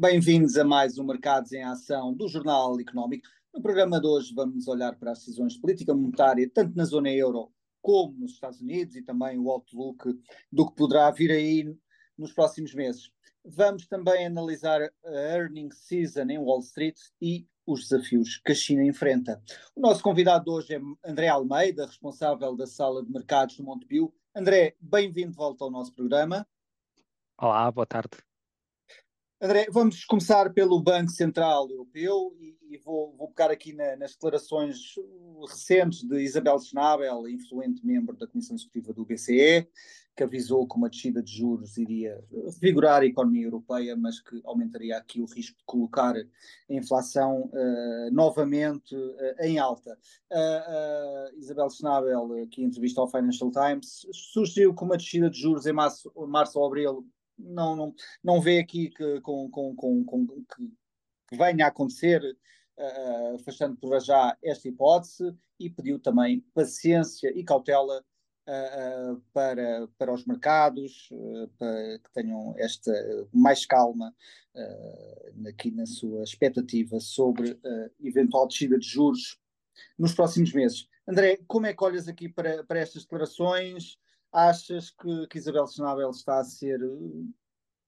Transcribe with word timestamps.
Bem-vindos 0.00 0.56
a 0.56 0.64
mais 0.64 0.96
um 0.96 1.04
Mercados 1.04 1.52
em 1.52 1.62
Ação 1.62 2.14
do 2.14 2.26
Jornal 2.26 2.80
Económico. 2.80 3.28
No 3.52 3.60
programa 3.60 4.00
de 4.00 4.06
hoje 4.06 4.32
vamos 4.34 4.66
olhar 4.66 4.96
para 4.96 5.10
as 5.10 5.18
decisões 5.18 5.52
de 5.52 5.60
política 5.60 5.94
monetária, 5.94 6.50
tanto 6.54 6.74
na 6.74 6.86
zona 6.86 7.10
euro 7.10 7.52
como 7.82 8.18
nos 8.18 8.32
Estados 8.32 8.62
Unidos, 8.62 8.96
e 8.96 9.02
também 9.02 9.38
o 9.38 9.50
outlook 9.50 10.18
do 10.50 10.66
que 10.66 10.74
poderá 10.74 11.10
vir 11.10 11.30
aí 11.30 11.76
nos 12.16 12.32
próximos 12.32 12.74
meses. 12.74 13.12
Vamos 13.44 13.86
também 13.86 14.24
analisar 14.24 14.80
a 14.80 15.10
earning 15.10 15.70
season 15.70 16.30
em 16.30 16.38
Wall 16.38 16.60
Street 16.60 16.98
e 17.20 17.46
os 17.66 17.86
desafios 17.86 18.40
que 18.42 18.52
a 18.52 18.54
China 18.54 18.82
enfrenta. 18.82 19.38
O 19.76 19.82
nosso 19.82 20.02
convidado 20.02 20.50
hoje 20.50 20.76
é 20.76 20.80
André 21.04 21.28
Almeida, 21.28 21.84
responsável 21.84 22.56
da 22.56 22.66
sala 22.66 23.04
de 23.04 23.12
mercados 23.12 23.58
do 23.58 23.64
Montepio. 23.64 24.10
André, 24.34 24.76
bem-vindo 24.80 25.32
de 25.32 25.36
volta 25.36 25.62
ao 25.62 25.70
nosso 25.70 25.92
programa. 25.92 26.48
Olá, 27.36 27.70
boa 27.70 27.84
tarde. 27.84 28.29
André, 29.42 29.68
vamos 29.70 30.04
começar 30.04 30.52
pelo 30.52 30.82
Banco 30.82 31.10
Central 31.10 31.66
Europeu 31.70 32.36
e, 32.38 32.58
e 32.74 32.76
vou, 32.76 33.16
vou 33.16 33.26
pegar 33.28 33.50
aqui 33.50 33.72
na, 33.72 33.96
nas 33.96 34.12
declarações 34.12 34.96
recentes 35.48 36.02
de 36.02 36.20
Isabel 36.20 36.58
Schnabel, 36.58 37.26
influente 37.26 37.84
membro 37.86 38.14
da 38.14 38.26
Comissão 38.26 38.54
Executiva 38.54 38.92
do 38.92 39.02
BCE, 39.02 39.66
que 40.14 40.22
avisou 40.22 40.68
que 40.68 40.76
uma 40.76 40.90
descida 40.90 41.22
de 41.22 41.38
juros 41.38 41.78
iria 41.78 42.22
vigorar 42.60 43.00
a 43.00 43.06
economia 43.06 43.46
europeia, 43.46 43.96
mas 43.96 44.20
que 44.20 44.42
aumentaria 44.44 44.98
aqui 44.98 45.22
o 45.22 45.24
risco 45.24 45.56
de 45.56 45.64
colocar 45.64 46.14
a 46.14 46.74
inflação 46.74 47.50
uh, 47.50 48.10
novamente 48.12 48.94
uh, 48.94 49.42
em 49.42 49.58
alta. 49.58 49.98
Uh, 50.30 51.38
Isabel 51.38 51.70
Schnabel, 51.70 52.42
aqui 52.42 52.62
em 52.62 52.66
entrevista 52.66 53.00
ao 53.00 53.10
Financial 53.10 53.50
Times, 53.50 54.06
sugeriu 54.12 54.74
que 54.74 54.84
uma 54.84 54.98
descida 54.98 55.30
de 55.30 55.40
juros 55.40 55.64
em 55.64 55.72
março, 55.72 56.12
março 56.28 56.58
ou 56.58 56.66
abril 56.66 57.08
não, 57.44 57.76
não, 57.76 57.94
não 58.22 58.40
vê 58.40 58.58
aqui 58.58 58.90
que, 58.90 59.20
com, 59.20 59.50
com, 59.50 59.74
com, 59.74 60.04
com 60.04 60.26
que, 60.26 61.36
venha 61.36 61.66
a 61.66 61.68
acontecer, 61.68 62.22
uh, 62.22 63.34
afastando 63.36 63.76
por 63.76 64.00
já 64.00 64.36
esta 64.42 64.68
hipótese, 64.68 65.34
e 65.58 65.70
pediu 65.70 65.98
também 65.98 66.40
paciência 66.54 67.32
e 67.36 67.44
cautela 67.44 68.04
uh, 68.48 69.12
uh, 69.12 69.22
para, 69.32 69.88
para 69.98 70.12
os 70.12 70.24
mercados, 70.24 71.08
para 71.58 71.98
que 71.98 72.12
tenham 72.12 72.54
esta 72.58 72.92
mais 73.32 73.64
calma 73.66 74.14
aqui 75.46 75.70
na 75.70 75.86
sua 75.86 76.24
expectativa 76.24 76.98
sobre 76.98 77.58
eventual 78.00 78.48
descida 78.48 78.78
de 78.78 78.86
juros 78.86 79.38
nos 79.98 80.14
próximos 80.14 80.52
meses. 80.52 80.88
André, 81.06 81.38
como 81.46 81.66
é 81.66 81.74
que 81.74 81.84
olhas 81.84 82.08
aqui 82.08 82.28
para, 82.28 82.64
para 82.64 82.80
estas 82.80 83.02
declarações? 83.02 83.98
Achas 84.32 84.90
que, 84.90 85.26
que 85.26 85.38
Isabel 85.38 85.66
Schnabel 85.66 86.10
está 86.10 86.38
a 86.38 86.44
ser 86.44 86.80
eh, 86.80 87.24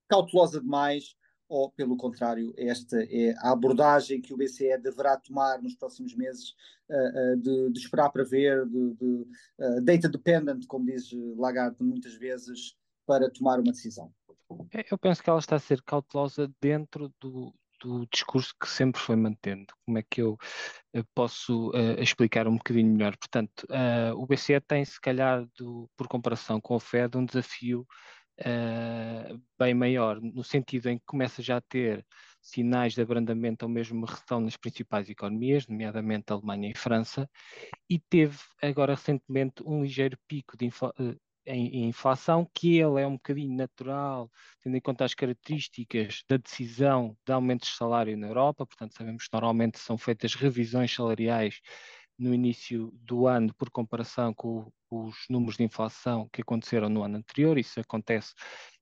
cautelosa 0.09 0.61
demais 0.61 1.17
ou, 1.49 1.71
pelo 1.71 1.97
contrário, 1.97 2.55
esta 2.57 2.97
é 3.05 3.35
a 3.39 3.51
abordagem 3.53 4.23
que 4.23 4.33
o 4.33 4.37
BCE 4.39 4.79
deverá 4.79 5.19
tomar 5.19 5.61
nos 5.61 5.75
próximos 5.75 6.15
meses 6.17 6.55
uh, 6.89 7.35
uh, 7.35 7.37
de, 7.37 7.71
de, 7.71 7.79
esperar 7.79 8.09
para 8.11 8.25
ver, 8.25 8.65
de, 8.65 8.95
de 8.95 9.27
uh, 9.59 9.81
data 9.83 10.09
dependent, 10.09 10.65
como 10.67 10.87
diz 10.87 11.11
Lagarde 11.37 11.77
muitas 11.81 12.15
vezes, 12.15 12.75
para 13.07 13.31
tomar 13.31 13.61
uma 13.61 13.71
decisão? 13.71 14.11
É, 14.73 14.83
eu 14.91 14.97
penso 14.97 15.23
que 15.23 15.29
ela 15.29 15.39
está 15.39 15.57
a 15.57 15.59
ser 15.59 15.83
cautelosa 15.83 16.51
dentro 16.59 17.13
do, 17.21 17.55
do 17.83 18.07
discurso 18.07 18.55
que 18.61 18.69
sempre 18.69 19.01
foi 19.01 19.17
mantendo. 19.17 19.67
Como 19.85 19.99
é 19.99 20.03
que 20.03 20.23
eu 20.23 20.39
uh, 20.95 21.05
posso 21.15 21.71
uh, 21.71 22.01
explicar 22.01 22.47
um 22.47 22.57
bocadinho 22.57 22.93
melhor? 22.93 23.17
Portanto, 23.17 23.65
uh, 23.65 24.17
o 24.17 24.27
BCE 24.27 24.61
tem, 24.61 24.85
se 24.85 25.01
calhar, 25.01 25.45
do, 25.57 25.91
por 25.97 26.07
comparação 26.09 26.61
com 26.61 26.77
o 26.77 26.81
Fed, 26.81 27.17
um 27.17 27.25
desafio 27.25 27.87
bem 29.57 29.75
maior, 29.75 30.21
no 30.21 30.43
sentido 30.43 30.89
em 30.89 30.99
que 30.99 31.05
começa 31.07 31.41
já 31.41 31.59
a 31.59 31.61
ter 31.61 32.05
sinais 32.41 32.95
de 32.95 33.01
abrandamento 33.01 33.65
ou 33.65 33.71
mesmo 33.71 34.05
redução 34.05 34.41
nas 34.41 34.57
principais 34.57 35.09
economias, 35.09 35.69
nomeadamente 35.69 36.33
Alemanha 36.33 36.71
e 36.71 36.77
França, 36.77 37.31
e 37.89 38.01
teve 38.01 38.39
agora 38.61 38.95
recentemente 38.95 39.63
um 39.65 39.83
ligeiro 39.83 40.19
pico 40.27 40.57
de, 40.57 40.71
em, 41.47 41.89
inflação, 41.89 42.49
que 42.55 42.79
ele 42.79 43.01
é 43.01 43.07
um 43.07 43.13
bocadinho 43.13 43.55
natural, 43.57 44.31
tendo 44.63 44.77
em 44.77 44.81
conta 44.81 45.05
as 45.05 45.15
características 45.15 46.23
da 46.29 46.37
decisão 46.37 47.17
de 47.27 47.33
aumentos 47.33 47.69
de 47.69 47.77
salário 47.77 48.17
na 48.17 48.29
Europa, 48.29 48.67
portanto 48.67 48.95
sabemos 48.97 49.25
que 49.27 49.33
normalmente 49.33 49.79
são 49.79 49.99
feitas 49.99 50.35
revisões 50.35 50.95
salariais 50.95 51.61
no 52.19 52.33
início 52.33 52.93
do 53.03 53.27
ano 53.27 53.53
por 53.55 53.71
comparação 53.71 54.33
com 54.35 54.71
os 54.91 55.17
números 55.29 55.57
de 55.57 55.65
inflação 55.65 56.29
que 56.33 56.43
aconteceram 56.43 56.89
no 56.89 57.03
ano 57.03 57.17
anterior, 57.17 57.59
isso 57.59 57.81
acontece 57.81 58.33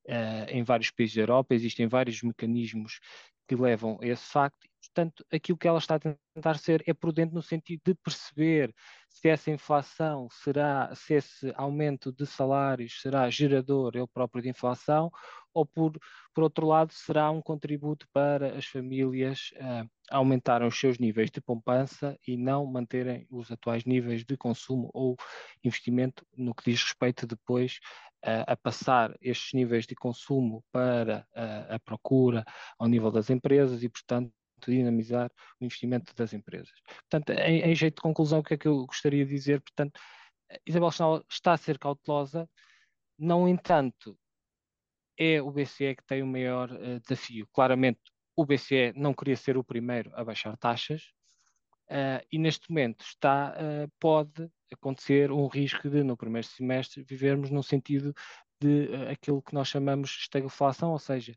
uh, 0.08 0.50
em 0.50 0.62
vários 0.62 0.90
países 0.90 1.16
da 1.16 1.22
Europa, 1.22 1.54
existem 1.54 1.86
vários 1.86 2.22
mecanismos 2.22 3.00
que 3.48 3.56
levam 3.56 3.98
a 4.02 4.06
esse 4.06 4.26
facto, 4.26 4.68
portanto, 4.80 5.24
aquilo 5.32 5.58
que 5.58 5.68
ela 5.68 5.78
está 5.78 5.96
a 5.96 5.98
tentar 5.98 6.58
ser 6.58 6.82
é 6.86 6.94
prudente 6.94 7.34
no 7.34 7.42
sentido 7.42 7.80
de 7.84 7.94
perceber 7.94 8.74
se 9.08 9.28
essa 9.28 9.50
inflação 9.50 10.28
será, 10.30 10.94
se 10.94 11.14
esse 11.14 11.52
aumento 11.56 12.12
de 12.12 12.26
salários 12.26 13.00
será 13.00 13.28
gerador 13.28 13.92
ele 13.94 14.06
próprio 14.06 14.42
de 14.42 14.48
inflação, 14.48 15.10
ou 15.52 15.66
por, 15.66 15.98
por 16.32 16.44
outro 16.44 16.66
lado, 16.66 16.92
será 16.92 17.30
um 17.30 17.42
contributo 17.42 18.06
para 18.12 18.56
as 18.56 18.66
famílias 18.66 19.50
uh, 19.56 19.88
aumentarem 20.10 20.66
os 20.66 20.78
seus 20.78 20.98
níveis 20.98 21.30
de 21.30 21.40
poupança 21.40 22.16
e 22.26 22.36
não 22.36 22.64
manterem 22.66 23.26
os 23.30 23.50
atuais 23.50 23.84
níveis 23.84 24.24
de 24.24 24.36
consumo 24.36 24.90
ou 24.94 25.16
investimento 25.64 26.24
no 26.36 26.54
que 26.54 26.70
diz 26.70 26.82
respeito 26.82 27.26
depois 27.26 27.80
uh, 28.24 28.46
a 28.46 28.56
passar 28.56 29.16
estes 29.20 29.52
níveis 29.52 29.86
de 29.86 29.94
consumo 29.94 30.64
para 30.72 31.26
uh, 31.34 31.74
a 31.74 31.78
procura 31.80 32.44
ao 32.78 32.88
nível 32.88 33.10
das 33.10 33.28
empresas 33.28 33.82
e, 33.82 33.88
portanto, 33.88 34.32
dinamizar 34.68 35.30
o 35.60 35.64
investimento 35.64 36.14
das 36.14 36.32
empresas. 36.32 36.72
Portanto, 37.08 37.30
em, 37.30 37.62
em, 37.62 37.74
jeito 37.74 37.96
de 37.96 38.02
conclusão, 38.02 38.40
o 38.40 38.42
que 38.42 38.54
é 38.54 38.58
que 38.58 38.66
eu 38.66 38.86
gostaria 38.86 39.24
de 39.24 39.30
dizer? 39.30 39.60
Portanto, 39.60 40.00
Isabel 40.66 40.90
Schnabel 40.90 41.24
está 41.30 41.52
a 41.52 41.56
ser 41.56 41.78
cautelosa, 41.78 42.48
no 43.18 43.46
entanto, 43.46 44.18
é 45.18 45.40
o 45.42 45.50
BCE 45.50 45.94
que 45.94 46.04
tem 46.06 46.22
o 46.22 46.26
maior 46.26 46.72
uh, 46.72 46.98
desafio. 47.00 47.46
Claramente, 47.52 48.00
o 48.34 48.46
BCE 48.46 48.92
não 48.96 49.12
queria 49.12 49.36
ser 49.36 49.58
o 49.58 49.64
primeiro 49.64 50.10
a 50.14 50.24
baixar 50.24 50.56
taxas, 50.56 51.02
uh, 51.90 52.24
e 52.32 52.38
neste 52.38 52.70
momento 52.70 53.04
está, 53.04 53.54
uh, 53.54 53.92
pode 54.00 54.50
acontecer 54.72 55.30
um 55.30 55.46
risco 55.46 55.90
de, 55.90 56.02
no 56.02 56.16
primeiro 56.16 56.46
semestre, 56.46 57.02
vivermos 57.02 57.50
no 57.50 57.62
sentido 57.62 58.14
de 58.58 58.88
aquilo 59.10 59.42
que 59.42 59.54
nós 59.54 59.68
chamamos 59.68 60.10
de 60.10 60.16
estagflação, 60.20 60.92
ou 60.92 60.98
seja, 60.98 61.34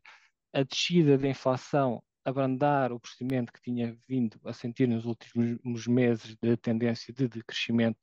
a 0.52 0.62
descida 0.62 1.18
da 1.18 1.28
inflação 1.28 2.02
abrandar 2.24 2.92
o 2.92 2.98
procedimento 2.98 3.52
que 3.52 3.60
tinha 3.60 3.96
vindo 4.08 4.40
a 4.44 4.52
sentir 4.52 4.88
nos 4.88 5.04
últimos 5.04 5.86
meses 5.86 6.36
de 6.42 6.56
tendência 6.56 7.12
de 7.12 7.28
decrescimento 7.28 7.98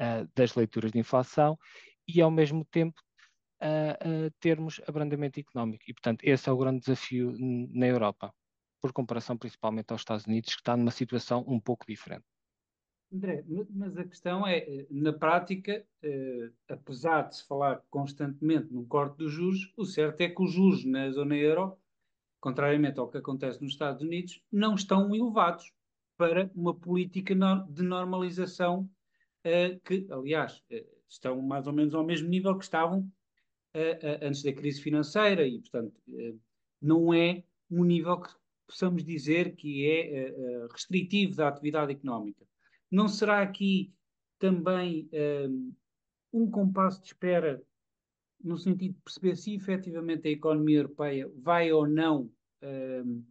uh, 0.00 0.28
das 0.34 0.54
leituras 0.54 0.92
de 0.92 0.98
inflação 0.98 1.58
e, 2.06 2.20
ao 2.20 2.30
mesmo 2.30 2.64
tempo, 2.64 3.00
uh, 3.62 4.26
uh, 4.26 4.30
termos 4.40 4.80
abrandamento 4.86 5.38
económico. 5.38 5.84
E, 5.86 5.94
portanto, 5.94 6.22
esse 6.24 6.48
é 6.48 6.52
o 6.52 6.58
grande 6.58 6.80
desafio 6.80 7.34
na 7.38 7.86
Europa, 7.86 8.34
por 8.80 8.92
comparação 8.92 9.36
principalmente 9.36 9.92
aos 9.92 10.00
Estados 10.00 10.26
Unidos, 10.26 10.54
que 10.54 10.60
está 10.60 10.76
numa 10.76 10.90
situação 10.90 11.44
um 11.46 11.60
pouco 11.60 11.86
diferente. 11.86 12.24
André, 13.12 13.44
mas 13.70 13.96
a 13.98 14.04
questão 14.04 14.46
é, 14.46 14.86
na 14.88 15.12
prática, 15.12 15.84
eh, 16.00 16.50
apesar 16.68 17.22
de 17.22 17.38
se 17.38 17.46
falar 17.46 17.82
constantemente 17.90 18.72
no 18.72 18.86
corte 18.86 19.16
dos 19.18 19.32
juros, 19.32 19.72
o 19.76 19.84
certo 19.84 20.20
é 20.20 20.28
que 20.28 20.40
os 20.40 20.52
juros 20.52 20.84
na 20.84 21.10
zona 21.10 21.34
euro 21.34 21.76
contrariamente 22.40 22.98
ao 22.98 23.08
que 23.08 23.18
acontece 23.18 23.60
nos 23.62 23.72
Estados 23.72 24.02
Unidos, 24.02 24.42
não 24.50 24.74
estão 24.74 25.14
elevados 25.14 25.72
para 26.16 26.50
uma 26.54 26.74
política 26.74 27.34
de 27.68 27.82
normalização 27.82 28.90
uh, 29.46 29.80
que, 29.84 30.06
aliás, 30.10 30.62
uh, 30.70 31.00
estão 31.08 31.40
mais 31.40 31.66
ou 31.66 31.72
menos 31.72 31.94
ao 31.94 32.04
mesmo 32.04 32.28
nível 32.28 32.56
que 32.56 32.64
estavam 32.64 33.00
uh, 33.00 34.18
antes 34.22 34.42
da 34.42 34.52
crise 34.52 34.82
financeira 34.82 35.46
e, 35.46 35.58
portanto, 35.60 36.00
não 36.80 37.12
é 37.14 37.42
um 37.70 37.84
nível 37.84 38.20
que 38.20 38.30
possamos 38.66 39.04
dizer 39.04 39.54
que 39.56 39.86
é 39.86 40.66
restritivo 40.70 41.36
da 41.36 41.48
atividade 41.48 41.92
económica. 41.92 42.46
Não 42.90 43.08
será 43.08 43.42
aqui 43.42 43.92
também 44.38 45.08
um 46.32 46.50
compasso 46.50 47.00
de 47.00 47.08
espera 47.08 47.62
no 48.42 48.56
sentido 48.56 48.94
de 48.94 49.02
perceber 49.02 49.36
se 49.36 49.54
efetivamente 49.54 50.28
a 50.28 50.30
economia 50.30 50.78
europeia 50.78 51.30
vai 51.36 51.72
ou 51.72 51.86
não 51.86 52.30
um, 52.62 53.24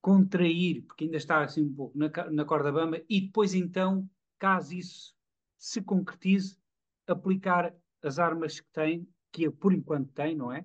contrair, 0.00 0.82
porque 0.82 1.04
ainda 1.04 1.16
está 1.16 1.42
assim 1.42 1.62
um 1.62 1.74
pouco 1.74 1.98
na, 1.98 2.08
na 2.30 2.44
corda 2.44 2.70
bamba, 2.70 3.02
e 3.08 3.20
depois 3.22 3.54
então, 3.54 4.08
caso 4.38 4.74
isso 4.74 5.14
se 5.58 5.82
concretize, 5.82 6.58
aplicar 7.06 7.74
as 8.02 8.18
armas 8.18 8.60
que 8.60 8.68
tem, 8.72 9.08
que 9.32 9.50
por 9.50 9.72
enquanto 9.72 10.12
tem, 10.12 10.36
não 10.36 10.52
é? 10.52 10.64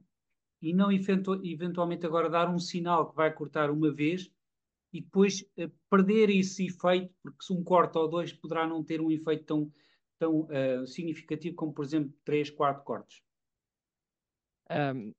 E 0.62 0.74
não 0.74 0.92
eventu 0.92 1.44
eventualmente 1.44 2.06
agora 2.06 2.30
dar 2.30 2.50
um 2.50 2.60
sinal 2.60 3.10
que 3.10 3.16
vai 3.16 3.34
cortar 3.34 3.72
uma 3.72 3.92
vez 3.92 4.32
e 4.94 5.02
depois 5.02 5.42
uh, 5.58 5.72
perder 5.90 6.30
esse 6.30 6.68
efeito, 6.68 7.14
porque 7.24 7.44
se 7.44 7.54
um 7.54 7.64
corte 7.64 7.98
ou 7.98 8.08
dois 8.08 8.32
poderá 8.32 8.68
não 8.68 8.84
ter 8.84 9.02
um 9.02 9.10
efeito 9.10 9.46
tão, 9.46 9.74
tão 10.20 10.42
uh, 10.42 10.86
significativo 10.86 11.56
como, 11.56 11.74
por 11.74 11.84
exemplo, 11.84 12.14
três, 12.24 12.50
quatro 12.50 12.84
cortes. 12.84 13.24
Um, 14.70 15.14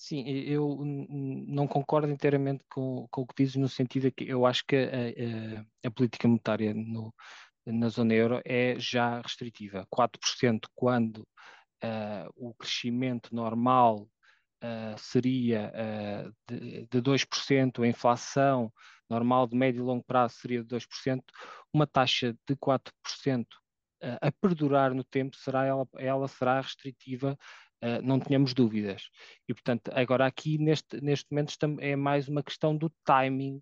Sim, 0.00 0.22
eu 0.28 0.78
não 0.80 1.66
concordo 1.66 2.08
inteiramente 2.08 2.64
com, 2.70 3.08
com 3.10 3.22
o 3.22 3.26
que 3.26 3.34
dizes, 3.42 3.56
no 3.56 3.68
sentido 3.68 4.12
que 4.12 4.28
eu 4.28 4.46
acho 4.46 4.64
que 4.64 4.76
a, 4.76 5.58
a, 5.86 5.88
a 5.88 5.90
política 5.90 6.28
monetária 6.28 6.72
no, 6.72 7.12
na 7.66 7.88
zona 7.88 8.14
euro 8.14 8.40
é 8.44 8.78
já 8.78 9.20
restritiva. 9.20 9.84
4% 9.90 10.68
quando 10.72 11.26
uh, 11.82 12.30
o 12.36 12.54
crescimento 12.54 13.34
normal 13.34 14.08
uh, 14.62 14.96
seria 14.96 15.72
uh, 15.74 16.32
de, 16.48 16.86
de 16.86 17.02
2%, 17.02 17.82
a 17.82 17.88
inflação 17.88 18.72
normal 19.10 19.48
de 19.48 19.56
médio 19.56 19.80
e 19.80 19.84
longo 19.84 20.04
prazo 20.04 20.36
seria 20.36 20.62
de 20.62 20.68
2%, 20.68 21.20
uma 21.72 21.88
taxa 21.88 22.32
de 22.46 22.54
4% 22.54 23.46
a 24.20 24.30
perdurar 24.30 24.94
no 24.94 25.02
tempo, 25.02 25.34
será 25.34 25.64
ela, 25.64 25.84
ela 25.96 26.28
será 26.28 26.60
restritiva 26.60 27.36
Uh, 27.82 28.02
não 28.02 28.18
tenhamos 28.18 28.54
dúvidas. 28.54 29.08
E, 29.48 29.54
portanto, 29.54 29.90
agora 29.94 30.26
aqui, 30.26 30.58
neste, 30.58 31.00
neste 31.00 31.26
momento, 31.30 31.50
estamos, 31.50 31.78
é 31.80 31.94
mais 31.94 32.28
uma 32.28 32.42
questão 32.42 32.76
do 32.76 32.90
timing 33.04 33.60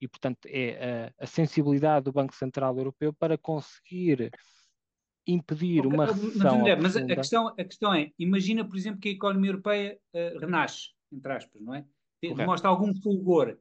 e, 0.00 0.08
portanto, 0.08 0.46
é 0.46 1.12
a, 1.18 1.24
a 1.24 1.26
sensibilidade 1.26 2.04
do 2.04 2.12
Banco 2.12 2.34
Central 2.34 2.76
Europeu 2.76 3.12
para 3.14 3.38
conseguir 3.38 4.30
impedir 5.26 5.86
uma 5.86 6.06
recessão. 6.06 6.60
Mas, 6.60 6.82
mas 6.82 6.96
a, 6.96 7.06
questão, 7.06 7.48
a 7.48 7.64
questão 7.64 7.94
é: 7.94 8.12
imagina, 8.18 8.66
por 8.68 8.76
exemplo, 8.76 9.00
que 9.00 9.08
a 9.08 9.12
economia 9.12 9.50
europeia 9.50 9.98
uh, 10.14 10.38
renasce, 10.38 10.90
entre 11.10 11.32
aspas, 11.32 11.62
não 11.62 11.74
é? 11.74 11.86
Demonstra 12.22 12.68
algum 12.68 12.94
fulgor. 12.94 13.58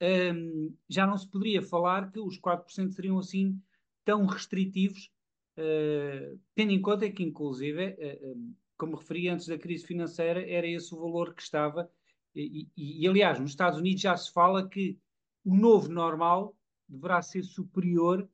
Um, 0.00 0.74
já 0.88 1.06
não 1.06 1.16
se 1.16 1.30
poderia 1.30 1.62
falar 1.62 2.10
que 2.10 2.18
os 2.18 2.40
4% 2.40 2.90
seriam 2.90 3.18
assim 3.18 3.60
tão 4.04 4.26
restritivos, 4.26 5.10
uh, 5.58 6.38
tendo 6.54 6.72
em 6.72 6.80
conta 6.80 7.08
que, 7.10 7.22
inclusive, 7.22 7.90
uh, 7.90 8.54
como 8.82 8.96
referi 8.96 9.28
antes 9.28 9.46
da 9.46 9.56
crise 9.56 9.86
financeira, 9.86 10.44
era 10.44 10.66
esse 10.66 10.92
o 10.92 10.98
valor 10.98 11.32
que 11.32 11.40
estava. 11.40 11.88
E, 12.34 12.66
e, 12.76 13.04
e, 13.04 13.08
aliás, 13.08 13.38
nos 13.38 13.50
Estados 13.50 13.78
Unidos 13.78 14.02
já 14.02 14.16
se 14.16 14.32
fala 14.32 14.68
que 14.68 14.98
o 15.44 15.54
novo 15.54 15.88
normal 15.88 16.56
deverá 16.88 17.22
ser 17.22 17.44
superior 17.44 18.28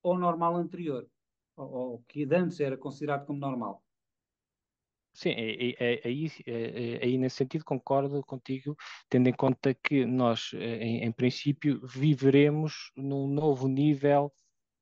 ao 0.00 0.16
normal 0.16 0.54
anterior, 0.54 1.10
ao, 1.56 1.74
ao 1.74 1.98
que 2.06 2.22
antes 2.32 2.60
era 2.60 2.76
considerado 2.76 3.26
como 3.26 3.40
normal. 3.40 3.82
Sim, 5.12 5.30
é, 5.30 5.70
é, 5.70 5.74
é, 5.80 6.00
aí, 6.04 6.30
aí 7.02 7.18
nesse 7.18 7.38
sentido 7.38 7.64
concordo 7.64 8.22
contigo, 8.22 8.76
tendo 9.08 9.28
em 9.28 9.32
conta 9.32 9.74
que 9.74 10.06
nós, 10.06 10.52
em, 10.54 11.02
em 11.02 11.10
princípio, 11.10 11.84
viveremos 11.84 12.92
num 12.96 13.26
novo 13.26 13.66
nível 13.66 14.32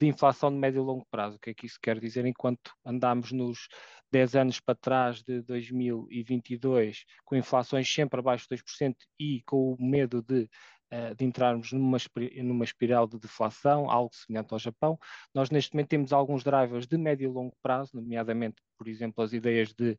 de 0.00 0.06
inflação 0.06 0.50
de 0.50 0.58
médio 0.58 0.82
e 0.82 0.84
longo 0.84 1.06
prazo. 1.10 1.36
O 1.36 1.40
que 1.40 1.50
é 1.50 1.54
que 1.54 1.66
isso 1.66 1.78
quer 1.82 1.98
dizer? 1.98 2.24
Enquanto 2.24 2.72
andamos 2.84 3.32
nos 3.32 3.68
10 4.10 4.36
anos 4.36 4.60
para 4.60 4.74
trás 4.74 5.22
de 5.22 5.42
2022, 5.42 7.04
com 7.24 7.36
inflações 7.36 7.92
sempre 7.92 8.20
abaixo 8.20 8.46
de 8.50 8.56
2% 8.56 8.94
e 9.18 9.42
com 9.44 9.72
o 9.72 9.76
medo 9.78 10.22
de, 10.22 10.48
uh, 10.92 11.14
de 11.16 11.24
entrarmos 11.24 11.72
numa, 11.72 11.98
numa 12.42 12.64
espiral 12.64 13.06
de 13.06 13.18
deflação, 13.18 13.90
algo 13.90 14.14
semelhante 14.14 14.52
ao 14.52 14.58
Japão, 14.58 14.98
nós 15.34 15.50
neste 15.50 15.74
momento 15.74 15.88
temos 15.88 16.12
alguns 16.12 16.42
drivers 16.42 16.86
de 16.86 16.96
médio 16.96 17.28
e 17.28 17.32
longo 17.32 17.56
prazo, 17.62 17.92
nomeadamente, 17.94 18.56
por 18.78 18.88
exemplo, 18.88 19.22
as 19.22 19.32
ideias 19.32 19.72
de 19.74 19.98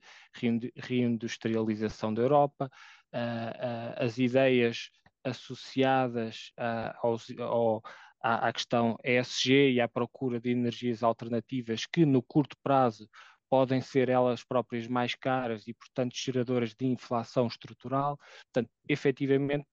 reindustrialização 0.75 2.13
da 2.13 2.21
Europa, 2.21 2.69
uh, 3.13 3.17
uh, 3.17 4.03
as 4.03 4.17
ideias 4.17 4.89
associadas 5.21 6.53
aos, 7.01 7.27
ao, 7.39 7.83
à 8.21 8.51
questão 8.51 8.97
ESG 9.03 9.73
e 9.73 9.81
à 9.81 9.87
procura 9.87 10.39
de 10.39 10.49
energias 10.49 11.03
alternativas 11.03 11.85
que 11.85 12.05
no 12.05 12.21
curto 12.21 12.55
prazo 12.63 13.07
podem 13.49 13.81
ser 13.81 14.09
elas 14.09 14.43
próprias 14.43 14.87
mais 14.87 15.15
caras 15.15 15.67
e, 15.67 15.73
portanto, 15.73 16.15
geradoras 16.15 16.73
de 16.75 16.85
inflação 16.85 17.47
estrutural. 17.47 18.17
Portanto, 18.45 18.69
efetivamente, 18.87 19.65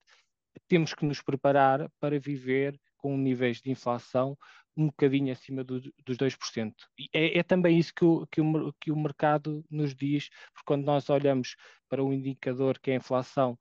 temos 0.69 0.94
que 0.94 1.05
nos 1.05 1.23
preparar 1.23 1.90
para 2.00 2.19
viver 2.19 2.78
com 2.96 3.17
níveis 3.17 3.61
de 3.61 3.70
inflação 3.70 4.37
um 4.76 4.87
bocadinho 4.87 5.32
acima 5.32 5.64
do, 5.64 5.81
dos 5.81 6.17
2%. 6.17 6.75
E 6.99 7.08
é, 7.12 7.38
é 7.38 7.43
também 7.43 7.78
isso 7.78 7.94
que 7.94 8.05
o, 8.05 8.26
que, 8.26 8.40
o, 8.40 8.73
que 8.81 8.90
o 8.90 8.96
mercado 8.96 9.64
nos 9.70 9.94
diz, 9.94 10.29
porque 10.52 10.67
quando 10.67 10.84
nós 10.84 11.08
olhamos 11.08 11.56
para 11.88 12.02
o 12.02 12.12
indicador 12.12 12.79
que 12.79 12.90
é 12.90 12.94
a 12.94 12.96
inflação 12.99 13.58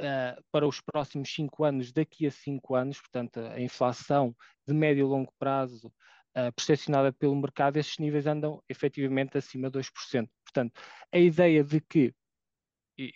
uh, 0.00 0.42
para 0.50 0.66
os 0.66 0.80
próximos 0.80 1.32
cinco 1.32 1.64
anos, 1.64 1.92
daqui 1.92 2.26
a 2.26 2.30
cinco 2.30 2.74
anos, 2.74 3.00
portanto, 3.00 3.40
a 3.40 3.60
inflação 3.60 4.34
de 4.66 4.72
médio 4.72 5.06
e 5.06 5.08
longo 5.08 5.32
prazo 5.38 5.92
uh, 6.36 6.52
percepcionada 6.54 7.12
pelo 7.12 7.36
mercado, 7.36 7.76
esses 7.78 7.98
níveis 7.98 8.26
andam 8.26 8.62
efetivamente 8.68 9.38
acima 9.38 9.70
de 9.70 9.78
2%. 9.78 10.28
Portanto, 10.44 10.80
a 11.12 11.18
ideia 11.18 11.64
de 11.64 11.80
que 11.80 12.14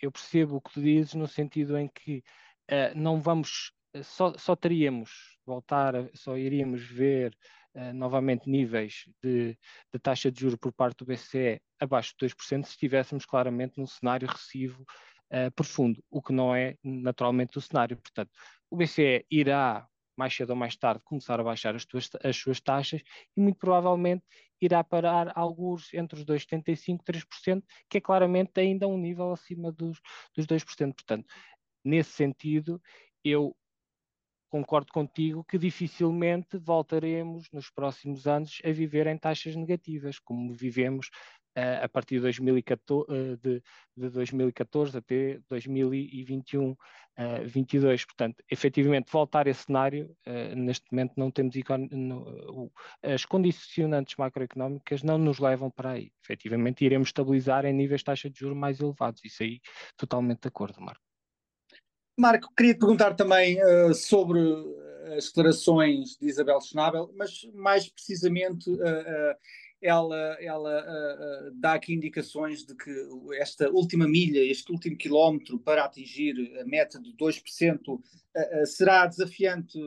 eu 0.01 0.11
percebo 0.11 0.55
o 0.55 0.61
que 0.61 0.73
tu 0.73 0.81
dizes 0.81 1.13
no 1.13 1.27
sentido 1.27 1.77
em 1.77 1.87
que 1.87 2.23
uh, 2.71 2.97
não 2.97 3.21
vamos, 3.21 3.71
só, 4.03 4.33
só 4.37 4.55
teríamos 4.55 5.37
voltar, 5.45 5.93
só 6.13 6.37
iríamos 6.37 6.83
ver 6.83 7.35
uh, 7.75 7.93
novamente 7.93 8.49
níveis 8.49 9.05
de, 9.21 9.57
de, 9.93 9.99
taxa 9.99 10.31
de 10.31 10.39
juros 10.39 10.57
por 10.59 10.73
parte 10.73 10.97
do 10.97 11.05
BCE 11.05 11.61
abaixo 11.79 12.13
de 12.19 12.27
2% 12.27 12.65
se 12.65 12.71
estivéssemos 12.71 13.25
claramente 13.25 13.77
num 13.77 13.87
cenário 13.87 14.27
recessivo 14.27 14.83
uh, 15.31 15.51
profundo, 15.55 16.03
o 16.09 16.21
que 16.21 16.33
não 16.33 16.55
é 16.55 16.75
naturalmente 16.83 17.57
o 17.57 17.61
cenário. 17.61 17.97
Portanto, 17.97 18.31
o 18.69 18.75
BCE 18.75 19.25
irá, 19.29 19.87
mais 20.17 20.35
cedo 20.35 20.51
ou 20.51 20.55
mais 20.55 20.75
tarde, 20.75 21.01
começar 21.03 21.39
a 21.39 21.43
baixar 21.43 21.75
as, 21.75 21.85
tuas, 21.85 22.09
as 22.23 22.35
suas 22.35 22.59
taxas 22.59 23.01
e 23.35 23.39
muito 23.39 23.57
provavelmente 23.57 24.23
irá 24.59 24.83
parar 24.83 25.31
alguns 25.35 25.93
entre 25.93 26.19
os 26.19 26.25
2,75% 26.25 26.99
e 26.99 27.03
3%, 27.03 27.63
que 27.89 27.97
é 27.99 28.01
claramente 28.01 28.59
ainda 28.59 28.87
um 28.87 28.97
nível 28.97 29.31
acima 29.31 29.71
dos, 29.71 30.01
dos 30.35 30.47
2%. 30.47 30.93
Portanto, 30.93 31.25
nesse 31.85 32.11
sentido, 32.11 32.81
eu 33.23 33.55
concordo 34.49 34.91
contigo 34.91 35.43
que 35.43 35.57
dificilmente 35.57 36.57
voltaremos 36.57 37.49
nos 37.51 37.69
próximos 37.69 38.27
anos 38.27 38.59
a 38.63 38.71
viver 38.71 39.07
em 39.07 39.17
taxas 39.17 39.55
negativas, 39.55 40.19
como 40.19 40.53
vivemos 40.53 41.09
uh, 41.57 41.83
a 41.83 41.89
partir 41.89 42.15
de 42.15 42.21
2014, 42.21 43.11
uh, 43.11 43.37
de, 43.37 43.63
de 43.95 44.09
2014 44.09 44.97
até 44.97 45.39
2021, 45.49 46.71
uh, 46.71 46.77
22. 47.45 48.05
Portanto, 48.05 48.43
efetivamente, 48.49 49.11
voltar 49.11 49.47
a 49.47 49.49
esse 49.49 49.63
cenário, 49.63 50.15
uh, 50.27 50.55
neste 50.55 50.85
momento 50.91 51.13
não 51.17 51.31
temos 51.31 51.55
no, 51.91 52.71
as 53.01 53.25
condicionantes 53.25 54.15
macroeconómicas 54.17 55.01
não 55.01 55.17
nos 55.17 55.39
levam 55.39 55.71
para 55.71 55.91
aí. 55.91 56.11
Efetivamente, 56.23 56.85
iremos 56.85 57.09
estabilizar 57.09 57.65
em 57.65 57.73
níveis 57.73 58.01
de 58.01 58.05
taxa 58.05 58.29
de 58.29 58.39
juros 58.39 58.57
mais 58.57 58.79
elevados. 58.79 59.21
Isso 59.25 59.43
aí, 59.43 59.59
totalmente 59.97 60.41
de 60.41 60.47
acordo, 60.47 60.79
Marco. 60.79 61.01
Marco, 62.19 62.49
queria 62.55 62.73
te 62.73 62.79
perguntar 62.79 63.13
também 63.13 63.59
uh, 63.63 63.93
sobre 63.93 64.39
as 65.15 65.27
declarações 65.27 66.17
de 66.17 66.27
Isabel 66.27 66.59
Schnabel, 66.61 67.11
mas 67.15 67.43
mais 67.53 67.87
precisamente 67.89 68.69
uh, 68.69 69.35
ela, 69.81 70.37
ela 70.41 70.81
uh, 70.81 71.49
uh, 71.49 71.51
dá 71.55 71.73
aqui 71.73 71.93
indicações 71.93 72.65
de 72.65 72.75
que 72.75 72.91
esta 73.39 73.69
última 73.69 74.07
milha, 74.07 74.39
este 74.39 74.71
último 74.71 74.97
quilómetro 74.97 75.59
para 75.59 75.83
atingir 75.83 76.35
a 76.59 76.65
meta 76.65 76.99
de 76.99 77.15
2%, 77.15 77.89
uh, 77.89 78.01
será 78.65 79.05
desafiante, 79.05 79.77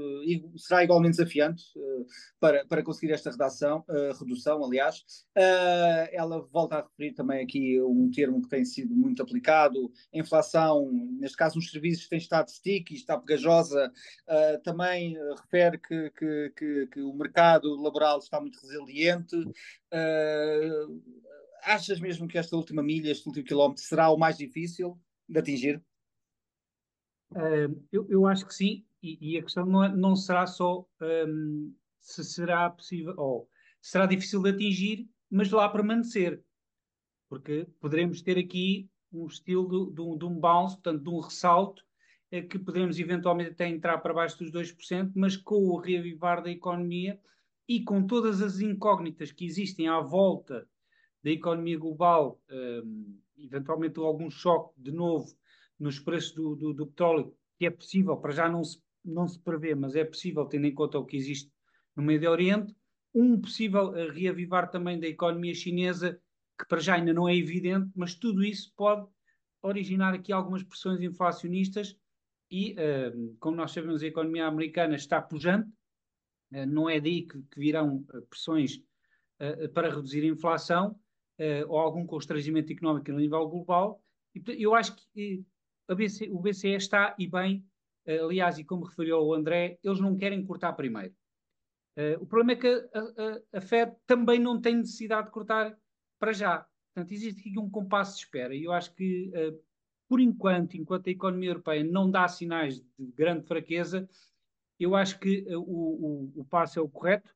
será 0.57 0.85
igualmente 0.85 1.17
desafiante 1.17 1.65
para, 2.39 2.65
para 2.67 2.83
conseguir 2.83 3.13
esta 3.13 3.31
redação, 3.31 3.85
redução, 4.19 4.65
aliás. 4.65 5.05
ela 6.13 6.41
volta 6.53 6.77
a 6.77 6.83
referir 6.83 7.13
também 7.13 7.43
aqui 7.43 7.81
um 7.81 8.11
termo 8.11 8.43
que 8.43 8.49
tem 8.49 8.65
sido 8.65 8.95
muito 8.95 9.23
aplicado, 9.23 9.91
inflação, 10.13 10.91
neste 11.19 11.37
caso 11.37 11.57
nos 11.57 11.71
serviços 11.71 12.09
tem 12.09 12.19
estado 12.19 12.51
sticky, 12.51 12.95
está 12.95 13.19
pegajosa, 13.19 13.93
também 14.65 15.17
refere 15.43 15.79
que, 15.79 16.11
que, 16.11 16.53
que, 16.57 16.87
que 16.87 17.01
o 17.01 17.13
mercado 17.15 17.81
laboral 17.81 18.19
está 18.19 18.41
muito 18.41 18.59
resiliente, 18.61 19.37
Uh, 19.93 21.03
achas 21.65 22.01
mesmo 22.01 22.29
que 22.29 22.39
esta 22.39 22.57
última 22.57 22.83
milha, 22.83 23.11
este 23.11 23.27
último 23.27 23.45
quilómetro, 23.45 23.83
será 23.83 24.11
o 24.11 24.17
mais 24.17 24.37
difícil 24.39 24.99
de 25.29 25.39
atingir? 25.39 25.83
Uh, 27.33 27.87
eu, 27.93 28.07
eu, 28.09 28.27
acho 28.27 28.47
que 28.47 28.55
sim, 28.55 28.85
e, 29.03 29.35
e 29.35 29.39
a 29.39 29.43
questão 29.43 29.65
não, 29.65 29.85
é, 29.85 29.95
não 29.95 30.17
será 30.17 30.47
só 30.47 30.87
um, 31.01 31.75
se 32.01 32.25
será 32.25 32.71
possível, 32.71 33.15
ou 33.17 33.49
será 33.81 34.07
difícil 34.07 34.43
de 34.43 34.51
atingir, 34.51 35.09
mas 35.31 35.51
lá 35.51 35.69
permanecer, 35.69 36.43
porque 37.29 37.67
poderemos 37.81 38.21
ter 38.21 38.37
aqui 38.37 38.91
um 39.13 39.27
estilo 39.27 39.69
de, 39.69 39.95
de, 39.95 40.19
de 40.19 40.25
um 40.25 40.39
bounce, 40.39 40.75
portanto, 40.77 41.03
de 41.03 41.09
um 41.09 41.21
ressalto, 41.21 41.85
é 42.33 42.41
que 42.43 42.59
poderemos 42.59 42.99
eventualmente 42.99 43.51
até 43.51 43.69
entrar 43.69 43.99
para 43.99 44.15
baixo 44.15 44.39
dos 44.39 44.53
2%, 44.53 45.13
mas 45.15 45.37
com 45.37 45.65
o 45.69 45.79
reavivar 45.79 46.43
da 46.43 46.51
economia 46.51 47.21
e 47.71 47.85
com 47.85 48.05
todas 48.05 48.43
as 48.43 48.59
incógnitas 48.59 49.31
que 49.31 49.45
existem 49.45 49.87
à 49.87 50.01
volta 50.01 50.69
da 51.23 51.31
economia 51.31 51.79
global, 51.79 52.43
um, 52.51 53.17
eventualmente 53.39 53.97
algum 54.01 54.29
choque 54.29 54.75
de 54.77 54.91
novo 54.91 55.33
nos 55.79 56.01
preços 56.01 56.33
do, 56.33 56.57
do, 56.57 56.75
do, 56.75 56.89
petróleo, 56.89 57.33
que 57.57 57.67
é 57.67 57.71
possível, 57.71 58.17
para 58.17 58.33
já 58.33 58.49
não 58.49 58.65
se, 58.65 58.83
não 59.05 59.29
se 59.29 59.39
prevê, 59.39 59.73
mas 59.77 59.95
é 59.95 60.05
possível 60.05 60.47
tendo 60.47 60.67
em 60.67 60.75
conta 60.75 60.99
o 60.99 61.05
que 61.07 61.17
existe 61.17 61.49
no 61.95 62.03
Médio 62.03 62.29
Oriente, 62.29 62.75
um 63.15 63.41
possível 63.41 63.95
eh, 63.95 64.11
reavivar 64.11 64.69
também 64.69 64.99
da 64.99 65.07
economia 65.07 65.55
chinesa, 65.55 66.21
que 66.59 66.67
para 66.67 66.81
já 66.81 66.97
ainda 66.97 67.13
não 67.13 67.29
é 67.29 67.37
evidente, 67.37 67.89
mas 67.95 68.17
tudo 68.17 68.43
isso 68.43 68.73
pode 68.77 69.07
originar 69.63 70.13
aqui 70.13 70.33
algumas 70.33 70.65
pressões 70.65 71.01
inflacionistas 71.03 71.97
e, 72.51 72.73
uh, 72.73 73.37
como 73.39 73.57
nós 73.57 73.71
sabemos, 73.71 74.03
a 74.03 74.09
economia 74.09 74.49
americana 74.49 74.97
está 74.97 75.23
pujante, 75.23 75.71
não 76.69 76.89
é 76.89 77.01
daí 77.01 77.23
que, 77.23 77.43
que 77.43 77.61
virão 77.61 78.05
pressões 78.29 78.83
para 79.73 79.89
reduzir 79.89 80.23
a 80.23 80.33
inflação 80.33 80.99
ou 81.69 81.79
algum 81.79 82.07
constrangimento 82.07 82.73
económico 82.73 83.11
a 83.11 83.15
nível 83.15 83.49
global. 83.49 84.03
E, 84.35 84.43
eu 84.63 84.75
acho 84.75 84.95
que 84.97 85.45
BC, 85.89 86.31
o 86.31 86.39
BCE 86.41 86.75
está 86.75 87.15
e 87.19 87.27
bem, 87.27 87.65
aliás, 88.07 88.59
e 88.59 88.65
como 88.65 88.85
referiu 88.85 89.19
o 89.19 89.35
André, 89.35 89.79
eles 89.83 90.01
não 90.01 90.17
querem 90.17 90.45
cortar 90.45 90.75
primeiro. 90.75 91.15
o 92.21 92.27
problema 92.27 92.53
é 92.53 92.57
que 92.57 92.69
a, 92.69 93.01
a, 93.01 93.59
a 93.59 93.61
Fed 93.61 93.93
também 94.07 94.39
não 94.39 94.61
tem 94.61 94.77
necessidade 94.77 95.29
de 95.29 95.33
cortar 95.33 95.77
para 96.19 96.33
já. 96.33 96.67
Portanto, 96.95 97.13
existe 97.13 97.41
aqui 97.41 97.59
um 97.59 97.71
compasso 97.71 98.17
de 98.17 98.25
espera 98.25 98.55
e 98.55 98.65
eu 98.65 98.73
acho 98.73 98.95
que, 98.95 99.31
por 100.09 100.21
enquanto, 100.21 100.75
enquanto 100.75 101.07
a 101.07 101.11
economia 101.11 101.51
europeia 101.51 101.85
não 101.85 102.11
dá 102.11 102.27
sinais 102.29 102.81
de 102.81 103.13
grande 103.13 103.47
fraqueza, 103.47 104.09
eu 104.81 104.97
acho 104.97 105.19
que 105.19 105.47
uh, 105.55 105.61
o, 105.61 106.33
o, 106.35 106.41
o 106.41 106.45
passo 106.45 106.79
é 106.79 106.83
o 106.83 106.89
correto, 106.89 107.35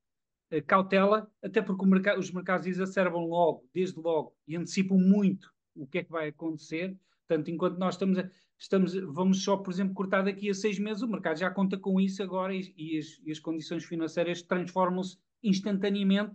uh, 0.52 0.62
cautela, 0.66 1.30
até 1.42 1.60
porque 1.60 1.86
merc 1.86 2.18
os 2.18 2.30
mercados 2.30 2.66
exacerbam 2.66 3.26
logo, 3.26 3.68
desde 3.72 4.00
logo, 4.00 4.34
e 4.48 4.56
antecipam 4.56 4.96
muito 4.96 5.52
o 5.74 5.86
que 5.86 5.98
é 5.98 6.04
que 6.04 6.10
vai 6.10 6.28
acontecer. 6.28 6.96
Portanto, 7.26 7.50
enquanto 7.50 7.78
nós 7.78 7.94
estamos, 7.94 8.18
a, 8.18 8.30
estamos 8.58 8.94
vamos 8.94 9.42
só, 9.42 9.56
por 9.56 9.72
exemplo, 9.72 9.94
cortar 9.94 10.22
daqui 10.22 10.50
a 10.50 10.54
seis 10.54 10.78
meses, 10.78 11.02
o 11.02 11.08
mercado 11.08 11.38
já 11.38 11.50
conta 11.50 11.76
com 11.76 12.00
isso 12.00 12.22
agora 12.22 12.54
e, 12.54 12.74
e, 12.76 12.98
as, 12.98 13.20
e 13.24 13.30
as 13.30 13.38
condições 13.38 13.84
financeiras 13.84 14.42
transformam-se 14.42 15.16
instantaneamente, 15.42 16.34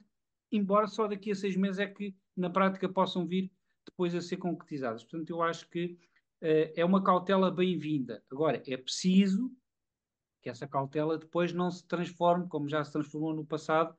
embora 0.52 0.88
só 0.88 1.08
daqui 1.08 1.32
a 1.32 1.36
seis 1.36 1.56
meses 1.56 1.80
é 1.80 1.88
que 1.88 2.16
na 2.36 2.50
prática 2.50 2.88
possam 2.90 3.26
vir 3.26 3.52
depois 3.86 4.16
a 4.16 4.22
ser 4.22 4.38
concretizadas. 4.38 5.04
Portanto, 5.04 5.30
eu 5.30 5.42
acho 5.42 5.70
que 5.70 5.98
uh, 6.42 6.74
é 6.76 6.86
uma 6.86 7.04
cautela 7.04 7.52
bem-vinda. 7.52 8.24
Agora, 8.32 8.62
é 8.68 8.78
preciso 8.78 9.52
que 10.42 10.50
essa 10.50 10.68
cautela 10.68 11.18
depois 11.18 11.54
não 11.54 11.70
se 11.70 11.86
transforme, 11.86 12.48
como 12.48 12.68
já 12.68 12.84
se 12.84 12.92
transformou 12.92 13.34
no 13.34 13.46
passado, 13.46 13.96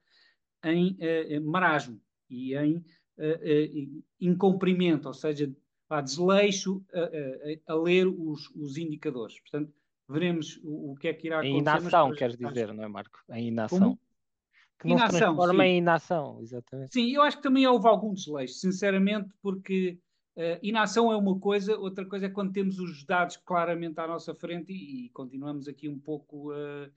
em 0.64 0.97
uh, 1.38 1.44
marasmo 1.44 2.00
e 2.28 2.54
em 2.54 2.76
uh, 2.76 4.04
incumprimento, 4.20 5.09
ou 5.09 5.14
seja, 5.14 5.52
a 5.88 6.00
desleixo 6.00 6.85
a, 6.94 7.00
a, 7.00 7.75
a 7.75 7.76
ler 7.76 8.06
os, 8.06 8.49
os, 8.54 8.76
indicadores. 8.76 9.40
Portanto, 9.40 9.73
veremos 10.09 10.61
o, 10.62 10.92
o, 10.92 10.94
que 10.94 11.09
é 11.09 11.14
que 11.14 11.26
irá 11.26 11.40
acontecer. 11.40 11.56
Em 11.56 11.61
inação, 11.61 12.14
queres 12.14 12.37
dizer, 12.37 12.73
não 12.73 12.85
é, 12.85 12.88
Marco? 12.88 13.18
Em 13.30 13.49
inação. 13.49 13.78
Como? 13.78 14.00
que 14.80 14.88
não 14.88 14.97
inação, 14.97 15.12
se 15.12 15.25
transforma 15.25 15.62
sim. 15.62 15.68
em 15.68 15.78
inação, 15.78 16.40
exatamente. 16.40 16.92
Sim, 16.92 17.11
eu 17.11 17.23
acho 17.23 17.37
que 17.37 17.42
também 17.42 17.66
houve 17.66 17.87
algum 17.87 18.14
desleixo, 18.14 18.54
sinceramente, 18.54 19.28
porque 19.42 19.99
uh, 20.37 20.58
inação 20.62 21.12
é 21.12 21.16
uma 21.16 21.38
coisa, 21.38 21.76
outra 21.76 22.04
coisa 22.04 22.26
é 22.26 22.30
quando 22.30 22.52
temos 22.52 22.78
os 22.78 23.04
dados 23.04 23.37
claramente 23.37 23.99
à 24.00 24.06
nossa 24.06 24.34
frente 24.34 24.72
e, 24.72 25.06
e 25.06 25.08
continuamos 25.10 25.68
aqui 25.68 25.88
um 25.88 25.99
pouco 25.99 26.52
uh, 26.52 26.90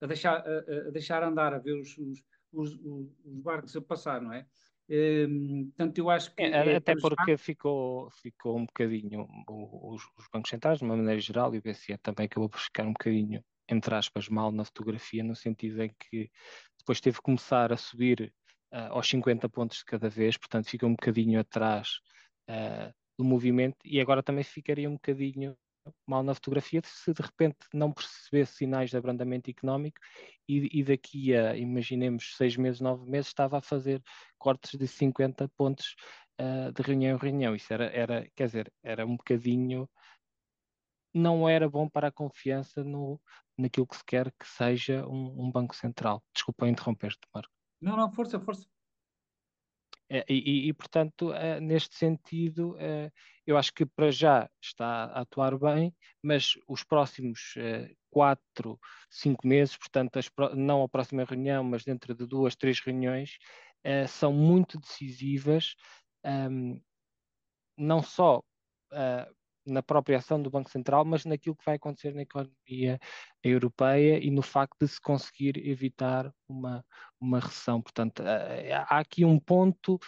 a, 0.00 0.06
deixar, 0.06 0.36
a, 0.36 0.88
a, 0.88 0.90
deixar 0.90 1.22
andar, 1.22 1.54
a 1.54 1.58
ver 1.58 1.80
os, 1.80 1.96
os, 1.98 2.22
os, 2.52 2.78
os 3.24 3.40
barcos 3.40 3.76
a 3.76 3.80
passar, 3.80 4.20
não 4.20 4.32
é? 4.32 4.46
Um, 4.88 5.70
portanto, 5.74 5.98
eu 5.98 6.10
acho 6.10 6.34
que. 6.34 6.42
É, 6.42 6.72
é, 6.72 6.76
até 6.76 6.94
porque 6.94 7.36
ficou, 7.38 8.10
ficou 8.10 8.58
um 8.58 8.66
bocadinho. 8.66 9.26
Os, 9.48 10.02
os, 10.18 10.28
bancos 10.30 10.50
centrais, 10.50 10.78
de 10.78 10.84
uma 10.84 10.96
maneira 10.96 11.20
geral, 11.20 11.54
e 11.54 11.58
o 11.58 11.62
BCE 11.62 11.96
também 11.98 12.26
acabou 12.26 12.50
por 12.50 12.60
ficar 12.60 12.84
um 12.84 12.92
bocadinho, 12.92 13.42
entre 13.68 13.94
aspas, 13.94 14.28
mal 14.28 14.52
na 14.52 14.64
fotografia, 14.64 15.24
no 15.24 15.34
sentido 15.34 15.82
em 15.82 15.90
que 15.98 16.30
depois 16.78 17.00
teve 17.00 17.16
que 17.16 17.22
começar 17.22 17.72
a 17.72 17.78
subir 17.78 18.32
uh, 18.72 18.92
aos 18.92 19.08
50 19.08 19.48
pontos 19.48 19.78
de 19.78 19.84
cada 19.86 20.10
vez, 20.10 20.36
portanto 20.36 20.68
fica 20.68 20.86
um 20.86 20.90
bocadinho 20.90 21.40
atrás 21.40 22.00
uh, 22.50 22.92
do 23.18 23.24
movimento 23.24 23.76
e 23.84 24.00
agora 24.00 24.22
também 24.22 24.44
ficaria 24.44 24.88
um 24.88 24.94
bocadinho 24.94 25.56
mal 26.06 26.22
na 26.22 26.34
fotografia 26.34 26.80
se 26.84 27.12
de 27.12 27.22
repente 27.22 27.58
não 27.72 27.92
percebesse 27.92 28.56
sinais 28.56 28.90
de 28.90 28.96
abrandamento 28.96 29.50
económico 29.50 29.98
e, 30.48 30.80
e 30.80 30.82
daqui 30.82 31.34
a, 31.34 31.56
imaginemos, 31.56 32.36
seis 32.36 32.56
meses, 32.56 32.80
nove 32.80 33.08
meses, 33.10 33.28
estava 33.28 33.58
a 33.58 33.62
fazer 33.62 34.02
cortes 34.38 34.78
de 34.78 34.86
50 34.86 35.48
pontos 35.56 35.94
uh, 36.40 36.72
de 36.72 36.82
reunião 36.82 37.16
em 37.16 37.20
reunião. 37.20 37.54
Isso 37.54 37.72
era, 37.72 37.86
era, 37.86 38.28
quer 38.34 38.46
dizer, 38.46 38.72
era 38.82 39.06
um 39.06 39.16
bocadinho 39.16 39.88
não 41.14 41.48
era 41.48 41.68
bom 41.68 41.88
para 41.88 42.08
a 42.08 42.12
confiança 42.12 42.82
no, 42.82 43.20
naquilo 43.56 43.86
que 43.86 43.96
se 43.96 44.04
quer 44.04 44.32
que 44.32 44.46
seja 44.48 45.06
um, 45.06 45.44
um 45.46 45.50
banco 45.50 45.74
central. 45.76 46.22
Desculpa 46.34 46.68
interromper-te, 46.68 47.20
Marco. 47.32 47.52
Não, 47.80 47.96
não, 47.96 48.10
força, 48.10 48.40
força. 48.40 48.66
É, 50.14 50.24
e, 50.28 50.68
e, 50.68 50.72
portanto, 50.72 51.32
é, 51.32 51.58
neste 51.58 51.96
sentido, 51.96 52.76
é, 52.78 53.10
eu 53.44 53.58
acho 53.58 53.72
que 53.74 53.84
para 53.84 54.12
já 54.12 54.48
está 54.62 55.06
a 55.06 55.22
atuar 55.22 55.58
bem, 55.58 55.92
mas 56.22 56.52
os 56.68 56.84
próximos 56.84 57.54
quatro, 58.10 58.78
cinco 59.10 59.44
meses, 59.44 59.76
portanto, 59.76 60.16
as, 60.16 60.30
não 60.54 60.84
a 60.84 60.88
próxima 60.88 61.24
reunião, 61.24 61.64
mas 61.64 61.82
dentro 61.82 62.14
de 62.14 62.26
duas, 62.26 62.54
três 62.54 62.78
reuniões, 62.78 63.38
são 64.08 64.32
muito 64.32 64.78
decisivas, 64.78 65.74
um, 66.24 66.80
não 67.76 68.00
só 68.00 68.40
na 69.66 69.82
própria 69.82 70.18
ação 70.18 70.40
do 70.40 70.50
Banco 70.50 70.70
Central, 70.70 71.04
mas 71.04 71.24
naquilo 71.24 71.56
que 71.56 71.64
vai 71.64 71.76
acontecer 71.76 72.14
na 72.14 72.22
economia 72.22 72.98
europeia 73.42 74.18
e 74.22 74.30
no 74.30 74.42
facto 74.42 74.76
de 74.80 74.88
se 74.88 75.00
conseguir 75.00 75.56
evitar 75.66 76.32
uma, 76.48 76.84
uma 77.20 77.40
recessão. 77.40 77.80
Portanto, 77.80 78.22
eh, 78.22 78.72
há 78.72 78.98
aqui 78.98 79.24
um 79.24 79.38
ponto 79.38 79.98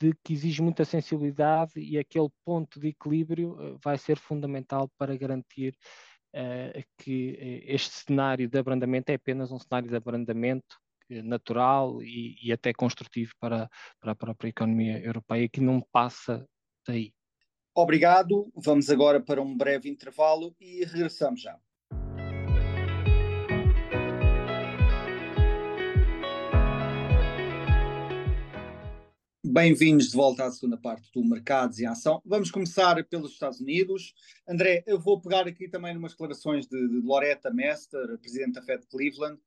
de 0.00 0.12
que 0.24 0.32
exige 0.32 0.62
muita 0.62 0.84
sensibilidade 0.84 1.72
e 1.76 1.98
aquele 1.98 2.28
ponto 2.44 2.80
de 2.80 2.88
equilíbrio 2.88 3.56
eh, 3.60 3.76
vai 3.82 3.98
ser 3.98 4.18
fundamental 4.18 4.90
para 4.98 5.16
garantir 5.16 5.76
uh, 6.34 6.84
que 6.98 7.62
este 7.66 7.90
cenário 7.90 8.48
de 8.48 8.58
abrandamento 8.58 9.10
é 9.10 9.14
apenas 9.14 9.52
um 9.52 9.58
cenário 9.58 9.88
de 9.88 9.96
abrandamento 9.96 10.76
natural 11.22 12.02
e, 12.02 12.36
e 12.42 12.52
até 12.52 12.72
construtivo 12.72 13.32
para, 13.38 13.68
para 14.00 14.12
a 14.12 14.16
própria 14.16 14.48
economia 14.48 14.98
europeia, 14.98 15.48
que 15.48 15.60
não 15.60 15.80
passa 15.92 16.46
daí. 16.86 17.12
Obrigado. 17.76 18.52
Vamos 18.54 18.88
agora 18.88 19.20
para 19.20 19.42
um 19.42 19.56
breve 19.56 19.90
intervalo 19.90 20.54
e 20.60 20.84
regressamos 20.84 21.42
já. 21.42 21.58
Bem-vindos 29.44 30.10
de 30.10 30.16
volta 30.16 30.44
à 30.44 30.50
segunda 30.52 30.76
parte 30.76 31.10
do 31.12 31.24
Mercados 31.24 31.80
em 31.80 31.86
Ação. 31.86 32.22
Vamos 32.24 32.50
começar 32.50 33.02
pelos 33.04 33.32
Estados 33.32 33.60
Unidos. 33.60 34.14
André, 34.48 34.84
eu 34.86 34.98
vou 35.00 35.20
pegar 35.20 35.46
aqui 35.48 35.68
também 35.68 35.96
umas 35.96 36.12
declarações 36.12 36.68
de, 36.68 36.88
de 36.88 37.00
Loretta 37.04 37.52
Mester, 37.52 38.18
presidente 38.18 38.52
da 38.52 38.62
Fed 38.62 38.86
Cleveland, 38.86 39.40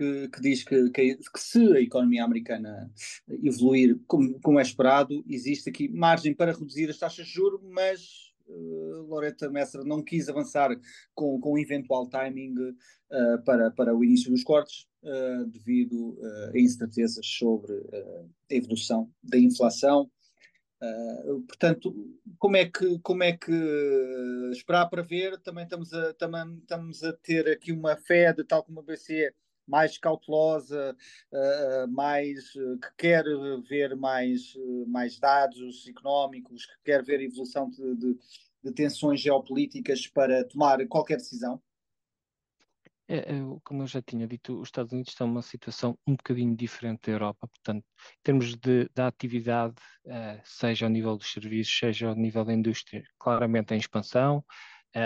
que, 0.00 0.28
que 0.28 0.40
diz 0.40 0.64
que, 0.64 0.88
que, 0.88 1.16
que, 1.16 1.38
se 1.38 1.76
a 1.76 1.80
economia 1.80 2.24
americana 2.24 2.90
evoluir 3.28 4.00
como, 4.06 4.40
como, 4.40 4.58
é 4.58 4.62
esperado, 4.62 5.22
existe 5.28 5.68
aqui 5.68 5.90
margem 5.90 6.32
para 6.32 6.52
reduzir 6.52 6.88
as 6.88 6.96
taxas 6.96 7.26
de 7.26 7.32
juros, 7.34 7.60
mas 7.62 8.32
uh, 8.48 9.02
Loretta 9.02 9.50
Messer 9.50 9.84
não 9.84 10.02
quis 10.02 10.30
avançar 10.30 10.70
com, 11.14 11.38
com 11.38 11.58
eventual 11.58 12.08
timing 12.08 12.54
uh, 12.54 13.42
para, 13.44 13.70
para 13.72 13.94
o 13.94 14.02
início 14.02 14.30
dos 14.30 14.42
cortes, 14.42 14.88
uh, 15.02 15.44
devido 15.48 16.18
a 16.54 16.58
incertezas 16.58 17.26
sobre 17.26 17.74
a 18.50 18.54
evolução 18.54 19.12
da 19.22 19.36
inflação. 19.36 20.10
Portanto, 21.46 21.94
como 22.38 22.56
é 22.56 22.64
que 22.64 22.98
como 23.00 23.22
é 23.22 23.36
que 23.36 23.52
esperar 24.50 24.86
para 24.86 25.02
ver? 25.02 25.38
Também 25.40 25.64
estamos 25.64 25.92
a, 25.92 26.14
também 26.14 26.56
estamos 26.56 27.04
a 27.04 27.12
ter 27.12 27.46
aqui 27.50 27.70
uma 27.70 27.96
Fed, 27.96 28.42
tal 28.44 28.64
como 28.64 28.80
a 28.80 28.82
BCE, 28.82 29.30
mais 29.70 29.96
cautelosa, 29.96 30.96
uh, 31.32 31.88
mais 31.88 32.54
uh, 32.56 32.78
que 32.78 32.88
quer 32.98 33.24
ver 33.68 33.94
mais, 33.96 34.54
uh, 34.56 34.86
mais 34.88 35.18
dados 35.18 35.86
económicos, 35.86 36.66
que 36.66 36.72
quer 36.84 37.02
ver 37.04 37.20
a 37.20 37.22
evolução 37.22 37.70
de, 37.70 37.96
de, 37.96 38.18
de 38.64 38.72
tensões 38.72 39.20
geopolíticas 39.20 40.06
para 40.08 40.44
tomar 40.44 40.84
qualquer 40.88 41.16
decisão? 41.16 41.62
É, 43.06 43.18
é, 43.18 43.40
como 43.64 43.82
eu 43.82 43.86
já 43.86 44.00
tinha 44.02 44.26
dito, 44.26 44.60
os 44.60 44.68
Estados 44.68 44.92
Unidos 44.92 45.12
estão 45.12 45.26
numa 45.26 45.42
situação 45.42 45.98
um 46.06 46.14
bocadinho 46.14 46.54
diferente 46.54 47.06
da 47.06 47.12
Europa, 47.12 47.48
portanto, 47.48 47.84
em 47.84 48.22
termos 48.22 48.54
de, 48.56 48.88
da 48.94 49.08
atividade, 49.08 49.74
seja 50.44 50.86
ao 50.86 50.90
nível 50.90 51.16
dos 51.16 51.32
serviços, 51.32 51.76
seja 51.76 52.08
ao 52.08 52.14
nível 52.14 52.44
da 52.44 52.52
indústria, 52.52 53.02
claramente 53.18 53.74
em 53.74 53.78
expansão, 53.78 54.44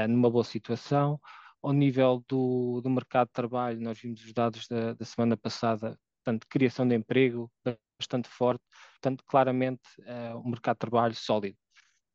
numa 0.07 0.31
boa 0.31 0.45
situação, 0.45 1.19
ao 1.65 1.73
nível 1.73 2.23
do, 2.29 2.83
do 2.83 2.91
mercado 2.91 3.29
de 3.29 3.33
trabalho, 3.33 3.81
nós 3.81 3.99
vimos 3.99 4.23
os 4.23 4.33
dados 4.35 4.69
da, 4.69 4.93
da 4.93 5.05
semana 5.05 5.35
passada, 5.35 5.99
portanto, 6.23 6.47
criação 6.47 6.87
de 6.87 6.95
emprego 6.95 7.51
bastante 7.99 8.29
forte, 8.29 8.63
portanto, 8.93 9.25
claramente 9.27 9.83
uh, 10.01 10.39
um 10.45 10.51
mercado 10.51 10.77
de 10.77 10.81
trabalho 10.81 11.15
sólido. 11.15 11.57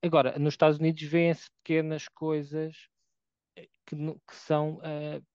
Agora, 0.04 0.38
nos 0.38 0.54
Estados 0.54 0.78
Unidos 0.78 1.02
vêem-se 1.02 1.50
pequenas 1.64 2.08
coisas 2.08 2.76
eh, 3.58 3.68
que, 3.88 3.96
que 3.96 4.36
são 4.36 4.76
uh, 4.78 5.26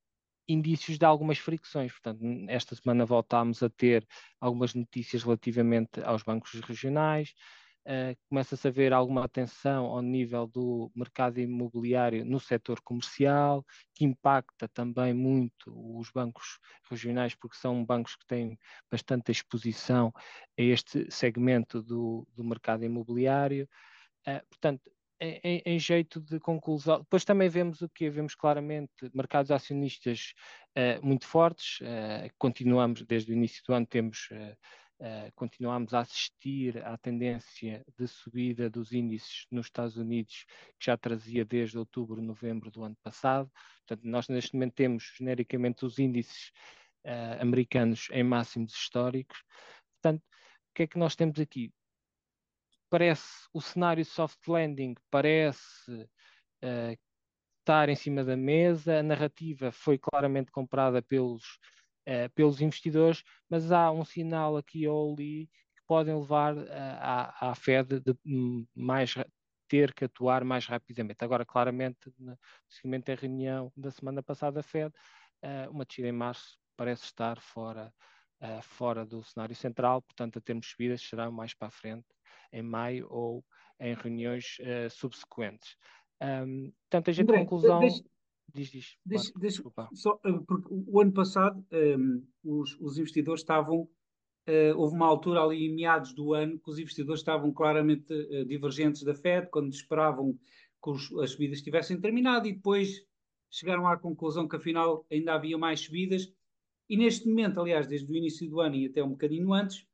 indícios 0.48 0.96
de 0.96 1.04
algumas 1.04 1.38
fricções. 1.38 1.90
Portanto, 1.90 2.20
esta 2.48 2.76
semana 2.76 3.04
voltámos 3.04 3.64
a 3.64 3.68
ter 3.68 4.06
algumas 4.40 4.74
notícias 4.74 5.24
relativamente 5.24 6.00
aos 6.02 6.22
bancos 6.22 6.52
regionais, 6.60 7.34
uh, 7.86 8.16
começa-se 8.28 8.66
a 8.66 8.70
ver 8.70 8.92
alguma 8.92 9.24
atenção 9.24 9.86
ao 9.86 10.02
nível 10.02 10.46
do 10.46 10.90
mercado 10.94 11.40
imobiliário 11.40 12.24
no 12.24 12.40
setor 12.40 12.80
comercial, 12.80 13.64
que 13.94 14.04
impacta 14.04 14.68
também 14.68 15.12
muito 15.12 15.72
os 15.98 16.10
bancos 16.10 16.58
regionais, 16.90 17.34
porque 17.34 17.56
são 17.56 17.84
bancos 17.84 18.16
que 18.16 18.26
têm 18.26 18.58
bastante 18.90 19.30
exposição 19.30 20.12
a 20.58 20.62
este 20.62 21.10
segmento 21.10 21.82
do, 21.82 22.26
do 22.34 22.44
mercado 22.44 22.84
imobiliário. 22.84 23.68
Uh, 24.26 24.44
portanto, 24.48 24.90
em, 25.20 25.62
em, 25.64 25.78
jeito 25.78 26.20
de 26.20 26.40
conclusão, 26.40 26.98
depois 26.98 27.24
também 27.24 27.48
vemos 27.48 27.80
o 27.80 27.88
que 27.88 28.10
vemos 28.10 28.34
claramente 28.34 28.92
mercados 29.14 29.50
acionistas 29.50 30.34
uh, 30.76 31.06
muito 31.06 31.26
fortes. 31.26 31.78
Continuamos 32.36 33.02
desde 33.02 33.32
o 33.32 33.34
início 33.34 33.62
do 33.66 33.72
ano 33.72 33.86
temos 33.86 34.28
uh, 35.00 35.32
continuamos 35.34 35.94
a 35.94 36.00
assistir 36.00 36.84
à 36.84 36.96
tendência 36.96 37.84
de 37.98 38.06
subida 38.06 38.70
dos 38.70 38.92
índices 38.92 39.46
nos 39.50 39.66
Estados 39.66 39.96
Unidos 39.96 40.44
que 40.78 40.86
já 40.86 40.96
trazia 40.96 41.44
desde 41.44 41.78
outubro, 41.78 42.22
novembro 42.22 42.70
do 42.70 42.82
ano 42.82 42.96
passado. 43.02 43.50
Portanto, 43.86 44.04
nós 44.04 44.28
neste 44.28 44.54
momento 44.54 44.74
temos 44.74 45.12
genericamente 45.16 45.84
os 45.84 45.98
índices 45.98 46.52
americanos 47.38 48.08
em 48.12 48.22
máximos 48.22 48.72
históricos. 48.72 49.44
Portanto, 50.00 50.22
o 50.22 50.74
que 50.74 50.84
é 50.84 50.86
que 50.86 50.98
nós 50.98 51.14
temos 51.14 51.38
aqui? 51.38 51.70
parece 52.94 53.48
o 53.52 53.60
cenário 53.60 54.04
soft 54.04 54.38
landing 54.46 54.94
parece 55.10 55.90
uh, 55.92 56.96
estar 57.58 57.88
em 57.88 57.96
cima 57.96 58.22
da 58.22 58.36
mesa, 58.36 59.00
a 59.00 59.02
narrativa 59.02 59.72
foi 59.72 59.98
claramente 59.98 60.52
comprada 60.52 61.02
pelos, 61.02 61.58
uh, 62.06 62.30
pelos 62.34 62.60
investidores, 62.60 63.22
mas 63.48 63.72
há 63.72 63.90
um 63.90 64.04
sinal 64.04 64.56
aqui 64.56 64.86
ou 64.86 65.12
ali 65.12 65.46
que 65.76 65.82
podem 65.86 66.14
levar 66.14 66.56
uh, 66.56 66.66
à, 66.70 67.50
à 67.50 67.54
Fed 67.54 68.00
de 68.00 68.16
um, 68.26 68.66
mais 68.74 69.14
ter 69.68 69.92
que 69.94 70.04
atuar 70.04 70.44
mais 70.44 70.66
rapidamente. 70.66 71.24
Agora, 71.24 71.44
claramente, 71.44 72.12
no 72.18 72.38
seguimento 72.68 73.06
da 73.06 73.20
reunião 73.20 73.72
da 73.76 73.90
semana 73.90 74.22
passada 74.22 74.56
da 74.56 74.62
Fed, 74.62 74.92
uma 75.70 75.84
descida 75.84 76.08
em 76.08 76.12
março 76.12 76.58
parece 76.76 77.04
estar 77.04 77.40
fora, 77.40 77.92
fora 78.62 79.04
do 79.04 79.22
cenário 79.24 79.54
central, 79.54 80.00
portanto, 80.02 80.38
a 80.38 80.42
termos 80.42 80.68
subidas 80.68 81.02
será 81.02 81.30
mais 81.30 81.54
para 81.54 81.68
a 81.68 81.70
frente 81.70 82.06
em 82.52 82.62
maio 82.62 83.06
ou 83.10 83.44
em 83.80 83.94
reuniões 83.94 84.58
uh, 84.60 84.88
subsequentes. 84.90 85.76
Um, 86.22 86.72
portanto, 86.82 87.10
a 87.10 87.12
gente 87.12 87.28
André, 87.28 87.38
conclusão. 87.40 87.80
Deixa, 87.80 88.02
diz, 88.54 88.70
diz. 88.70 88.96
Deixa, 89.04 89.32
deixa, 89.36 89.62
só, 89.94 90.20
eh, 90.24 90.40
porque 90.46 90.68
o 90.70 91.00
ano 91.00 91.12
passado 91.12 91.64
um, 91.72 92.24
os, 92.44 92.78
os, 92.80 92.98
investidores 92.98 93.40
estavam. 93.42 93.88
Uh, 94.46 94.76
houve 94.76 94.94
uma 94.94 95.06
altura 95.06 95.40
ali 95.40 95.64
em 95.64 95.74
meados 95.74 96.12
do 96.12 96.34
ano 96.34 96.58
que 96.58 96.70
os 96.70 96.78
investidores 96.78 97.20
estavam 97.20 97.50
claramente 97.50 98.12
uh, 98.12 98.44
divergentes 98.44 99.02
da 99.02 99.14
Fed, 99.14 99.48
quando 99.50 99.72
esperavam 99.72 100.38
que 100.82 100.90
os, 100.90 101.12
as 101.14 101.30
subidas 101.30 101.62
tivessem 101.62 101.98
terminado 101.98 102.46
e 102.46 102.52
depois 102.52 103.02
chegaram 103.50 103.86
à 103.86 103.96
conclusão 103.96 104.46
que 104.46 104.56
afinal 104.56 105.06
ainda 105.10 105.34
havia 105.34 105.56
mais 105.56 105.80
subidas. 105.80 106.30
E 106.90 106.96
neste 106.96 107.26
momento, 107.26 107.58
aliás, 107.58 107.86
desde 107.86 108.10
o 108.12 108.14
início 108.14 108.48
do 108.50 108.60
ano 108.60 108.74
e 108.76 108.86
até 108.86 109.02
um 109.02 109.10
bocadinho 109.10 109.52
antes, 109.52 109.86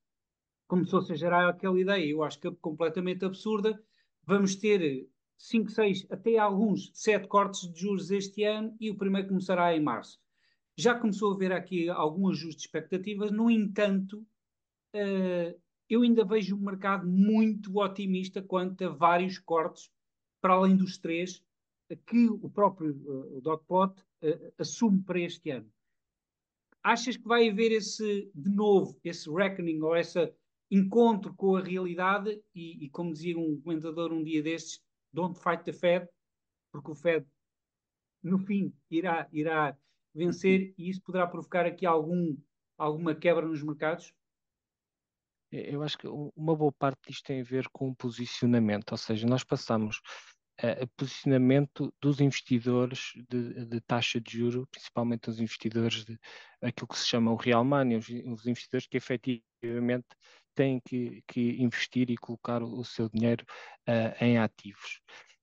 começou-se 0.66 1.12
a 1.12 1.16
gerar 1.16 1.48
aquela 1.48 1.78
ideia, 1.80 2.04
eu 2.04 2.22
acho 2.22 2.40
que 2.40 2.48
é 2.48 2.50
completamente 2.60 3.24
absurda. 3.24 3.80
Vamos 4.24 4.56
ter 4.56 5.08
5, 5.40 5.70
6, 5.70 6.06
até 6.10 6.36
alguns 6.36 6.90
7 6.92 7.26
cortes 7.26 7.72
de 7.72 7.80
juros 7.80 8.10
este 8.10 8.44
ano 8.44 8.76
e 8.78 8.90
o 8.90 8.96
primeiro 8.96 9.28
começará 9.28 9.74
em 9.74 9.80
março. 9.80 10.20
Já 10.76 10.94
começou 10.94 11.32
a 11.32 11.34
haver 11.34 11.50
aqui 11.50 11.88
algum 11.88 12.28
ajuste 12.28 12.56
de 12.56 12.62
expectativas, 12.66 13.32
no 13.32 13.50
entanto, 13.50 14.18
uh, 14.94 15.60
eu 15.88 16.02
ainda 16.02 16.26
vejo 16.26 16.54
um 16.54 16.60
mercado 16.60 17.08
muito 17.08 17.78
otimista 17.78 18.42
quanto 18.42 18.84
a 18.84 18.90
vários 18.90 19.38
cortes, 19.38 19.90
para 20.42 20.52
além 20.52 20.76
dos 20.76 20.98
três, 20.98 21.42
que 22.06 22.28
o 22.28 22.48
próprio 22.50 22.92
uh, 22.92 23.40
dot 23.40 23.64
plot 23.66 23.98
uh, 24.22 24.52
assume 24.58 25.02
para 25.02 25.20
este 25.20 25.50
ano. 25.50 25.72
Achas 26.82 27.16
que 27.16 27.26
vai 27.26 27.48
haver 27.48 27.72
esse, 27.72 28.30
de 28.34 28.50
novo, 28.50 29.00
esse 29.02 29.28
reckoning 29.30 29.80
ou 29.80 29.96
essa 29.96 30.30
encontro 30.70 31.34
com 31.34 31.56
a 31.56 31.62
realidade 31.62 32.42
e, 32.54 32.84
e, 32.84 32.90
como 32.90 33.12
dizia 33.12 33.38
um 33.38 33.58
comentador 33.60 34.12
um 34.12 34.22
dia 34.22 34.42
destes, 34.42 34.80
don't 35.12 35.38
fight 35.38 35.64
the 35.64 35.72
Fed, 35.72 36.08
porque 36.72 36.90
o 36.90 36.94
Fed, 36.94 37.26
no 38.22 38.38
fim, 38.38 38.74
irá, 38.90 39.28
irá 39.32 39.76
vencer 40.14 40.74
e 40.76 40.88
isso 40.88 41.02
poderá 41.02 41.26
provocar 41.26 41.66
aqui 41.66 41.86
algum, 41.86 42.36
alguma 42.76 43.14
quebra 43.14 43.46
nos 43.46 43.62
mercados? 43.62 44.12
Eu 45.52 45.82
acho 45.82 45.98
que 45.98 46.06
uma 46.06 46.54
boa 46.54 46.72
parte 46.72 47.00
disto 47.08 47.24
tem 47.24 47.40
a 47.40 47.44
ver 47.44 47.68
com 47.70 47.88
o 47.88 47.96
posicionamento, 47.96 48.92
ou 48.92 48.98
seja, 48.98 49.26
nós 49.26 49.42
passamos 49.42 50.00
a 50.62 50.86
posicionamento 50.96 51.92
dos 52.00 52.20
investidores 52.20 53.12
de, 53.28 53.64
de, 53.64 53.80
taxa 53.80 54.20
de 54.20 54.38
juro, 54.38 54.66
principalmente 54.70 55.30
os 55.30 55.40
investidores 55.40 56.04
de 56.04 56.18
aquilo 56.60 56.86
que 56.86 56.98
se 56.98 57.06
chama 57.06 57.32
o 57.32 57.36
real 57.36 57.64
money, 57.64 57.96
os, 57.96 58.08
os 58.08 58.46
investidores 58.46 58.86
que 58.86 58.98
efetivamente 58.98 60.06
têm 60.54 60.80
que, 60.80 61.22
que 61.26 61.62
investir 61.62 62.10
e 62.10 62.16
colocar 62.16 62.62
o, 62.62 62.80
o 62.80 62.84
seu 62.84 63.08
dinheiro 63.08 63.44
uh, 63.88 64.24
em 64.24 64.38
ativos. 64.38 65.00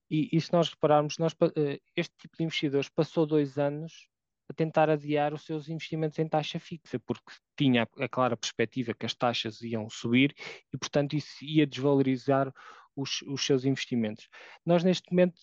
E, 0.10 0.30
e, 0.32 0.40
se 0.40 0.54
nós 0.54 0.70
repararmos, 0.70 1.18
nós, 1.18 1.34
uh, 1.34 1.82
este 1.96 2.16
tipo 2.18 2.38
de 2.38 2.44
investidores 2.44 2.90
passou 2.90 3.26
dois 3.26 3.58
anos 3.58 4.08
a 4.50 4.54
tentar 4.54 4.90
adiar 4.90 5.34
os 5.34 5.46
seus 5.46 5.68
investimentos 5.68 6.18
em 6.20 6.28
taxa 6.28 6.60
fixa, 6.60 7.00
porque 7.00 7.34
tinha 7.58 7.88
a, 7.98 8.08
clara 8.08 8.38
perspectiva 8.38 8.94
que 8.94 9.06
as 9.06 9.14
taxas 9.14 9.62
iam 9.62 9.90
subir 9.90 10.34
e, 10.74 10.78
portanto, 10.78 11.16
isso 11.16 11.44
ia 11.44 11.68
desvalorizar 11.68 12.54
os, 12.96 13.22
os 13.24 13.46
seus 13.46 13.66
investimentos. 13.66 14.30
Nós, 14.66 14.84
neste 14.84 15.12
momento, 15.12 15.40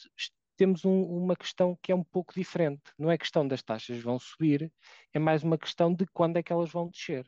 temos 0.56 0.84
um, 0.84 1.02
uma 1.02 1.36
questão 1.36 1.78
que 1.82 1.92
é 1.92 1.94
um 1.94 2.04
pouco 2.04 2.32
diferente. 2.34 2.82
Não 2.98 3.10
é 3.10 3.18
questão 3.18 3.46
das 3.46 3.62
taxas 3.62 4.02
vão 4.02 4.18
subir, 4.18 4.72
é 5.12 5.18
mais 5.18 5.42
uma 5.42 5.58
questão 5.58 5.94
de 5.94 6.06
quando 6.06 6.38
é 6.38 6.42
que 6.42 6.52
elas 6.52 6.70
vão 6.70 6.88
descer. 6.88 7.26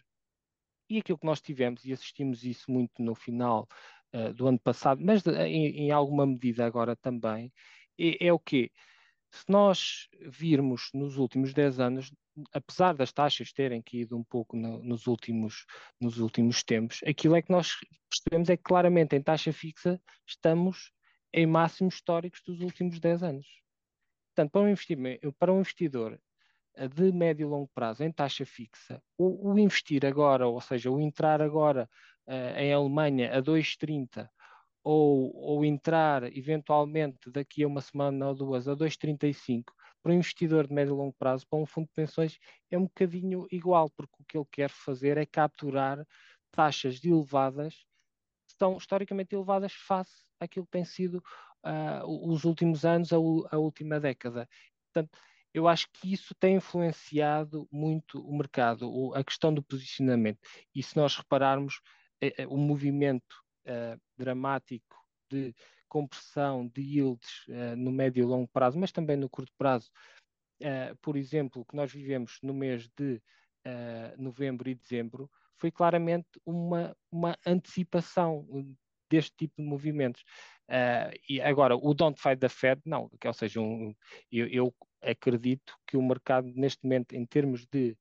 E 0.88 0.99
aquilo 0.99 1.18
que 1.18 1.27
nós 1.27 1.40
tivemos, 1.40 1.85
e 1.85 1.92
assistimos 1.92 2.44
isso 2.44 2.70
muito 2.70 3.03
no 3.03 3.14
final 3.14 3.68
uh, 4.14 4.33
do 4.33 4.46
ano 4.46 4.59
passado, 4.59 5.03
mas 5.05 5.22
de, 5.22 5.31
em, 5.33 5.87
em, 5.87 5.90
alguma 5.90 6.27
medida 6.27 6.64
agora 6.64 6.94
também, 6.96 7.53
é, 7.99 8.27
é 8.29 8.33
o 8.33 8.38
quê? 8.38 8.70
Se 9.31 9.44
nós 9.49 10.09
virmos 10.20 10.90
nos 10.94 11.16
últimos 11.16 11.53
10 11.53 11.81
anos, 11.81 12.12
apesar 12.53 12.94
das 12.94 13.12
taxas 13.12 13.53
terem 13.53 13.83
caído 13.83 14.16
um 14.16 14.25
pouco 14.25 14.57
no, 14.57 14.83
nos, 14.83 15.07
últimos, 15.07 15.66
nos 16.01 16.18
últimos 16.18 16.62
tempos, 16.62 17.01
aquilo 17.07 17.37
é 17.37 17.42
que 17.42 17.51
nós 17.51 17.72
percebemos 18.09 18.49
é 18.49 18.57
que 18.57 18.62
claramente 18.62 19.16
em 19.16 19.22
taxa 19.22 19.53
fixa 19.53 20.01
estamos 20.27 20.92
em 21.33 21.46
máximos 21.46 21.96
históricos 21.96 22.40
dos 22.46 22.61
últimos 22.61 23.01
10 23.01 23.22
anos. 23.22 23.46
Portanto, 24.35 24.53
para 24.53 24.62
um, 24.62 25.33
para 25.38 25.53
um 25.53 25.61
investidor 25.61 26.20
de 26.89 27.12
médio 27.12 27.47
e 27.47 27.51
longo 27.51 27.69
prazo 27.75 28.05
em 28.05 28.12
taxa 28.12 28.45
fixa, 28.45 29.03
o, 29.17 29.51
o 29.51 29.59
investir 29.59 30.05
agora, 30.05 30.47
ou 30.47 30.61
seja, 30.61 30.91
o 30.91 31.01
entrar 31.01 31.41
agora 31.41 31.89
uh, 32.27 32.59
em 32.59 32.73
Alemanha 32.73 33.37
a 33.37 33.43
2,30 33.43 34.29
ou, 34.85 35.35
ou 35.35 35.65
entrar 35.65 36.25
eventualmente 36.37 37.31
daqui 37.31 37.65
a 37.65 37.67
uma 37.67 37.81
semana 37.81 38.29
ou 38.29 38.35
duas 38.35 38.69
a 38.69 38.77
2,35 38.77 39.65
para 40.07 40.12
um 40.12 40.17
investidor 40.17 40.69
de 40.69 40.73
médio 40.73 40.95
e 40.95 40.97
longo 40.97 41.15
prazo, 41.15 41.45
para 41.49 41.59
um 41.59 41.67
fundo 41.67 41.89
de 41.89 41.93
pensões, 41.93 42.39
é 42.71 42.79
um 42.79 42.85
bocadinho 42.85 43.49
igual, 43.51 43.91
porque 43.91 44.15
o 44.17 44.25
que 44.25 44.39
ele 44.39 44.47
quer 44.53 44.71
fazer 44.71 45.19
é 45.19 45.27
capturar 45.27 46.07
taxas 46.53 47.05
elevadas, 47.05 47.75
que 48.45 48.53
estão 48.53 48.77
historicamente 48.77 49.35
elevadas 49.35 49.73
face 49.73 50.25
àquilo 50.39 50.65
que 50.67 50.71
tem 50.71 50.85
sido 50.85 51.17
uh, 51.65 52.31
os 52.31 52.45
últimos 52.45 52.85
anos, 52.85 53.12
a, 53.12 53.17
a 53.17 53.59
última 53.59 53.99
década. 53.99 54.49
Portanto, 54.93 55.19
eu 55.57 55.66
acho 55.66 55.88
que 55.90 56.12
isso 56.12 56.35
tem 56.35 56.57
influenciado 56.57 57.66
muito 57.73 58.21
o 58.21 58.37
mercado, 58.37 59.14
a 59.14 59.25
questão 59.25 59.55
do 59.55 59.62
posicionamento. 59.62 60.38
E 60.75 60.83
se 60.83 60.95
nós 60.95 61.16
repararmos, 61.16 61.81
é, 62.21 62.42
é, 62.42 62.47
o 62.47 62.59
movimento 62.59 63.42
é, 63.64 63.97
dramático 64.19 65.03
de 65.31 65.55
compressão 65.88 66.69
de 66.69 66.83
yields 66.83 67.47
no 67.79 67.90
médio 67.90 68.23
e 68.23 68.27
longo 68.27 68.47
prazo, 68.49 68.79
mas 68.79 68.92
também 68.92 69.16
no 69.16 69.31
curto 69.31 69.51
prazo, 69.57 69.90
por 71.01 71.16
exemplo, 71.16 71.64
que 71.64 71.75
nós 71.75 71.90
vivemos 71.90 72.38
no 72.42 72.53
mês 72.53 72.88
de 72.99 73.23
novembro 74.19 74.69
e 74.69 74.75
dezembro, 74.75 75.31
foi 75.57 75.71
claramente 75.71 76.29
uma, 76.45 76.95
uma 77.11 77.38
antecipação 77.47 78.47
deste 79.11 79.33
tipo 79.37 79.55
de 79.62 79.66
movimentos. 79.66 80.23
Uh, 80.69 81.14
e 81.29 81.40
agora, 81.40 81.77
o 81.77 81.95
don't 81.95 82.21
fight 82.21 82.38
the 82.38 82.49
Fed, 82.49 82.83
não, 82.85 83.09
que, 83.21 83.29
ou 83.29 83.35
seja, 83.35 83.61
um, 83.61 83.95
eu, 84.31 84.47
eu, 84.49 84.75
acredito 85.02 85.76
que 85.87 85.96
o 85.96 86.02
mercado, 86.02 86.52
neste 86.54 86.85
momento, 86.85 87.14
em 87.14 87.24
termos 87.24 87.66
de 87.66 87.96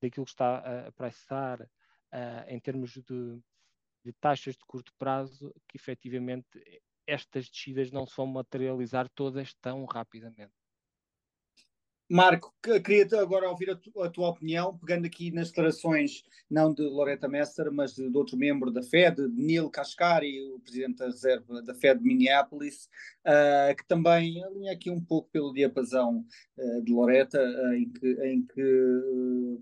daquilo 0.00 0.24
que 0.24 0.30
está 0.30 0.86
a 0.86 0.92
pricar, 0.92 1.60
uh, 1.62 2.44
em 2.46 2.60
termos 2.60 2.92
de, 2.92 3.40
de, 4.04 4.12
taxas 4.20 4.54
de 4.54 4.64
curto 4.64 4.92
prazo, 4.96 5.52
que 5.66 5.76
efetivamente 5.76 6.46
estas 7.06 7.48
descidas 7.48 7.90
não 7.90 8.06
se 8.06 8.16
vão 8.16 8.26
materializar 8.26 9.08
todas 9.08 9.54
tão 9.54 9.84
rapidamente. 9.84 10.52
Marco, 12.10 12.54
queria 12.62 13.06
agora 13.20 13.50
ouvir 13.50 13.68
a, 13.70 13.76
tu, 13.76 14.02
a, 14.02 14.08
tua 14.08 14.30
opinião, 14.30 14.78
pegando 14.78 15.04
aqui 15.04 15.30
nas 15.30 15.48
declarações, 15.48 16.24
não 16.50 16.72
de 16.72 16.80
Loretta 16.82 17.28
Messer, 17.28 17.70
mas 17.70 17.94
de, 17.94 18.08
de 18.08 18.16
outro 18.16 18.34
membro 18.34 18.70
da 18.70 18.82
Fed, 18.82 19.28
de 19.28 19.42
Neil 19.42 19.68
Kashkari, 19.68 20.40
o 20.54 20.58
presidente 20.58 20.96
da 20.96 21.04
reserva 21.04 21.60
da 21.60 21.74
Fed 21.74 22.00
de 22.00 22.06
Minneapolis, 22.06 22.88
uh, 23.26 23.76
que 23.76 23.86
também 23.86 24.42
alinha 24.42 24.72
aqui 24.72 24.90
um 24.90 25.04
pouco 25.04 25.28
pelo 25.30 25.52
diapasão 25.52 26.24
uh, 26.56 26.82
de 26.82 26.90
Loretta, 26.90 27.42
uh, 27.42 27.74
em 27.74 27.92
que, 27.92 28.10
em 28.24 28.46
que 28.46 29.60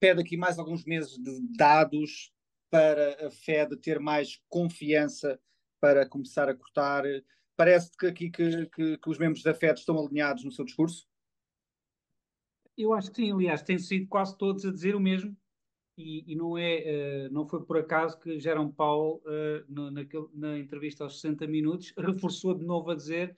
pede 0.00 0.20
aqui 0.20 0.36
mais 0.36 0.58
alguns 0.58 0.84
meses 0.84 1.16
de 1.16 1.46
dados 1.56 2.32
para 2.70 3.28
a 3.28 3.30
Fed 3.30 3.76
ter 3.76 4.00
mais 4.00 4.42
confiança 4.48 5.38
para 5.80 6.08
começar 6.08 6.48
a 6.48 6.56
cortar. 6.56 7.04
Parece 7.56 7.96
que 7.96 8.06
aqui 8.06 8.30
que, 8.30 8.66
que, 8.66 8.98
que 8.98 9.10
os 9.10 9.18
membros 9.18 9.44
da 9.44 9.54
Fed 9.54 9.78
estão 9.78 9.96
alinhados 9.96 10.42
no 10.42 10.50
seu 10.50 10.64
discurso? 10.64 11.11
Eu 12.76 12.94
acho 12.94 13.10
que 13.10 13.16
sim, 13.16 13.32
aliás, 13.32 13.62
têm 13.62 13.78
sido 13.78 14.06
quase 14.08 14.36
todos 14.36 14.64
a 14.64 14.72
dizer 14.72 14.94
o 14.96 15.00
mesmo, 15.00 15.36
e, 15.96 16.32
e 16.32 16.34
não, 16.34 16.56
é, 16.56 17.28
uh, 17.28 17.32
não 17.32 17.46
foi 17.46 17.62
por 17.64 17.76
acaso 17.76 18.18
que 18.18 18.40
Jerome 18.40 18.72
Powell, 18.72 19.22
uh, 19.26 19.64
no, 19.68 19.90
naquele, 19.90 20.26
na 20.32 20.58
entrevista 20.58 21.04
aos 21.04 21.20
60 21.20 21.46
minutos, 21.46 21.92
reforçou 21.98 22.54
de 22.54 22.64
novo 22.64 22.90
a 22.90 22.94
dizer 22.94 23.36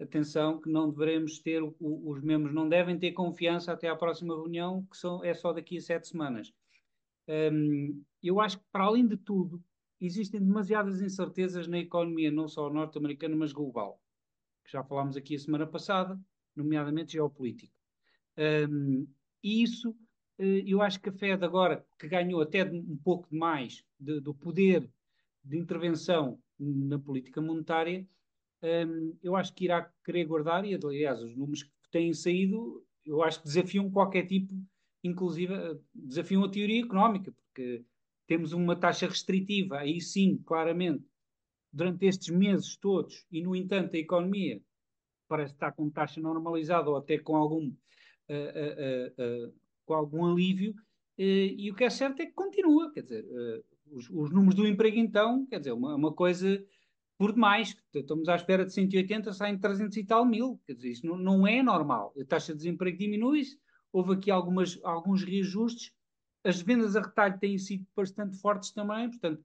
atenção, 0.00 0.60
que 0.60 0.70
não 0.70 0.90
devemos 0.90 1.40
ter, 1.40 1.62
o, 1.62 1.74
os 1.80 2.22
membros 2.22 2.54
não 2.54 2.68
devem 2.68 2.98
ter 2.98 3.12
confiança 3.12 3.72
até 3.72 3.88
à 3.88 3.96
próxima 3.96 4.34
reunião, 4.34 4.86
que 4.90 4.96
são, 4.96 5.24
é 5.24 5.34
só 5.34 5.52
daqui 5.52 5.76
a 5.76 5.80
sete 5.80 6.08
semanas. 6.08 6.52
Um, 7.28 8.02
eu 8.22 8.40
acho 8.40 8.58
que, 8.58 8.64
para 8.70 8.84
além 8.84 9.06
de 9.06 9.16
tudo, 9.16 9.62
existem 10.00 10.40
demasiadas 10.40 11.02
incertezas 11.02 11.66
na 11.66 11.78
economia, 11.78 12.30
não 12.30 12.48
só 12.48 12.70
norte-americana, 12.70 13.36
mas 13.36 13.52
global. 13.52 14.00
Já 14.66 14.84
falámos 14.84 15.16
aqui 15.16 15.34
a 15.34 15.38
semana 15.38 15.66
passada, 15.66 16.18
nomeadamente 16.54 17.12
geopolítica. 17.12 17.77
Um, 18.38 19.06
e 19.42 19.62
isso, 19.62 19.94
eh, 20.38 20.62
eu 20.64 20.80
acho 20.80 21.00
que 21.00 21.08
a 21.08 21.12
Fed 21.12 21.44
agora, 21.44 21.84
que 21.98 22.06
ganhou 22.06 22.40
até 22.40 22.64
um 22.64 22.96
pouco 22.96 23.34
mais 23.34 23.84
de, 23.98 24.20
do 24.20 24.32
poder 24.32 24.88
de 25.42 25.58
intervenção 25.58 26.40
na 26.58 26.98
política 26.98 27.40
monetária, 27.40 28.06
um, 28.62 29.16
eu 29.22 29.36
acho 29.36 29.54
que 29.54 29.64
irá 29.64 29.90
querer 30.04 30.24
guardar, 30.24 30.64
e 30.64 30.74
aliás, 30.74 31.20
os 31.22 31.36
números 31.36 31.62
que 31.64 31.90
têm 31.90 32.12
saído, 32.12 32.84
eu 33.04 33.22
acho 33.22 33.40
que 33.40 33.46
desafiam 33.46 33.90
qualquer 33.90 34.26
tipo, 34.26 34.54
inclusive 35.02 35.54
desafiam 35.94 36.44
a 36.44 36.50
teoria 36.50 36.82
económica, 36.82 37.32
porque 37.32 37.84
temos 38.26 38.52
uma 38.52 38.76
taxa 38.76 39.06
restritiva, 39.06 39.78
aí 39.78 40.00
sim, 40.00 40.36
claramente, 40.44 41.04
durante 41.72 42.06
estes 42.06 42.28
meses 42.28 42.76
todos, 42.76 43.26
e 43.30 43.42
no 43.42 43.54
entanto 43.54 43.94
a 43.96 43.98
economia 43.98 44.60
parece 45.28 45.54
estar 45.54 45.72
com 45.72 45.90
taxa 45.90 46.20
normalizada 46.20 46.88
ou 46.90 46.96
até 46.96 47.18
com 47.18 47.36
algum 47.36 47.72
uh, 48.28 49.52
com 49.84 49.94
algum 49.94 50.26
alívio, 50.26 50.74
e 51.16 51.68
o 51.70 51.74
que 51.74 51.82
é 51.82 51.90
certo 51.90 52.20
é 52.20 52.26
que 52.26 52.32
continua, 52.32 52.92
quer 52.92 53.02
dizer, 53.02 53.24
os, 53.90 54.08
os, 54.08 54.30
números 54.30 54.54
do 54.54 54.66
emprego 54.66 54.98
então, 54.98 55.44
quer 55.46 55.58
dizer, 55.58 55.72
uma, 55.72 55.96
uma 55.96 56.12
coisa 56.12 56.64
por 57.18 57.32
demais, 57.32 57.74
estamos 57.92 58.28
à 58.28 58.36
espera 58.36 58.64
de 58.64 58.72
180, 58.72 59.32
saem 59.32 59.58
300 59.58 59.96
e 59.96 60.04
tal 60.04 60.24
mil, 60.24 60.60
quer 60.64 60.74
dizer, 60.74 60.90
isso 60.90 61.06
não, 61.06 61.16
não 61.16 61.46
é 61.46 61.60
normal, 61.60 62.14
a 62.20 62.24
taxa 62.24 62.52
de 62.52 62.58
desemprego 62.58 62.96
diminui 62.96 63.42
houve 63.92 64.14
aqui 64.14 64.30
algumas, 64.30 64.78
alguns 64.84 65.22
reajustes, 65.24 65.92
as 66.44 66.60
vendas 66.60 66.96
a 66.96 67.00
retalho 67.00 67.38
têm 67.38 67.58
sido 67.58 67.86
bastante 67.96 68.38
fortes 68.38 68.70
também, 68.70 69.10
portanto, 69.10 69.44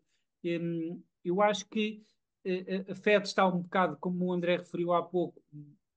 eu 1.24 1.41
acho 1.41 1.67
que 1.69 2.04
a 2.89 2.96
FED 2.96 3.28
está 3.28 3.48
um 3.48 3.62
bocado, 3.62 3.98
como 3.98 4.26
o 4.26 4.34
André 4.34 4.58
referiu 4.58 4.93
há 4.93 5.02
pouco, 5.02 5.41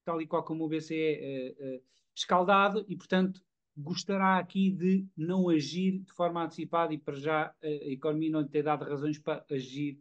tal 0.05 0.23
e 0.23 0.27
qual 0.27 0.45
como 0.45 0.65
o 0.65 0.69
BCE, 0.69 0.95
eh, 0.95 1.55
eh, 1.59 1.81
escaldado 2.17 2.85
e, 2.89 2.97
portanto, 2.97 3.41
gostará 3.77 4.39
aqui 4.39 4.71
de 4.71 5.07
não 5.17 5.49
agir 5.49 5.99
de 5.99 6.13
forma 6.13 6.43
antecipada 6.43 6.95
e 6.95 6.99
para 6.99 7.15
já 7.15 7.55
a 7.63 7.69
economia 7.69 8.31
não 8.31 8.41
lhe 8.41 8.49
ter 8.49 8.63
dado 8.63 8.85
razões 8.85 9.19
para 9.19 9.45
agir 9.51 10.01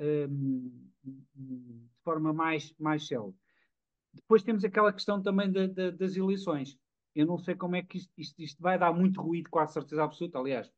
um, 0.00 0.88
de 1.04 1.88
forma 2.04 2.32
mais, 2.32 2.72
mais 2.78 3.06
célere. 3.06 3.34
Depois 4.14 4.42
temos 4.42 4.64
aquela 4.64 4.92
questão 4.92 5.20
também 5.20 5.50
de, 5.50 5.68
de, 5.68 5.90
das 5.92 6.16
eleições. 6.16 6.78
Eu 7.14 7.26
não 7.26 7.38
sei 7.38 7.56
como 7.56 7.74
é 7.74 7.82
que 7.82 7.98
isto, 7.98 8.12
isto, 8.16 8.40
isto, 8.40 8.62
vai 8.62 8.78
dar 8.78 8.92
muito 8.92 9.20
ruído, 9.20 9.50
com 9.50 9.58
a 9.58 9.66
certeza 9.66 10.04
absoluta. 10.04 10.38
Aliás, 10.38 10.72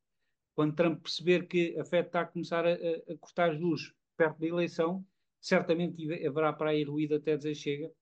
quando 0.54 0.74
Trump 0.74 1.02
perceber 1.02 1.46
que 1.46 1.78
a 1.78 1.84
FED 1.84 2.06
está 2.06 2.22
a 2.22 2.26
começar 2.26 2.66
a, 2.66 2.72
a 2.72 3.18
cortar 3.18 3.50
as 3.50 3.60
luzes 3.60 3.92
perto 4.16 4.38
da 4.40 4.46
eleição, 4.46 5.04
certamente 5.40 6.26
haverá 6.26 6.52
para 6.52 6.70
aí 6.70 6.84
ruído 6.84 7.14
até 7.14 7.36
dizer 7.36 7.54
chega, 7.54 7.92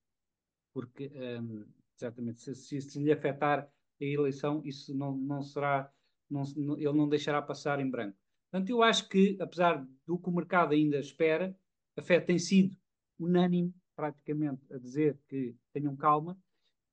porque 0.73 1.11
um, 1.41 1.65
certamente 1.99 2.41
se, 2.41 2.55
se, 2.55 2.81
se, 2.81 3.03
lhe 3.03 3.13
afetar 3.13 3.61
a 4.01 4.05
eleição, 4.05 4.63
isso 4.65 4.97
não, 4.97 5.17
não 5.17 5.43
será, 5.43 5.93
não, 6.31 6.45
ele 6.77 6.93
não 6.93 7.09
deixará 7.09 7.43
passar 7.43 7.81
em 7.81 7.91
branco. 7.91 8.17
Portanto, 8.51 8.71
eu 8.71 8.83
acho 8.83 9.09
que, 9.09 9.37
apesar 9.41 9.87
do 10.07 10.19
que 10.19 10.29
o 10.29 10.33
mercado 10.33 10.73
ainda 10.73 10.99
espera, 10.99 11.55
a 11.97 12.03
FED 12.03 12.25
tem 12.27 12.39
sido 12.39 12.77
unânime, 13.19 13.75
praticamente, 13.95 14.63
a 14.73 14.79
dizer 14.79 15.19
que 15.29 15.55
tenham 15.73 15.97
calma. 15.97 16.39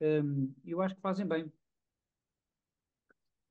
Um, 0.02 0.54
eu 0.66 0.82
acho 0.82 0.96
que 0.96 1.02
fazem 1.02 1.26
bem. 1.26 1.52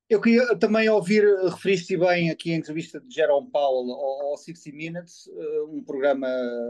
Eu 0.07 0.21
queria 0.21 0.55
também 0.57 0.87
ouvir, 0.87 1.23
referiste 1.45 1.97
bem 1.97 2.29
aqui 2.29 2.53
a 2.53 2.55
entrevista 2.55 3.01
de 3.01 3.11
Jerome 3.11 3.49
Powell 3.49 3.91
ao, 3.91 4.27
ao 4.29 4.37
60 4.37 4.75
Minutes, 4.75 5.27
eh, 5.27 5.61
um 5.67 5.83
programa 5.83 6.27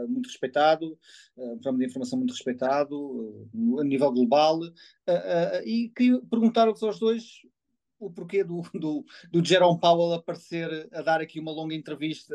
muito 0.08 0.28
respeitado, 0.28 0.98
eh, 1.36 1.42
um 1.44 1.58
programa 1.58 1.78
de 1.78 1.84
informação 1.84 2.18
muito 2.18 2.30
respeitado 2.30 3.46
eh, 3.54 3.80
a 3.82 3.84
nível 3.84 4.10
global, 4.10 4.60
e 5.66 5.92
queria 5.94 6.18
perguntar-vos 6.30 6.82
aos 6.82 6.98
dois 6.98 7.42
o 7.98 8.10
porquê 8.10 8.42
do, 8.42 8.62
do, 8.72 9.04
do 9.30 9.44
Jerome 9.44 9.80
Powell 9.80 10.14
aparecer 10.14 10.88
a 10.90 11.02
dar 11.02 11.20
aqui 11.20 11.38
uma 11.38 11.52
longa 11.52 11.74
entrevista 11.74 12.34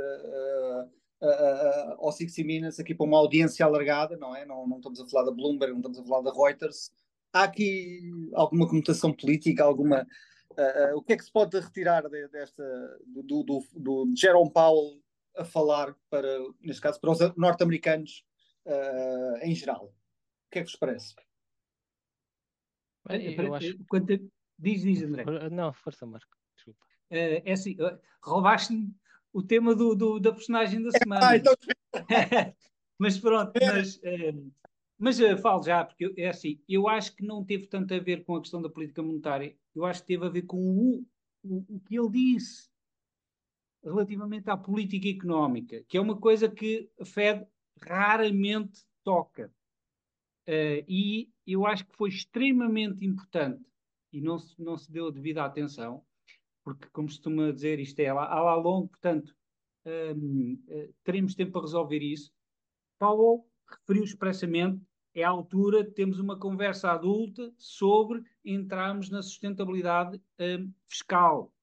ao 1.98 2.12
60 2.12 2.46
Minutes, 2.46 2.80
aqui 2.80 2.94
para 2.94 3.08
uma 3.08 3.18
audiência 3.18 3.66
alargada, 3.66 4.16
não 4.18 4.36
é? 4.36 4.46
Não, 4.46 4.68
não 4.68 4.78
estamos 4.78 5.00
a 5.00 5.08
falar 5.08 5.26
da 5.26 5.32
Bloomberg, 5.32 5.72
não 5.74 5.80
estamos 5.80 6.00
a 6.00 6.04
falar 6.04 6.22
da 6.22 6.32
Reuters. 6.32 6.92
Há 7.34 7.44
aqui 7.44 8.12
alguma 8.34 8.68
conotação 8.68 9.12
política, 9.12 9.64
alguma. 9.64 10.06
O 10.96 11.02
que 11.02 11.14
é 11.14 11.18
que 11.18 11.24
se 11.24 11.32
pode 11.32 11.60
retirar 11.60 12.08
de, 12.10 12.28
desta 12.28 12.64
do, 13.06 13.44
do, 13.44 13.64
do, 13.76 14.14
Jerome 14.16 14.52
Powell 14.52 15.02
a 15.38 15.46
falar 15.46 15.96
para, 16.10 16.40
neste 16.60 16.82
caso, 16.82 17.00
para 17.00 17.12
os 17.12 17.20
norte-americanos 17.36 18.26
em 19.42 19.56
geral? 19.56 19.86
O 19.86 20.52
que 20.52 20.60
é 20.60 20.64
que 20.64 20.70
vos 20.70 20.80
parece? 20.80 21.16
Eu 23.10 23.56
acho... 23.56 23.78
Quanto, 23.90 24.32
Diz, 24.62 24.84
diz, 24.84 25.02
André. 25.02 25.26
Não, 25.50 25.74
força, 25.74 26.06
Marco. 26.06 26.38
Desculpa. 26.56 26.80
Uh, 27.10 27.42
é 27.44 27.52
assim, 27.52 27.74
uh, 27.82 28.00
roubaste-me 28.22 28.94
o 29.34 29.42
tema 29.42 29.74
do, 29.74 29.96
do, 29.96 30.20
da 30.20 30.32
personagem 30.32 30.84
da 30.84 30.92
semana. 30.92 31.30
Ah, 31.30 31.36
então... 31.36 31.54
mas 33.00 33.18
pronto, 33.18 33.52
mas, 33.60 33.96
uh, 33.98 34.52
mas 35.00 35.20
uh, 35.20 35.36
falo 35.40 35.64
já, 35.64 35.84
porque 35.84 36.14
é 36.16 36.30
assim, 36.30 36.62
eu 36.70 36.88
acho 36.88 37.16
que 37.16 37.26
não 37.26 37.44
teve 37.44 37.66
tanto 37.66 37.92
a 37.96 38.00
ver 38.00 38.24
com 38.24 38.36
a 38.36 38.42
questão 38.42 38.62
da 38.62 38.70
política 38.70 39.02
monetária, 39.02 39.58
eu 39.76 39.86
acho 39.86 40.02
que 40.02 40.08
teve 40.08 40.26
a 40.26 40.30
ver 40.30 40.44
com 40.44 40.58
o, 40.58 41.06
o, 41.44 41.76
o 41.76 41.80
que 41.82 41.98
ele 41.98 42.10
disse 42.10 42.70
relativamente 43.84 44.50
à 44.50 44.58
política 44.58 45.08
económica, 45.08 45.84
que 45.88 45.98
é 45.98 46.02
uma 46.02 46.20
coisa 46.20 46.50
que 46.50 46.90
a 47.00 47.06
Fed 47.06 47.46
raramente 47.82 48.84
toca. 49.04 49.52
Uh, 50.48 50.84
e 50.88 51.30
eu 51.46 51.66
acho 51.66 51.86
que 51.86 51.96
foi 51.96 52.10
extremamente 52.10 53.06
importante 53.06 53.64
e 54.12 54.22
não 54.22 54.38
se, 54.38 54.60
não 54.62 54.78
se 54.78 54.92
deu 54.92 55.08
a 55.08 55.12
devida 55.12 55.44
atenção, 55.44 56.04
porque, 56.64 56.88
como 56.92 57.08
costuma 57.08 57.52
dizer, 57.52 57.80
isto 57.80 58.00
é 58.00 58.08
a 58.08 58.14
lá 58.14 58.56
longo, 58.56 58.90
portanto, 58.90 59.36
um, 59.86 60.54
uh, 60.54 60.72
eh, 60.72 60.90
teremos 61.04 61.34
tempo 61.34 61.54
para 61.54 61.62
resolver 61.62 62.00
isso. 62.00 62.32
Paulo 63.00 63.46
referiu 63.68 64.04
expressamente, 64.04 64.80
é 65.14 65.24
a 65.24 65.30
altura 65.30 65.84
de 65.84 65.92
termos 65.92 66.20
uma 66.20 66.38
conversa 66.38 66.92
adulta 66.92 67.54
sobre 67.58 68.24
entrarmos 68.46 69.10
na 69.10 69.22
sustentabilidade 69.22 70.22
um, 70.40 70.72
fiscal. 70.88 71.54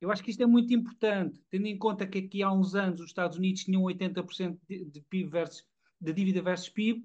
Eu 0.00 0.10
acho 0.10 0.22
que 0.22 0.30
isto 0.30 0.42
é 0.42 0.46
muito 0.46 0.72
importante, 0.72 1.42
tendo 1.50 1.66
em 1.66 1.76
conta 1.76 2.06
que 2.06 2.18
aqui 2.18 2.42
há 2.42 2.52
uns 2.52 2.74
anos 2.74 3.00
os 3.00 3.08
Estados 3.08 3.36
Unidos 3.36 3.64
tinham 3.64 3.82
80% 3.82 4.58
de, 4.68 5.00
PIB 5.02 5.28
versus, 5.28 5.66
de 6.00 6.12
dívida 6.12 6.40
versus 6.40 6.68
PIB 6.68 7.04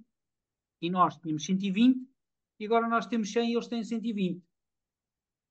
e 0.82 0.90
nós 0.90 1.18
tínhamos 1.18 1.46
120 1.46 1.98
e 2.60 2.66
agora 2.66 2.88
nós 2.88 3.08
temos 3.08 3.32
100 3.32 3.50
e 3.50 3.54
eles 3.54 3.68
têm 3.68 3.84
120. 3.84 4.44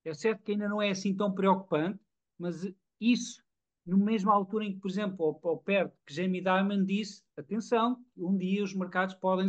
É 0.04 0.14
certo 0.14 0.42
que 0.42 0.52
ainda 0.52 0.68
não 0.68 0.80
é 0.80 0.90
assim 0.90 1.14
tão 1.14 1.32
preocupante, 1.32 1.98
mas 2.38 2.68
isso, 3.00 3.42
no 3.84 3.96
mesma 3.96 4.32
altura 4.32 4.64
em 4.64 4.74
que, 4.74 4.80
por 4.80 4.90
exemplo, 4.90 5.24
ao, 5.24 5.50
ao 5.50 5.58
perto 5.58 5.96
que 6.06 6.14
Jamie 6.14 6.40
Dimon 6.40 6.84
disse, 6.84 7.22
atenção, 7.36 8.04
um 8.16 8.36
dia 8.36 8.62
os 8.62 8.74
mercados 8.74 9.14
podem, 9.14 9.46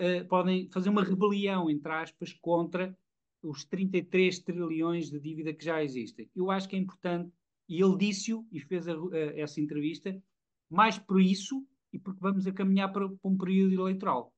uh, 0.00 0.26
podem 0.28 0.68
fazer 0.70 0.88
uma 0.88 1.04
rebelião, 1.04 1.70
entre 1.70 1.92
aspas, 1.92 2.32
contra 2.32 2.96
os 3.42 3.64
33 3.64 4.38
trilhões 4.40 5.10
de 5.10 5.18
dívida 5.18 5.52
que 5.52 5.64
já 5.64 5.82
existem. 5.82 6.28
Eu 6.34 6.50
acho 6.50 6.68
que 6.68 6.76
é 6.76 6.78
importante, 6.78 7.32
e 7.68 7.82
ele 7.82 7.96
disse-o 7.96 8.46
e 8.50 8.60
fez 8.60 8.88
a, 8.88 8.92
a, 8.92 9.18
essa 9.36 9.60
entrevista, 9.60 10.20
mais 10.68 10.98
por 10.98 11.20
isso 11.20 11.66
e 11.92 11.98
porque 11.98 12.20
vamos 12.20 12.46
a 12.46 12.52
caminhar 12.52 12.92
para, 12.92 13.08
para 13.08 13.30
um 13.30 13.36
período 13.36 13.74
eleitoral. 13.74 14.32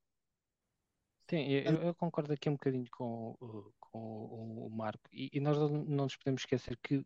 Sim, 1.29 1.47
eu, 1.47 1.73
eu, 1.75 1.95
concordo 1.95 2.33
aqui 2.33 2.49
um 2.49 2.53
bocadinho 2.53 2.85
com, 2.91 3.35
o, 3.93 4.67
o 4.67 4.69
Marco. 4.69 5.07
E, 5.11 5.29
e, 5.33 5.39
nós 5.39 5.57
não 5.57 6.03
nos 6.03 6.17
podemos 6.17 6.41
esquecer 6.41 6.77
que, 6.83 6.95
eh, 6.95 7.05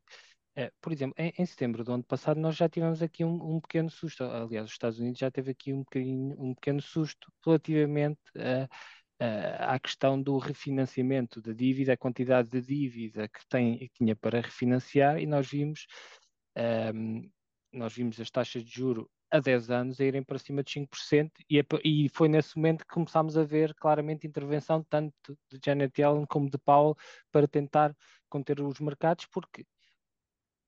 por 0.82 0.92
exemplo, 0.92 1.16
em, 1.18 1.34
em, 1.38 1.46
setembro 1.46 1.84
do 1.84 1.94
ano 1.94 2.04
passado 2.04 2.40
nós 2.40 2.56
já 2.56 2.68
tivemos 2.68 3.02
aqui 3.02 3.24
um, 3.24 3.56
um, 3.56 3.62
pequeno 3.62 3.90
susto. 3.90 4.24
Aliás, 4.24 4.66
os 4.66 4.72
Estados 4.72 5.00
Unidos 5.00 5.20
já 5.20 5.30
teve 5.30 5.52
aqui 5.52 5.74
um, 5.74 5.84
um 5.96 6.56
pequeno 6.56 6.82
susto 6.82 7.32
relativamente 7.46 8.20
a 8.36 8.68
à 9.20 9.80
questão 9.80 10.22
do 10.22 10.38
refinanciamento 10.38 11.42
da 11.42 11.52
dívida, 11.52 11.94
a 11.94 11.98
quantidade 11.98 12.50
de 12.50 12.62
dívida 12.62 13.28
que, 13.28 13.40
tem, 13.50 13.78
que 13.80 13.90
tinha 13.94 14.16
para 14.16 14.42
refinanciar, 14.42 15.20
e 15.20 15.26
nós 15.26 15.48
vimos, 15.50 15.88
um, 16.94 17.30
nós 17.74 17.94
vimos 17.94 18.20
as 18.20 18.30
taxas 18.30 18.64
de 18.64 18.72
juro 18.72 19.10
a 19.30 19.40
10 19.40 19.70
anos 19.72 20.00
a 20.00 20.06
irem 20.06 20.24
para 20.24 20.38
cima 20.38 20.64
de 20.64 20.72
5%, 20.72 21.32
e, 21.50 21.64
e 21.84 22.10
foi 22.10 22.30
nesse 22.30 22.56
momento 22.56 22.86
que 22.86 22.94
começámos 22.94 23.38
a 23.38 23.44
ver 23.44 23.74
claramente 23.76 24.28
intervenção 24.28 24.84
tanto 24.84 25.38
de 25.52 25.60
Janet 25.64 26.00
Yellen 26.00 26.26
como 26.26 26.50
de 26.50 26.58
Powell 26.60 26.96
para 27.32 27.48
tentar 27.48 27.96
conter 28.30 28.62
os 28.62 28.80
mercados, 28.80 29.26
porque 29.26 29.66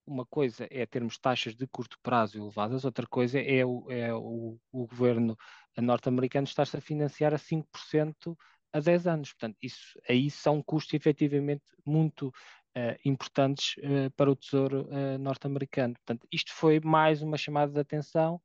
uma 0.10 0.26
coisa 0.26 0.68
é 0.72 0.86
termos 0.86 1.18
taxas 1.18 1.56
de 1.56 1.68
curto 1.68 1.98
prazo 2.02 2.38
elevadas, 2.40 2.84
outra 2.84 3.06
coisa 3.06 3.40
é 3.40 3.64
o, 3.64 3.86
é 3.90 4.14
o, 4.14 4.58
o 4.72 4.88
governo 4.88 5.38
norte-americano 5.78 6.46
estar-se 6.46 6.76
a 6.76 6.82
financiar 6.82 7.34
a 7.34 7.38
5% 7.38 8.36
a 8.74 8.80
10 8.80 9.08
anos. 9.08 9.34
Portanto, 9.34 9.58
isso 9.62 10.00
aí 10.08 10.30
são 10.30 10.62
custos 10.62 10.94
efetivamente 10.94 11.64
muito 11.86 12.28
uh, 12.28 13.00
importantes 13.06 13.76
uh, 13.78 14.12
para 14.16 14.32
o 14.32 14.36
Tesouro 14.36 14.88
uh, 14.88 15.18
norte-americano. 15.20 15.94
Portanto, 15.94 16.28
isto 16.32 16.52
foi 16.54 16.80
mais 16.80 17.22
uma 17.22 17.38
chamada 17.38 17.72
de 17.72 17.80
atenção, 17.80 18.42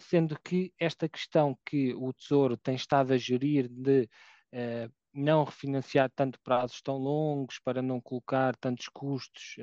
sendo 0.00 0.36
que 0.40 0.72
esta 0.76 1.08
questão 1.08 1.56
que 1.64 1.94
o 1.94 2.12
Tesouro 2.12 2.56
tem 2.56 2.74
estado 2.74 3.12
a 3.12 3.16
gerir 3.16 3.68
de 3.68 4.08
não 5.14 5.44
refinanciar 5.44 6.10
tanto 6.16 6.40
prazos 6.40 6.82
tão 6.82 6.96
longos 6.96 7.60
para 7.60 7.80
não 7.80 8.00
colocar 8.00 8.56
tantos 8.56 8.88
custos 8.88 9.54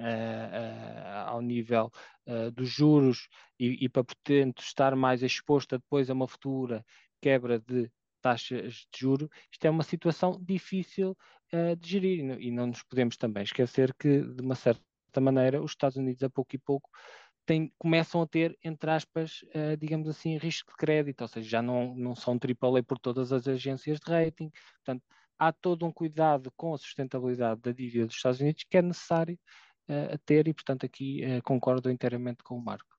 uh, 0.00 1.28
ao 1.28 1.40
nível 1.40 1.90
uh, 2.26 2.50
dos 2.50 2.68
juros 2.68 3.28
e, 3.58 3.84
e, 3.84 3.88
para, 3.88 4.04
portanto, 4.04 4.62
estar 4.62 4.96
mais 4.96 5.22
exposta 5.22 5.78
depois 5.78 6.10
a 6.10 6.14
uma 6.14 6.26
futura 6.28 6.84
quebra 7.20 7.60
de 7.60 7.90
taxas 8.22 8.86
de 8.92 8.98
juro, 8.98 9.30
isto 9.50 9.64
é 9.64 9.70
uma 9.70 9.82
situação 9.82 10.38
difícil 10.42 11.16
de 11.80 11.88
gerir 11.88 12.38
e 12.40 12.50
não 12.52 12.68
nos 12.68 12.82
podemos 12.84 13.16
também 13.16 13.42
esquecer 13.42 13.92
que, 13.94 14.20
de 14.20 14.40
uma 14.40 14.54
certa 14.54 14.80
maneira, 15.20 15.60
os 15.60 15.72
Estados 15.72 15.96
Unidos, 15.96 16.22
a 16.22 16.30
pouco 16.30 16.54
e 16.54 16.58
pouco, 16.58 16.88
tem, 17.50 17.72
começam 17.78 18.22
a 18.22 18.26
ter, 18.28 18.56
entre 18.62 18.90
aspas, 18.90 19.42
uh, 19.54 19.76
digamos 19.76 20.08
assim, 20.08 20.36
risco 20.36 20.70
de 20.70 20.76
crédito, 20.76 21.22
ou 21.22 21.26
seja, 21.26 21.48
já 21.48 21.60
não, 21.60 21.94
não 21.96 22.14
são 22.14 22.34
AAA 22.34 22.82
por 22.84 22.96
todas 22.96 23.32
as 23.32 23.48
agências 23.48 23.98
de 23.98 24.08
rating. 24.08 24.50
Portanto, 24.76 25.02
há 25.36 25.52
todo 25.52 25.84
um 25.84 25.92
cuidado 25.92 26.52
com 26.56 26.74
a 26.74 26.78
sustentabilidade 26.78 27.60
da 27.60 27.72
dívida 27.72 28.06
dos 28.06 28.14
Estados 28.14 28.40
Unidos 28.40 28.64
que 28.68 28.76
é 28.76 28.82
necessário 28.82 29.38
a 30.14 30.18
ter 30.18 30.48
e, 30.48 30.54
portanto, 30.54 30.86
aqui 30.86 31.22
eh, 31.22 31.40
concordo 31.42 31.90
inteiramente 31.90 32.42
com 32.42 32.56
o 32.56 32.62
Marco. 32.62 32.96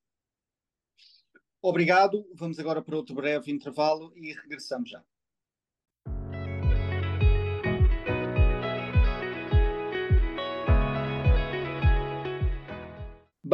Obrigado. 1.61 2.27
Vamos 2.33 2.57
agora 2.59 2.81
para 2.81 2.95
outro 2.95 3.13
breve 3.13 3.51
intervalo 3.51 4.11
e 4.15 4.33
regressamos 4.33 4.89
já. 4.89 5.03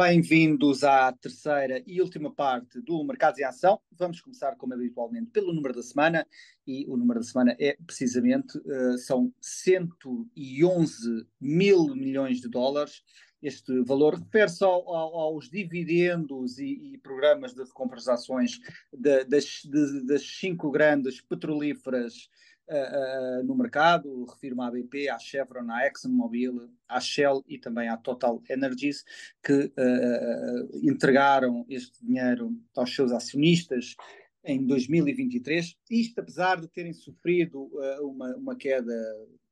Bem-vindos 0.00 0.84
à 0.84 1.10
terceira 1.10 1.82
e 1.84 2.00
última 2.00 2.32
parte 2.32 2.80
do 2.80 3.02
Mercados 3.02 3.40
em 3.40 3.42
Ação. 3.42 3.80
Vamos 3.90 4.20
começar, 4.20 4.54
como 4.54 4.72
habitualmente, 4.72 5.32
pelo 5.32 5.52
número 5.52 5.74
da 5.74 5.82
semana. 5.82 6.24
E 6.64 6.86
o 6.86 6.96
número 6.96 7.18
da 7.18 7.26
semana 7.26 7.56
é 7.58 7.76
precisamente, 7.84 8.56
uh, 8.58 8.96
são 8.96 9.34
111 9.40 11.26
mil 11.40 11.96
milhões 11.96 12.40
de 12.40 12.48
dólares 12.48 13.02
este 13.42 13.82
valor 13.82 14.14
refere-se 14.14 14.64
ao, 14.64 14.88
ao, 14.88 15.16
aos 15.16 15.48
dividendos 15.48 16.58
e, 16.58 16.94
e, 16.94 16.98
programas 16.98 17.54
de 17.54 17.62
recompras 17.62 18.04
de 18.04 18.10
ações 18.10 18.58
de, 18.92 19.24
das, 19.24 19.62
de, 19.64 20.06
das, 20.06 20.22
cinco 20.22 20.70
grandes 20.72 21.20
petrolíferas 21.20 22.28
uh, 22.68 23.40
uh, 23.40 23.44
no 23.44 23.54
mercado, 23.54 24.24
refiro-me 24.24 24.62
à 24.62 24.70
BP, 24.70 25.08
à 25.08 25.18
Chevron, 25.18 25.70
à 25.70 25.86
ExxonMobil, 25.86 26.70
à 26.88 27.00
Shell 27.00 27.42
e 27.46 27.58
também 27.58 27.88
à 27.88 27.96
Total 27.96 28.40
Energies, 28.48 29.04
que 29.42 29.64
uh, 29.64 30.78
entregaram 30.82 31.64
este 31.68 32.04
dinheiro 32.04 32.54
aos 32.76 32.94
seus 32.94 33.12
acionistas 33.12 33.96
em 34.44 34.64
2023, 34.66 35.76
isto 35.90 36.20
apesar 36.20 36.60
de 36.60 36.68
terem 36.68 36.92
sofrido 36.92 37.70
uma, 38.00 38.34
uma 38.36 38.56
queda, 38.56 38.94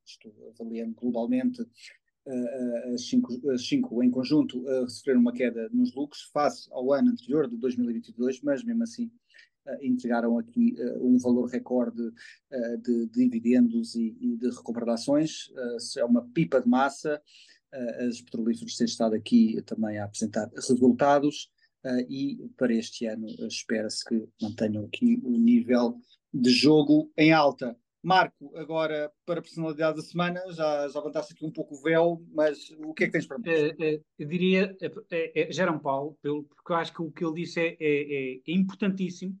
estou 0.03 0.33
avaliando 0.49 0.95
globalmente, 0.95 1.61
as 2.93 3.07
cinco, 3.07 3.51
as 3.51 3.67
cinco 3.67 4.01
em 4.01 4.09
conjunto 4.09 4.63
sofreram 4.89 5.19
uma 5.19 5.33
queda 5.33 5.69
nos 5.71 5.93
lucros 5.93 6.23
face 6.33 6.67
ao 6.71 6.93
ano 6.93 7.11
anterior, 7.11 7.47
de 7.47 7.57
2022, 7.57 8.41
mas 8.41 8.63
mesmo 8.63 8.81
assim 8.81 9.11
entregaram 9.81 10.37
aqui 10.37 10.75
um 11.01 11.17
valor 11.17 11.45
recorde 11.45 12.11
de, 12.81 13.07
dividendos 13.07 13.95
e, 13.95 14.37
de 14.37 14.49
recompra 14.49 14.85
de 14.85 15.99
é 15.99 16.05
uma 16.05 16.23
pipa 16.29 16.61
de 16.61 16.67
massa. 16.67 17.21
as 18.07 18.21
petrolíferas 18.21 18.75
têm 18.75 18.85
estado 18.85 19.15
aqui 19.15 19.61
também 19.65 19.97
a 19.97 20.05
apresentar 20.05 20.49
resultados 20.55 21.49
e 22.09 22.49
para 22.57 22.73
este 22.73 23.05
ano 23.05 23.27
espera-se 23.47 24.03
que 24.05 24.27
mantenham 24.41 24.85
aqui 24.85 25.21
o 25.23 25.37
nível 25.37 25.99
de 26.33 26.49
jogo 26.49 27.11
em 27.17 27.31
alta. 27.31 27.77
Marco, 28.03 28.55
agora 28.55 29.11
para 29.25 29.39
a 29.39 29.43
personalidade 29.43 29.97
da 29.97 30.01
semana, 30.03 30.41
já, 30.53 30.87
já 30.87 30.99
levantaste 30.99 31.33
aqui 31.33 31.45
um 31.45 31.51
pouco 31.51 31.75
o 31.75 31.81
véu, 31.81 32.23
mas 32.33 32.69
o 32.79 32.93
que 32.93 33.03
é 33.03 33.07
que 33.07 33.13
tens 33.13 33.25
para 33.25 33.37
mim? 33.37 33.49
É, 33.49 33.75
é, 33.79 34.01
eu 34.17 34.27
diria 34.27 34.77
é 35.11 35.51
Jerome 35.51 35.81
Paulo, 35.81 36.17
pelo, 36.21 36.43
porque 36.43 36.71
eu 36.71 36.75
acho 36.77 36.93
que 36.93 37.01
o 37.01 37.11
que 37.11 37.25
ele 37.25 37.41
disse 37.41 37.59
é, 37.59 37.75
é, 37.79 38.35
é 38.35 38.51
importantíssimo 38.53 39.37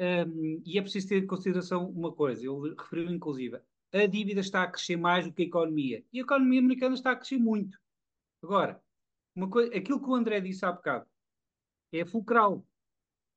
um, 0.00 0.62
e 0.64 0.78
é 0.78 0.82
preciso 0.82 1.08
ter 1.08 1.22
em 1.22 1.26
consideração 1.26 1.88
uma 1.88 2.12
coisa, 2.12 2.42
ele 2.42 2.74
referiu 2.76 3.10
inclusive, 3.10 3.60
a 3.92 4.06
dívida 4.06 4.40
está 4.40 4.62
a 4.62 4.70
crescer 4.70 4.96
mais 4.96 5.26
do 5.26 5.32
que 5.32 5.42
a 5.42 5.46
economia 5.46 6.04
e 6.12 6.18
a 6.18 6.22
economia 6.22 6.60
americana 6.60 6.94
está 6.94 7.12
a 7.12 7.16
crescer 7.16 7.38
muito. 7.38 7.78
Agora, 8.42 8.82
uma 9.34 9.46
aquilo 9.74 10.00
que 10.00 10.08
o 10.08 10.14
André 10.14 10.40
disse 10.40 10.64
há 10.64 10.72
bocado 10.72 11.06
é 11.92 12.04
fulcral. 12.04 12.64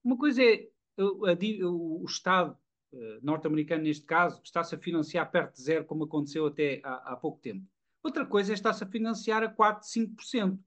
Uma 0.04 0.18
coisa 0.18 0.44
é 0.44 0.70
o, 0.98 1.26
a, 1.26 1.34
o, 1.68 2.04
o 2.04 2.06
Estado 2.06 2.58
eh, 2.94 3.20
norte-americano, 3.24 3.84
neste 3.84 4.06
caso, 4.06 4.40
está-se 4.44 4.76
a 4.76 4.78
financiar 4.78 5.30
perto 5.32 5.56
de 5.56 5.64
zero, 5.64 5.86
como 5.86 6.04
aconteceu 6.04 6.46
até 6.46 6.80
há, 6.84 7.14
há 7.14 7.16
pouco 7.16 7.40
tempo. 7.40 7.66
Outra 8.04 8.26
coisa 8.26 8.52
é 8.52 8.56
estar-se 8.56 8.84
a 8.84 8.88
financiar 8.88 9.42
a 9.44 9.50
4, 9.50 9.88
5%, 9.88 10.60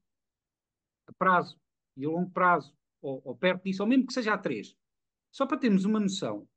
a 1.07 1.13
prazo 1.13 1.61
e 1.97 2.05
a 2.05 2.09
longo 2.09 2.31
prazo, 2.31 2.75
ou, 3.01 3.23
ou, 3.25 3.37
perto 3.37 3.65
disso, 3.65 3.83
ou 3.83 3.89
mesmo 3.89 4.07
que 4.07 4.13
seja 4.13 4.35
a 4.35 4.39
3. 4.39 4.77
Só 5.37 5.45
para 5.45 5.59
termos 5.59 5.85
uma 5.85 6.01
noção, 6.01 6.49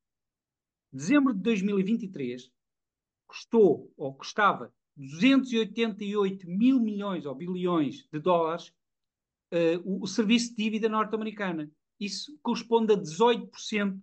dezembro 0.89 1.33
de 1.33 1.41
2023 1.41 2.49
custou, 3.27 3.93
ou 3.97 4.15
custava, 4.15 4.73
288 4.95 6.49
mil 6.49 6.79
milhões 6.79 7.25
ou 7.25 7.35
bilhões 7.35 8.07
de 8.09 8.19
dólares 8.21 8.69
uh, 9.51 9.83
o, 9.83 10.03
o 10.03 10.07
serviço 10.07 10.51
de 10.51 10.63
dívida 10.63 10.87
norte-americana. 10.87 11.69
Isso 11.99 12.39
corresponde 12.41 12.93
a 12.93 12.97
18% 12.97 14.01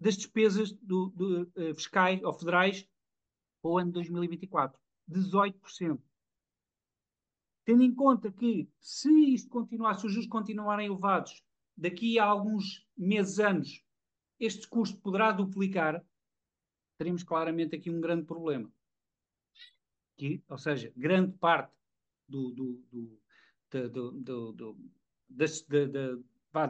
das 0.00 0.16
despesas 0.16 0.72
do, 0.72 1.10
do, 1.10 1.42
uh, 1.42 1.74
fiscais 1.76 2.20
ou 2.24 2.34
federais 2.34 2.82
para 3.62 3.70
o 3.70 3.78
ano 3.78 3.90
de 3.90 3.94
2024. 3.94 4.76
18%. 5.08 6.02
Tendo 7.64 7.84
em 7.84 7.94
conta 7.94 8.32
que, 8.32 8.68
se 8.80 9.08
isto 9.32 9.48
continuar, 9.48 9.94
se 9.94 10.04
os 10.04 10.12
juros 10.12 10.28
continuarem 10.28 10.88
elevados, 10.88 11.40
daqui 11.76 12.18
a 12.18 12.24
alguns 12.24 12.86
meses, 12.96 13.38
anos, 13.38 13.84
este 14.38 14.68
custo 14.68 14.98
poderá 14.98 15.32
duplicar, 15.32 16.04
teremos 16.98 17.22
claramente 17.22 17.76
aqui 17.76 17.90
um 17.90 18.00
grande 18.00 18.24
problema. 18.24 18.72
Que, 20.16 20.42
ou 20.48 20.58
seja, 20.58 20.92
grande 20.96 21.36
parte 21.38 21.72
do, 22.28 22.50
do, 22.50 22.82
do, 24.52 24.78
das, 25.28 25.66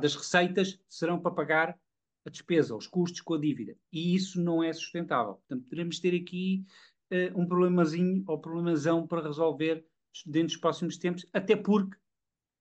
das 0.01 0.17
receitas 0.17 0.81
serão 0.89 1.21
para 1.21 1.35
pagar 1.35 1.79
a 2.25 2.31
despesa, 2.31 2.75
os 2.75 2.87
custos 2.87 3.21
com 3.21 3.35
a 3.35 3.41
dívida. 3.41 3.77
E 3.93 4.15
isso 4.15 4.41
não 4.41 4.63
é 4.63 4.73
sustentável. 4.73 5.35
Portanto, 5.35 5.69
teremos 5.69 6.01
ter 6.01 6.19
aqui 6.19 6.65
uh, 7.11 7.39
um 7.39 7.47
problemazinho 7.47 8.25
ou 8.27 8.41
problemazão 8.41 9.07
para 9.07 9.23
resolver 9.23 9.87
dentro 10.25 10.49
dos 10.49 10.57
próximos 10.57 10.97
tempos, 10.97 11.27
até 11.33 11.55
porque 11.55 11.99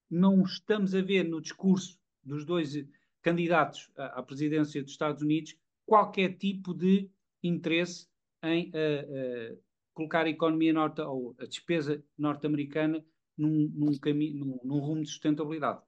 não 0.09 0.43
estamos 0.43 0.93
a 0.93 1.01
ver 1.01 1.23
no 1.23 1.41
discurso 1.41 1.97
dos 2.23 2.45
dois 2.45 2.73
candidatos 3.21 3.89
à, 3.97 4.19
à 4.19 4.23
presidência 4.23 4.81
dos 4.81 4.91
Estados 4.91 5.21
Unidos 5.21 5.55
qualquer 5.85 6.37
tipo 6.37 6.73
de 6.73 7.09
interesse 7.41 8.07
em 8.43 8.69
uh, 8.69 9.53
uh, 9.53 9.63
colocar 9.93 10.25
a 10.25 10.29
economia 10.29 10.73
norte 10.73 11.01
ou 11.01 11.35
a 11.39 11.45
despesa 11.45 12.03
norte-americana 12.17 13.03
num, 13.37 13.71
num, 13.73 13.97
caminho, 13.97 14.45
num, 14.45 14.59
num 14.63 14.79
rumo 14.79 15.03
de 15.03 15.09
sustentabilidade. 15.09 15.81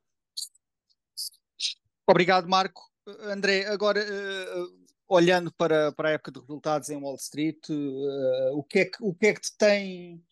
Obrigado, 2.07 2.47
Marco. 2.47 2.81
André, 3.23 3.65
agora 3.65 3.99
uh, 4.01 4.85
olhando 5.07 5.51
para, 5.53 5.91
para 5.91 6.09
a 6.09 6.11
época 6.13 6.31
de 6.31 6.39
resultados 6.39 6.89
em 6.89 6.97
Wall 6.97 7.15
Street, 7.15 7.59
o, 8.53 8.63
que 8.63 8.79
é 8.79 8.85
que, 8.85 8.97
o 9.01 9.13
que 9.13 9.27
é 9.27 9.33
que 9.33 9.41
te 9.41 9.57
tem 9.57 10.23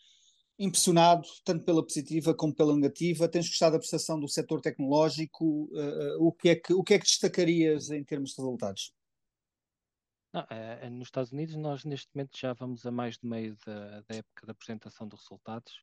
impressionado, 0.64 1.28
tanto 1.44 1.66
pela 1.66 1.84
positiva 1.84 2.34
como 2.34 2.54
pela 2.54 2.76
negativa? 2.76 3.28
Tens 3.28 3.48
gostado 3.48 3.74
da 3.74 3.80
prestação 3.80 4.20
do 4.20 4.28
setor 4.28 4.62
tecnológico? 4.62 5.70
Uh, 5.72 6.26
o, 6.26 6.32
que 6.32 6.50
é 6.50 6.56
que, 6.56 6.74
o 6.74 6.84
que 6.84 6.94
é 6.94 7.00
que 7.00 7.06
destacarias 7.06 7.90
em 7.90 8.04
termos 8.04 8.32
de 8.32 8.38
resultados? 8.38 8.94
Não, 10.34 10.46
é, 10.50 10.90
nos 10.90 11.08
Estados 11.08 11.32
Unidos, 11.32 11.56
nós 11.56 11.86
neste 11.86 12.10
momento 12.14 12.36
já 12.36 12.54
vamos 12.54 12.86
a 12.86 12.92
mais 12.92 13.20
de 13.20 13.28
meio 13.28 13.56
da, 13.66 14.02
da 14.02 14.16
época 14.16 14.48
da 14.48 14.52
apresentação 14.52 15.08
de 15.08 15.16
resultados. 15.16 15.74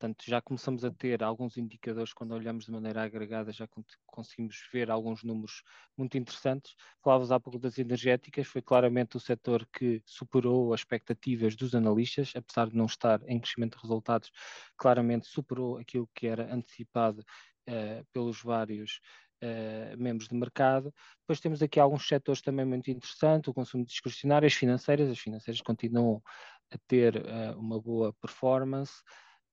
Portanto, 0.00 0.24
já 0.26 0.40
começamos 0.40 0.82
a 0.82 0.90
ter 0.90 1.22
alguns 1.22 1.58
indicadores 1.58 2.14
quando 2.14 2.32
olhamos 2.32 2.64
de 2.64 2.72
maneira 2.72 3.02
agregada, 3.02 3.52
já 3.52 3.68
conseguimos 4.06 4.66
ver 4.72 4.90
alguns 4.90 5.22
números 5.22 5.62
muito 5.94 6.16
interessantes. 6.16 6.74
Falavas 7.04 7.30
há 7.30 7.38
pouco 7.38 7.58
das 7.58 7.76
energéticas, 7.76 8.46
foi 8.46 8.62
claramente 8.62 9.18
o 9.18 9.20
setor 9.20 9.68
que 9.70 10.02
superou 10.06 10.72
as 10.72 10.80
expectativas 10.80 11.54
dos 11.54 11.74
analistas, 11.74 12.32
apesar 12.34 12.70
de 12.70 12.76
não 12.78 12.86
estar 12.86 13.20
em 13.28 13.38
crescimento 13.38 13.76
de 13.76 13.82
resultados, 13.82 14.30
claramente 14.74 15.26
superou 15.26 15.76
aquilo 15.76 16.08
que 16.14 16.26
era 16.26 16.50
antecipado 16.50 17.20
uh, 17.68 18.04
pelos 18.10 18.42
vários 18.42 19.00
Uh, 19.42 19.96
membros 19.96 20.28
de 20.28 20.34
mercado. 20.34 20.92
Depois 21.20 21.40
temos 21.40 21.62
aqui 21.62 21.80
alguns 21.80 22.06
setores 22.06 22.42
também 22.42 22.66
muito 22.66 22.90
interessantes, 22.90 23.48
o 23.48 23.54
consumo 23.54 23.86
discrecionário, 23.86 24.46
as 24.46 24.52
financeiras, 24.52 25.08
as 25.08 25.18
financeiras 25.18 25.62
continuam 25.62 26.22
a 26.70 26.76
ter 26.86 27.16
uh, 27.16 27.58
uma 27.58 27.80
boa 27.80 28.12
performance 28.20 29.02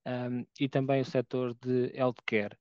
um, 0.08 0.46
e 0.60 0.70
também 0.70 1.02
o 1.02 1.06
setor 1.06 1.54
de 1.56 1.92
healthcare. 1.94 2.58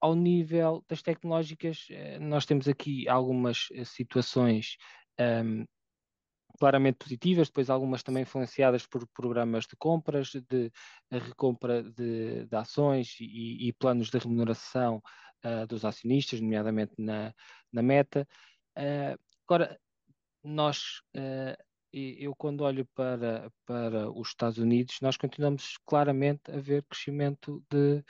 Ao 0.00 0.14
nível 0.14 0.84
das 0.88 1.00
tecnológicas, 1.00 1.86
eh, 1.90 2.18
nós 2.18 2.44
temos 2.44 2.68
aqui 2.68 3.08
algumas 3.08 3.68
eh, 3.72 3.84
situações 3.84 4.76
um, 5.18 5.64
claramente 6.58 6.98
positivas, 6.98 7.48
depois 7.48 7.70
algumas 7.70 8.02
também 8.02 8.22
influenciadas 8.22 8.86
por 8.86 9.06
programas 9.08 9.66
de 9.66 9.76
compras, 9.76 10.32
de 10.48 10.70
recompra 11.10 11.82
de, 11.82 12.46
de 12.46 12.56
ações 12.56 13.16
e, 13.20 13.68
e, 13.68 13.72
planos 13.72 14.10
de 14.10 14.18
remuneração 14.18 15.02
uh, 15.44 15.66
dos 15.66 15.84
acionistas, 15.84 16.40
nomeadamente 16.40 16.92
na, 16.98 17.34
na 17.72 17.82
meta. 17.82 18.26
Uh, 18.76 19.18
agora, 19.48 19.78
nós 20.42 21.00
uh, 21.16 21.56
eu 21.94 22.34
quando 22.34 22.62
olho 22.62 22.86
para, 22.94 23.50
para 23.64 24.10
os 24.10 24.28
Estados 24.28 24.58
Unidos, 24.58 24.98
nós 25.00 25.16
continuamos 25.16 25.78
claramente 25.86 26.50
a 26.50 26.58
ver 26.58 26.82
crescimento 26.84 27.62
de, 27.70 28.04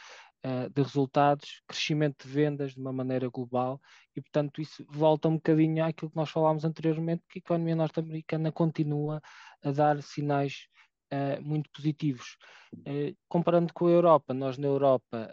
uh, 0.45 0.71
de 0.71 0.83
resultados, 0.83 1.63
crescimento 1.69 2.27
de 2.27 2.33
vendas 2.33 2.73
de 2.73 2.81
uma 2.81 2.93
maneira 2.93 3.29
global 3.29 3.81
e, 4.17 4.21
portanto, 4.23 4.61
isso 4.61 4.85
volta 4.89 5.29
um 5.29 5.35
bocadinho 5.35 5.85
àquilo 5.85 6.11
que 6.11 6.17
nós 6.17 6.31
falámos 6.31 6.65
anteriormente, 6.65 7.25
que 7.29 7.39
a 7.39 7.41
economia 7.41 7.77
norte-americana 7.77 8.51
continua 8.51 9.21
a 9.63 9.71
dar 9.71 10.03
sinais 10.03 10.67
uh, 11.13 11.43
muito 11.43 11.71
positivos. 11.71 12.39
Uh, 12.75 13.15
comparando 13.29 13.73
com 13.75 13.87
a 13.87 13.91
Europa, 13.91 14.33
nós 14.33 14.57
na 14.57 14.67
Europa 14.67 15.31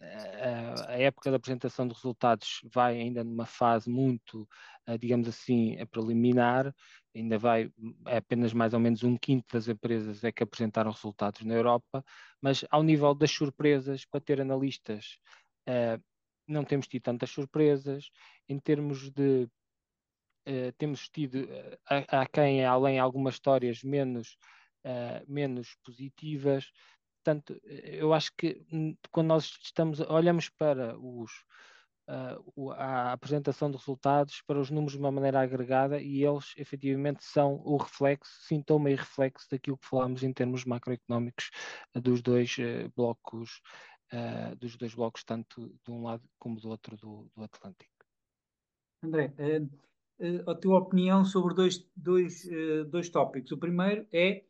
a 0.00 0.98
época 0.98 1.30
da 1.30 1.36
apresentação 1.36 1.86
de 1.86 1.94
resultados 1.94 2.60
vai 2.72 2.98
ainda 2.98 3.22
numa 3.22 3.44
fase 3.44 3.90
muito, 3.90 4.48
digamos 4.98 5.28
assim, 5.28 5.76
preliminar, 5.90 6.74
ainda 7.14 7.38
vai, 7.38 7.70
é 8.06 8.16
apenas 8.16 8.52
mais 8.54 8.72
ou 8.72 8.80
menos 8.80 9.02
um 9.02 9.16
quinto 9.16 9.46
das 9.52 9.68
empresas 9.68 10.24
é 10.24 10.32
que 10.32 10.42
apresentaram 10.42 10.90
resultados 10.90 11.42
na 11.42 11.54
Europa, 11.54 12.02
mas 12.40 12.64
ao 12.70 12.82
nível 12.82 13.14
das 13.14 13.30
surpresas, 13.30 14.06
para 14.06 14.20
ter 14.20 14.40
analistas, 14.40 15.18
não 16.48 16.64
temos 16.64 16.88
tido 16.88 17.02
tantas 17.02 17.30
surpresas, 17.30 18.10
em 18.48 18.58
termos 18.58 19.10
de 19.10 19.48
temos 20.78 21.08
tido 21.08 21.44
uh, 21.44 21.78
há 22.08 22.26
quem 22.26 22.64
além 22.64 22.98
algumas 22.98 23.34
histórias 23.34 23.84
menos 23.84 24.36
menos 25.28 25.76
positivas 25.84 26.72
Portanto, 27.22 27.60
eu 27.64 28.14
acho 28.14 28.32
que 28.36 28.64
hum, 28.72 28.96
quando 29.10 29.28
nós 29.28 29.58
estamos, 29.62 30.00
olhamos 30.00 30.48
para 30.48 30.98
os, 30.98 31.30
uh, 32.08 32.70
a 32.70 33.12
apresentação 33.12 33.70
de 33.70 33.76
resultados, 33.76 34.42
para 34.46 34.58
os 34.58 34.70
números 34.70 34.94
de 34.94 34.98
uma 34.98 35.12
maneira 35.12 35.40
agregada, 35.40 36.00
e 36.00 36.24
eles 36.24 36.54
efetivamente 36.56 37.22
são 37.22 37.60
o 37.62 37.76
reflexo, 37.76 38.32
sintoma 38.46 38.90
e 38.90 38.94
reflexo 38.94 39.46
daquilo 39.50 39.76
que 39.76 39.86
falámos 39.86 40.22
em 40.22 40.32
termos 40.32 40.64
macroeconómicos 40.64 41.50
uh, 41.94 42.00
dos 42.00 42.22
dois 42.22 42.56
uh, 42.58 42.90
blocos, 42.96 43.60
dos 44.58 44.76
dois 44.76 44.92
blocos, 44.92 45.22
tanto 45.22 45.72
de 45.84 45.90
um 45.92 46.02
lado 46.02 46.28
como 46.36 46.58
do 46.58 46.68
outro 46.68 46.96
do, 46.96 47.30
do 47.32 47.44
Atlântico. 47.44 47.92
André, 49.04 49.32
a 50.48 50.54
tua 50.56 50.80
opinião 50.80 51.24
sobre 51.24 51.54
dois, 51.54 51.88
dois, 51.94 52.44
dois 52.88 53.08
tópicos. 53.08 53.52
O 53.52 53.56
primeiro 53.56 54.04
é 54.12 54.42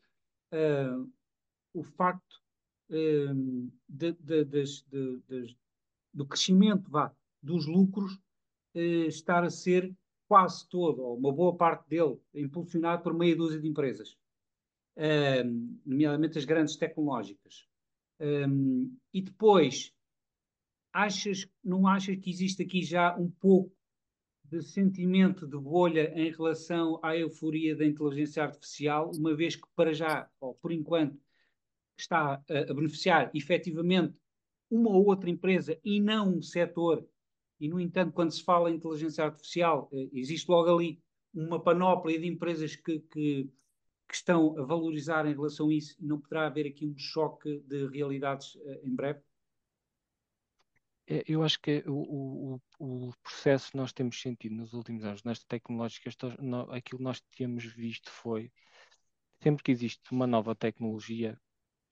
o 1.74 1.82
facto 1.82 2.40
Ehm, 2.90 3.70
de, 3.88 4.12
de, 4.12 4.44
de, 4.44 5.56
do 6.12 6.26
crescimento 6.26 6.90
vá, 6.90 7.14
dos 7.40 7.66
lucros 7.66 8.18
eh, 8.74 9.06
estar 9.06 9.44
a 9.44 9.50
ser 9.50 9.94
quase 10.26 10.68
todo, 10.68 11.00
ou 11.02 11.16
uma 11.16 11.32
boa 11.32 11.56
parte 11.56 11.88
dele, 11.88 12.18
impulsionado 12.34 13.02
por 13.02 13.14
meia 13.14 13.36
dúzia 13.36 13.60
de 13.60 13.68
empresas, 13.68 14.16
ehm, 14.96 15.78
nomeadamente 15.86 16.38
as 16.38 16.44
grandes 16.44 16.76
tecnológicas. 16.76 17.68
Ehm, 18.18 18.92
e 19.14 19.22
depois, 19.22 19.94
achas, 20.92 21.48
não 21.62 21.86
achas 21.86 22.16
que 22.16 22.30
existe 22.30 22.62
aqui 22.62 22.82
já 22.82 23.16
um 23.16 23.30
pouco 23.30 23.72
de 24.44 24.62
sentimento 24.62 25.46
de 25.46 25.56
bolha 25.56 26.12
em 26.16 26.30
relação 26.32 26.98
à 27.04 27.16
euforia 27.16 27.76
da 27.76 27.86
inteligência 27.86 28.42
artificial, 28.42 29.12
uma 29.14 29.34
vez 29.34 29.54
que 29.54 29.66
para 29.76 29.92
já, 29.92 30.28
ou 30.40 30.54
por 30.54 30.72
enquanto, 30.72 31.16
está 32.00 32.42
a, 32.48 32.58
a 32.70 32.74
beneficiar 32.74 33.30
efetivamente 33.34 34.14
uma 34.70 34.90
ou 34.90 35.06
outra 35.06 35.28
empresa 35.28 35.78
e 35.84 36.00
não 36.00 36.36
um 36.36 36.42
setor. 36.42 37.06
E, 37.58 37.68
no 37.68 37.80
entanto, 37.80 38.12
quando 38.12 38.30
se 38.30 38.42
fala 38.42 38.70
em 38.70 38.76
inteligência 38.76 39.24
artificial, 39.24 39.88
eh, 39.92 40.08
existe 40.12 40.48
logo 40.48 40.74
ali 40.74 41.02
uma 41.34 41.62
panóplia 41.62 42.18
de 42.18 42.26
empresas 42.26 42.74
que, 42.76 43.00
que, 43.00 43.50
que, 44.08 44.14
estão 44.14 44.58
a 44.58 44.64
valorizar 44.64 45.26
em 45.26 45.34
relação 45.34 45.68
a 45.68 45.74
isso. 45.74 45.96
Não 46.00 46.20
poderá 46.20 46.46
haver 46.46 46.66
aqui 46.66 46.86
um 46.86 46.96
choque 46.96 47.60
de 47.66 47.88
realidades 47.88 48.56
eh, 48.64 48.80
em 48.84 48.94
breve? 48.94 49.20
É, 51.06 51.24
eu 51.26 51.42
acho 51.42 51.60
que 51.60 51.82
o, 51.86 52.60
o, 52.78 53.08
o 53.08 53.12
processo 53.22 53.72
que 53.72 53.76
nós 53.76 53.92
temos 53.92 54.20
sentido 54.20 54.54
nos 54.54 54.72
últimos 54.72 55.04
anos 55.04 55.24
nestas 55.24 55.46
tecnológicas, 55.46 56.16
aquilo 56.70 56.98
que 56.98 57.04
nós 57.04 57.20
tínhamos 57.32 57.64
visto 57.64 58.08
foi 58.10 58.52
sempre 59.42 59.64
que 59.64 59.72
existe 59.72 60.12
uma 60.12 60.26
nova 60.26 60.54
tecnologia, 60.54 61.38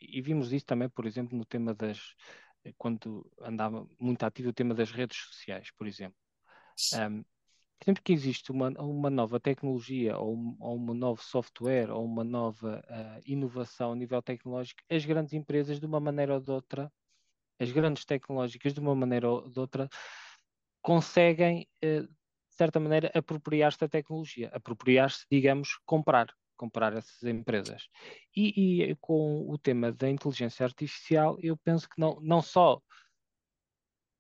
e 0.01 0.21
vimos 0.21 0.53
isso 0.53 0.67
também, 0.67 0.89
por 0.89 1.07
exemplo, 1.07 1.37
no 1.37 1.45
tema 1.45 1.75
das 1.75 2.15
eh, 2.65 2.73
quando 2.77 3.31
andava 3.41 3.87
muito 3.99 4.23
ativo 4.25 4.51
o 4.51 4.53
tema 4.53 4.75
das 4.75 4.91
redes 4.91 5.19
sociais, 5.19 5.71
por 5.73 5.87
exemplo. 5.87 6.17
Um, 6.95 7.25
sempre 7.85 8.03
que 8.03 8.13
existe 8.13 8.51
uma, 8.51 8.69
uma 8.81 9.11
nova 9.11 9.39
tecnologia 9.41 10.17
ou 10.19 10.35
um, 10.35 10.57
ou 10.61 10.79
novo 10.95 11.23
software 11.23 11.91
ou 11.91 12.05
uma 12.05 12.25
nova 12.25 12.85
uh, 12.89 13.23
inovação 13.25 13.93
a 13.93 13.97
nível 13.97 14.23
tecnológico, 14.23 14.83
as 14.91 15.05
grandes 15.05 15.33
empresas, 15.33 15.79
de 15.81 15.87
uma 15.87 16.01
maneira 16.01 16.35
ou 16.35 16.41
de 16.41 16.51
outra, 16.51 16.93
as 17.59 17.71
grandes 17.71 18.05
tecnológicas, 18.05 18.75
de 18.75 18.81
uma 18.81 18.95
maneira 18.95 19.31
ou 19.31 19.49
de 19.49 19.59
outra, 19.59 19.89
conseguem, 20.83 21.69
uh, 21.85 22.03
de 22.03 22.57
certa 22.57 22.81
maneira, 22.81 23.11
apropriar-se 23.15 23.79
da 23.79 23.89
tecnologia, 23.89 24.51
apropriar-se, 24.53 25.25
digamos, 25.31 25.79
comprar 25.87 26.33
comprar 26.59 26.93
essas 26.93 27.23
empresas. 27.23 27.89
E, 28.37 28.91
e, 28.91 28.97
com 28.97 29.49
o 29.49 29.57
tema 29.57 29.93
da 29.93 30.11
inteligência 30.11 30.65
artificial, 30.65 31.39
eu 31.41 31.57
penso 31.57 31.89
que 31.89 31.99
não, 31.99 32.19
não 32.21 32.43
só 32.43 32.83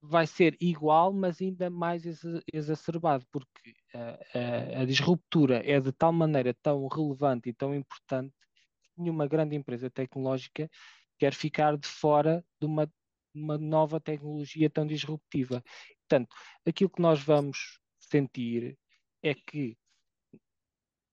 vai 0.01 0.27
ser 0.27 0.57
igual, 0.61 1.13
mas 1.13 1.41
ainda 1.43 1.69
mais 1.69 2.05
exacerbado, 2.53 3.27
porque 3.33 3.75
a, 3.93 4.79
a, 4.79 4.83
a 4.83 4.85
disruptura 4.85 5.61
é 5.69 5.81
de 5.81 5.93
tal 5.93 6.13
maneira 6.13 6.55
tão 6.63 6.87
relevante 6.87 7.49
e 7.49 7.53
tão 7.53 7.75
importante 7.75 8.33
que 8.55 9.03
nenhuma 9.03 9.27
grande 9.27 9.57
empresa 9.57 9.91
tecnológica 9.91 10.71
quer 11.19 11.35
ficar 11.35 11.77
de 11.77 11.89
fora 11.89 12.45
de 12.61 12.67
uma, 12.67 12.89
uma 13.35 13.59
nova 13.59 14.01
tecnologia 14.01 14.71
tão 14.71 14.87
disruptiva. 14.87 15.63
Portanto, 16.09 16.35
aquilo 16.65 16.91
que 16.91 17.03
nós 17.03 17.21
vamos 17.21 17.81
sentir 17.99 18.79
é 19.21 19.35
que 19.35 19.77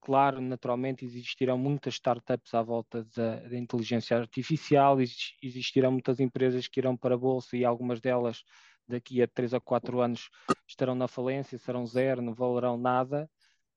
claro, 0.06 0.40
naturalmente 0.40 1.04
existirão 1.04 1.58
muitas 1.58 1.94
startups 1.94 2.54
à 2.54 2.62
volta 2.62 3.04
da, 3.16 3.40
da 3.40 3.58
inteligência 3.58 4.16
artificial, 4.16 4.98
existirão 5.42 5.90
muitas 5.90 6.20
empresas 6.20 6.68
que 6.68 6.78
irão 6.78 6.96
para 6.96 7.16
a 7.16 7.18
bolsa 7.18 7.56
e 7.56 7.64
algumas 7.64 8.00
delas 8.00 8.44
daqui 8.86 9.20
a 9.20 9.26
3 9.26 9.52
a 9.54 9.60
4 9.60 10.00
anos 10.00 10.30
estarão 10.64 10.94
na 10.94 11.08
falência, 11.08 11.58
serão 11.58 11.84
zero, 11.84 12.22
não 12.22 12.32
valerão 12.32 12.78
nada, 12.78 13.28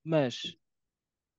mas 0.03 0.55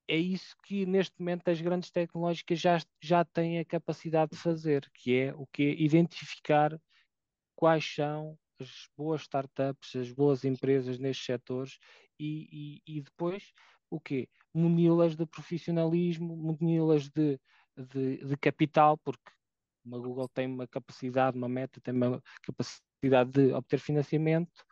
é 0.08 0.16
isso 0.16 0.56
que 0.64 0.84
neste 0.84 1.14
momento 1.20 1.46
as 1.46 1.60
grandes 1.60 1.92
tecnológicas 1.92 2.58
já, 2.58 2.78
já 3.00 3.24
têm 3.24 3.60
a 3.60 3.64
capacidade 3.64 4.32
de 4.32 4.38
fazer, 4.38 4.90
que 4.92 5.16
é 5.16 5.34
o 5.36 5.46
que 5.46 5.70
identificar 5.78 6.76
quais 7.54 7.84
são 7.94 8.36
as 8.58 8.88
boas 8.96 9.20
startups, 9.20 9.94
as 9.94 10.10
boas 10.10 10.44
empresas 10.44 10.98
nestes 10.98 11.26
setores 11.26 11.78
e, 12.18 12.80
e, 12.84 12.96
e 12.96 13.00
depois 13.02 13.52
o 13.88 14.00
quê? 14.00 14.28
Munilas 14.54 15.16
de 15.16 15.26
profissionalismo, 15.26 16.36
munilas 16.36 17.08
de, 17.08 17.38
de, 17.76 18.24
de 18.24 18.36
capital, 18.36 18.98
porque 18.98 19.30
uma 19.84 19.98
Google 19.98 20.28
tem 20.28 20.46
uma 20.46 20.66
capacidade, 20.66 21.36
uma 21.36 21.48
meta, 21.48 21.80
tem 21.80 21.94
uma 21.94 22.22
capacidade 22.42 23.30
de 23.30 23.52
obter 23.52 23.78
financiamento, 23.78 24.64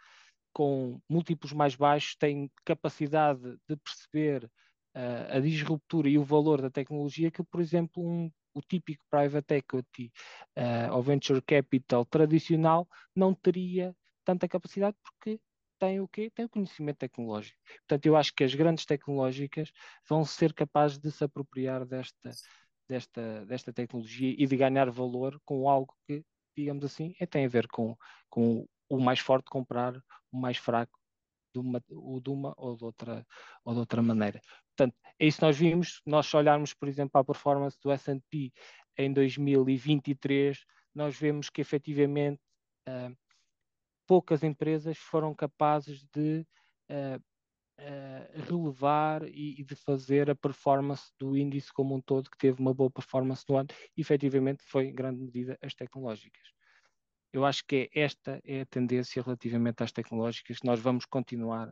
com 0.52 1.00
múltiplos 1.08 1.52
mais 1.52 1.74
baixos, 1.74 2.16
tem 2.16 2.50
capacidade 2.64 3.56
de 3.68 3.76
perceber 3.76 4.44
uh, 4.44 5.36
a 5.36 5.40
disruptura 5.40 6.08
e 6.08 6.18
o 6.18 6.24
valor 6.24 6.60
da 6.60 6.70
tecnologia 6.70 7.30
que, 7.30 7.42
por 7.42 7.60
exemplo, 7.60 8.02
um, 8.04 8.30
o 8.54 8.60
típico 8.60 9.02
private 9.10 9.54
equity 9.54 10.12
uh, 10.56 10.92
ou 10.92 11.02
venture 11.02 11.40
capital 11.42 12.04
tradicional 12.04 12.88
não 13.14 13.34
teria 13.34 13.94
tanta 14.24 14.48
capacidade 14.48 14.96
porque 15.02 15.40
tem 15.78 16.00
o 16.00 16.08
quê? 16.08 16.30
Tem 16.34 16.44
o 16.44 16.48
conhecimento 16.48 16.98
tecnológico. 16.98 17.58
Portanto, 17.80 18.06
eu 18.06 18.16
acho 18.16 18.34
que 18.34 18.44
as 18.44 18.54
grandes 18.54 18.84
tecnológicas 18.84 19.70
vão 20.08 20.24
ser 20.24 20.52
capazes 20.52 20.98
de 20.98 21.10
se 21.10 21.24
apropriar 21.24 21.86
desta, 21.86 22.30
desta, 22.88 23.46
desta 23.46 23.72
tecnologia 23.72 24.34
e 24.36 24.46
de 24.46 24.56
ganhar 24.56 24.90
valor 24.90 25.40
com 25.44 25.68
algo 25.68 25.94
que, 26.06 26.24
digamos 26.56 26.84
assim, 26.84 27.14
é, 27.20 27.26
tem 27.26 27.44
a 27.44 27.48
ver 27.48 27.68
com, 27.68 27.96
com 28.28 28.66
o 28.88 28.98
mais 29.00 29.20
forte 29.20 29.50
comprar 29.50 29.96
o 30.32 30.38
mais 30.40 30.56
fraco 30.56 30.98
de 31.54 31.60
uma, 31.60 31.80
de 31.80 32.30
uma 32.30 32.54
ou, 32.56 32.76
de 32.76 32.84
outra, 32.84 33.26
ou 33.64 33.74
de 33.74 33.80
outra 33.80 34.02
maneira. 34.02 34.40
Portanto, 34.76 34.96
é 35.18 35.26
isso 35.26 35.38
que 35.38 35.44
nós 35.44 35.58
vimos. 35.58 36.00
Nós 36.06 36.32
olharmos, 36.34 36.74
por 36.74 36.88
exemplo, 36.88 37.10
para 37.12 37.20
a 37.20 37.24
performance 37.24 37.76
do 37.82 37.90
S&P 37.90 38.52
em 38.96 39.12
2023, 39.12 40.64
nós 40.94 41.16
vemos 41.16 41.50
que 41.50 41.60
efetivamente 41.60 42.40
uh, 42.88 43.16
poucas 44.08 44.42
empresas 44.42 44.96
foram 44.96 45.34
capazes 45.34 46.02
de 46.14 46.46
uh, 46.90 47.22
uh, 47.78 48.42
relevar 48.48 49.22
e, 49.28 49.60
e, 49.60 49.62
de 49.62 49.76
fazer 49.76 50.30
a 50.30 50.34
performance 50.34 51.12
do 51.18 51.36
índice 51.36 51.70
como 51.70 51.94
um 51.94 52.00
todo, 52.00 52.30
que 52.30 52.38
teve 52.38 52.58
uma 52.58 52.72
boa 52.72 52.90
performance 52.90 53.44
no 53.46 53.58
ano, 53.58 53.68
e 53.94 54.00
efetivamente 54.00 54.64
foi 54.64 54.86
em 54.86 54.94
grande 54.94 55.20
medida 55.20 55.58
as 55.62 55.74
tecnológicas. 55.74 56.48
Eu 57.30 57.44
acho 57.44 57.62
que 57.66 57.90
é 57.92 58.00
esta 58.00 58.40
é 58.42 58.62
a 58.62 58.66
tendência 58.66 59.22
relativamente 59.22 59.82
às 59.82 59.92
tecnológicas 59.92 60.58
que 60.58 60.66
nós 60.66 60.80
vamos 60.80 61.04
continuar 61.04 61.68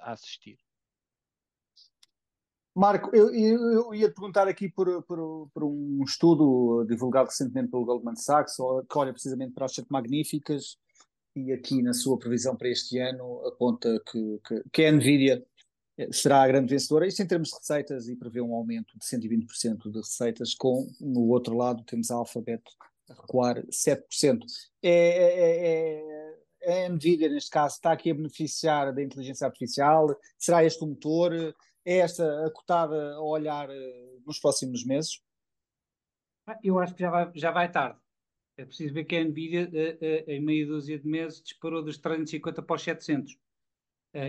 a 0.00 0.10
assistir. 0.10 0.58
Marco, 2.74 3.14
eu, 3.14 3.32
eu, 3.32 3.72
eu 3.72 3.94
ia 3.94 4.08
te 4.08 4.14
perguntar 4.14 4.48
aqui 4.48 4.68
por, 4.68 5.02
por, 5.04 5.48
por, 5.54 5.64
um 5.64 6.02
estudo 6.04 6.84
divulgado 6.88 7.28
recentemente 7.28 7.70
pelo 7.70 7.84
Goldman 7.84 8.16
Sachs, 8.16 8.56
que 8.56 8.98
olha 8.98 9.12
precisamente 9.12 9.52
para 9.52 9.66
as 9.66 9.74
sete 9.74 9.86
magníficas 9.90 10.76
e 11.44 11.52
aqui 11.52 11.82
na 11.82 11.92
sua 11.92 12.18
previsão 12.18 12.56
para 12.56 12.68
este 12.68 12.98
ano 12.98 13.46
aponta 13.46 14.00
que, 14.10 14.40
que, 14.46 14.62
que 14.72 14.84
a 14.84 14.92
Nvidia 14.92 15.44
eh, 15.96 16.08
será 16.12 16.42
a 16.42 16.48
grande 16.48 16.70
vencedora, 16.70 17.06
isto 17.06 17.22
em 17.22 17.26
termos 17.26 17.48
de 17.48 17.56
receitas 17.56 18.08
e 18.08 18.16
prevê 18.16 18.40
um 18.40 18.54
aumento 18.54 18.98
de 18.98 19.04
120% 19.04 19.90
de 19.90 19.98
receitas, 19.98 20.54
com 20.54 20.88
no 21.00 21.28
outro 21.28 21.56
lado 21.56 21.84
temos 21.84 22.10
a 22.10 22.16
Alphabet 22.16 22.62
a 23.10 23.14
recuar 23.14 23.64
7%. 23.66 24.44
É, 24.82 24.90
é, 24.90 26.38
é, 26.62 26.84
a 26.86 26.88
Nvidia, 26.88 27.28
neste 27.28 27.50
caso, 27.50 27.76
está 27.76 27.92
aqui 27.92 28.10
a 28.10 28.14
beneficiar 28.14 28.92
da 28.92 29.02
inteligência 29.02 29.46
artificial? 29.46 30.14
Será 30.36 30.64
este 30.64 30.82
o 30.84 30.86
motor? 30.86 31.32
É 31.84 31.98
esta 31.98 32.46
a 32.46 32.50
cotada 32.50 33.14
a 33.14 33.22
olhar 33.22 33.70
eh, 33.70 34.18
nos 34.26 34.38
próximos 34.38 34.84
meses? 34.84 35.22
Eu 36.62 36.78
acho 36.78 36.94
que 36.94 37.00
já 37.00 37.10
vai, 37.10 37.30
já 37.34 37.50
vai 37.50 37.70
tarde. 37.70 37.98
É 38.58 38.64
preciso 38.64 38.92
ver 38.92 39.04
que 39.04 39.14
a 39.14 39.24
Nvidia, 39.24 39.70
uh, 39.70 39.70
uh, 39.70 40.30
em 40.30 40.40
meia 40.40 40.66
dúzia 40.66 40.98
de 40.98 41.06
meses, 41.06 41.40
disparou 41.40 41.80
dos 41.80 41.96
350 41.96 42.60
para 42.60 42.74
os 42.74 42.82
700. 42.82 43.32
Uh, 43.32 43.38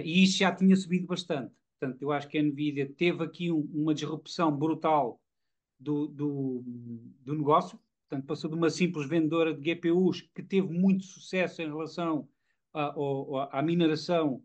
e 0.05 0.23
isso 0.23 0.37
já 0.37 0.55
tinha 0.55 0.75
subido 0.75 1.07
bastante. 1.07 1.51
Portanto, 1.79 1.99
eu 1.99 2.11
acho 2.11 2.27
que 2.27 2.37
a 2.37 2.43
Nvidia 2.43 2.87
teve 2.95 3.23
aqui 3.23 3.51
um, 3.51 3.61
uma 3.73 3.91
disrupção 3.91 4.55
brutal 4.55 5.19
do, 5.79 6.07
do, 6.09 6.63
do, 7.21 7.33
negócio. 7.33 7.79
Portanto, 8.07 8.27
passou 8.27 8.51
de 8.51 8.55
uma 8.55 8.69
simples 8.69 9.09
vendedora 9.09 9.51
de 9.51 9.73
GPUs 9.73 10.21
que 10.21 10.43
teve 10.43 10.67
muito 10.67 11.05
sucesso 11.05 11.63
em 11.63 11.67
relação 11.67 12.29
à, 12.71 13.59
à 13.59 13.61
mineração 13.63 14.43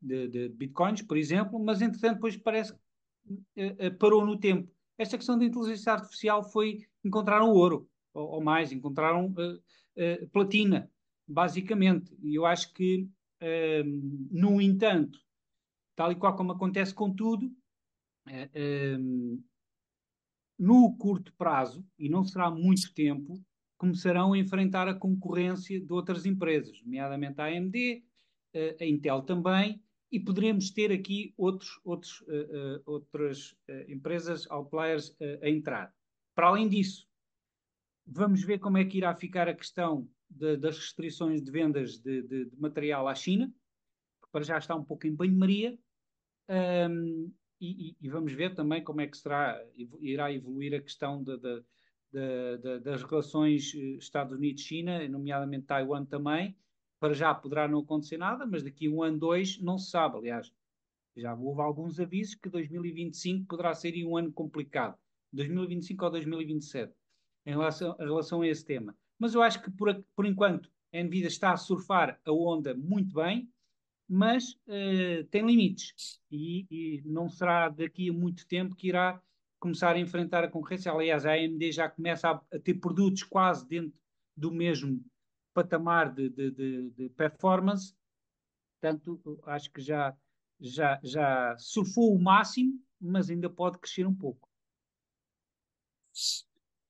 de, 0.00 0.28
de, 0.28 0.48
bitcoins, 0.48 1.02
por 1.02 1.16
exemplo, 1.16 1.58
mas 1.58 1.82
entretanto 1.82 2.14
depois 2.14 2.36
parece 2.36 2.74
que 3.54 3.90
parou 3.98 4.24
no 4.24 4.38
tempo. 4.38 4.70
Esta 4.98 5.18
questão 5.18 5.38
da 5.38 5.44
inteligência 5.44 5.92
artificial 5.92 6.42
foi 6.42 6.86
encontrar 7.04 7.42
o 7.42 7.52
ouro 7.54 7.88
ou, 8.16 8.34
ou 8.34 8.42
mais, 8.42 8.72
encontraram 8.72 9.26
uh, 9.26 9.54
uh, 9.54 10.28
platina, 10.32 10.90
basicamente. 11.26 12.16
E 12.22 12.34
eu 12.34 12.46
acho 12.46 12.72
que, 12.72 13.08
uh, 13.42 13.84
no 14.30 14.60
entanto, 14.60 15.18
tal 15.94 16.12
e 16.12 16.14
qual 16.14 16.36
como 16.36 16.52
acontece 16.52 16.94
com 16.94 17.12
tudo, 17.12 17.50
no 20.58 20.96
curto 20.96 21.32
prazo, 21.34 21.86
e 21.98 22.08
não 22.08 22.24
será 22.24 22.50
muito 22.50 22.92
tempo, 22.92 23.40
começarão 23.78 24.32
a 24.32 24.38
enfrentar 24.38 24.88
a 24.88 24.94
concorrência 24.94 25.80
de 25.80 25.92
outras 25.92 26.26
empresas, 26.26 26.82
nomeadamente 26.82 27.40
a 27.40 27.44
AMD, 27.44 28.02
a 28.80 28.84
Intel 28.84 29.22
também, 29.22 29.80
e 30.10 30.20
poderemos 30.20 30.70
ter 30.70 30.92
aqui 30.92 31.34
outros, 31.36 31.80
outros, 31.84 32.20
uh, 32.22 32.78
uh, 32.78 32.82
outras 32.86 33.52
uh, 33.68 33.90
empresas, 33.90 34.48
outliers 34.50 35.16
a 35.42 35.48
entrar. 35.48 35.92
Para 36.34 36.48
além 36.48 36.68
disso, 36.68 37.06
Vamos 38.06 38.44
ver 38.44 38.60
como 38.60 38.78
é 38.78 38.84
que 38.84 38.98
irá 38.98 39.14
ficar 39.14 39.48
a 39.48 39.54
questão 39.54 40.08
de, 40.30 40.56
das 40.56 40.78
restrições 40.78 41.42
de 41.42 41.50
vendas 41.50 41.98
de, 41.98 42.22
de, 42.22 42.44
de, 42.46 42.56
material 42.56 43.08
à 43.08 43.14
China, 43.14 43.52
que 44.22 44.30
para 44.30 44.44
já 44.44 44.56
está 44.58 44.76
um 44.76 44.84
pouco 44.84 45.06
em 45.06 45.14
banho-maria, 45.14 45.76
um, 46.48 47.32
e, 47.60 47.96
e, 48.00 48.08
vamos 48.08 48.32
ver 48.32 48.54
também 48.54 48.84
como 48.84 49.00
é 49.00 49.06
que 49.06 49.16
será, 49.16 49.60
irá 49.98 50.30
evoluir 50.30 50.74
a 50.74 50.80
questão 50.80 51.24
das 51.24 53.02
relações 53.02 53.74
eh, 53.74 53.96
Estados 53.96 54.34
Unidos-China, 54.34 55.08
nomeadamente 55.08 55.64
Taiwan 55.64 56.04
também. 56.04 56.54
Para 57.00 57.14
já 57.14 57.34
poderá 57.34 57.66
não 57.66 57.80
acontecer 57.80 58.18
nada, 58.18 58.46
mas 58.46 58.62
daqui 58.62 58.86
a 58.86 58.90
um 58.90 59.02
ano, 59.02 59.18
dois, 59.18 59.58
não 59.58 59.78
se 59.78 59.90
sabe. 59.90 60.18
Aliás, 60.18 60.52
já 61.16 61.34
houve 61.34 61.62
alguns 61.62 61.98
avisos 61.98 62.34
que 62.34 62.50
2025 62.50 63.46
poderá 63.46 63.74
ser 63.74 63.94
um 64.04 64.18
ano 64.18 64.30
complicado. 64.30 64.98
2025 65.32 66.04
ou 66.04 66.10
2027 66.10 66.92
em 67.46 67.50
relação, 67.52 67.96
em 67.98 68.04
relação 68.04 68.42
a 68.42 68.48
esse 68.48 68.64
tema. 68.64 68.94
Mas 69.18 69.34
eu 69.34 69.42
acho 69.42 69.62
que 69.62 69.70
por, 69.70 70.04
por 70.14 70.26
enquanto 70.26 70.70
a 70.92 71.02
Nvidia 71.02 71.28
está 71.28 71.52
a 71.52 71.56
surfar 71.56 72.20
a 72.24 72.32
onda 72.32 72.74
muito 72.74 73.14
bem, 73.14 73.50
mas 74.08 74.52
uh, 74.66 75.24
tem 75.30 75.46
limites 75.46 76.20
e, 76.30 76.66
e, 76.70 77.02
não 77.04 77.28
será 77.28 77.68
daqui 77.68 78.08
a 78.08 78.12
muito 78.12 78.46
tempo 78.46 78.74
que 78.74 78.88
irá 78.88 79.20
começar 79.58 79.96
a 79.96 79.98
enfrentar 79.98 80.44
a 80.44 80.48
concorrência. 80.48 80.92
Aliás, 80.92 81.24
a 81.24 81.32
AMD 81.32 81.72
já 81.72 81.88
começa 81.88 82.30
a, 82.30 82.56
a 82.56 82.58
ter 82.58 82.74
produtos 82.74 83.22
quase 83.22 83.66
dentro 83.66 83.98
do 84.36 84.52
mesmo 84.52 85.04
patamar 85.54 86.12
de, 86.12 86.28
de, 86.28 86.50
de, 86.50 86.90
de 86.90 87.08
performance. 87.10 87.94
Portanto, 88.80 89.40
acho 89.44 89.72
que 89.72 89.80
já, 89.80 90.16
já, 90.60 91.00
já 91.02 91.56
surfou 91.58 92.14
o 92.14 92.22
máximo, 92.22 92.78
mas 93.00 93.30
ainda 93.30 93.48
pode 93.48 93.78
crescer 93.78 94.06
um 94.06 94.14
pouco. 94.14 94.48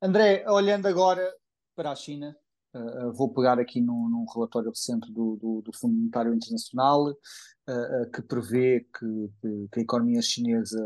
André, 0.01 0.45
olhando 0.49 0.87
agora 0.87 1.35
para 1.75 1.91
a 1.91 1.97
China, 1.97 2.37
uh, 2.75 3.13
vou 3.13 3.33
pegar 3.33 3.59
aqui 3.59 3.81
num, 3.81 4.09
num 4.09 4.27
relatório 4.27 4.69
recente 4.69 5.11
do, 5.11 5.37
do, 5.37 5.63
do, 5.63 5.73
Fundo 5.73 5.95
Monetário 5.95 6.35
Internacional, 6.35 7.11
uh, 7.11 8.11
que 8.15 8.21
prevê 8.23 8.81
que, 8.81 9.69
que, 9.73 9.81
a 9.81 9.83
economia 9.83 10.21
chinesa, 10.21 10.79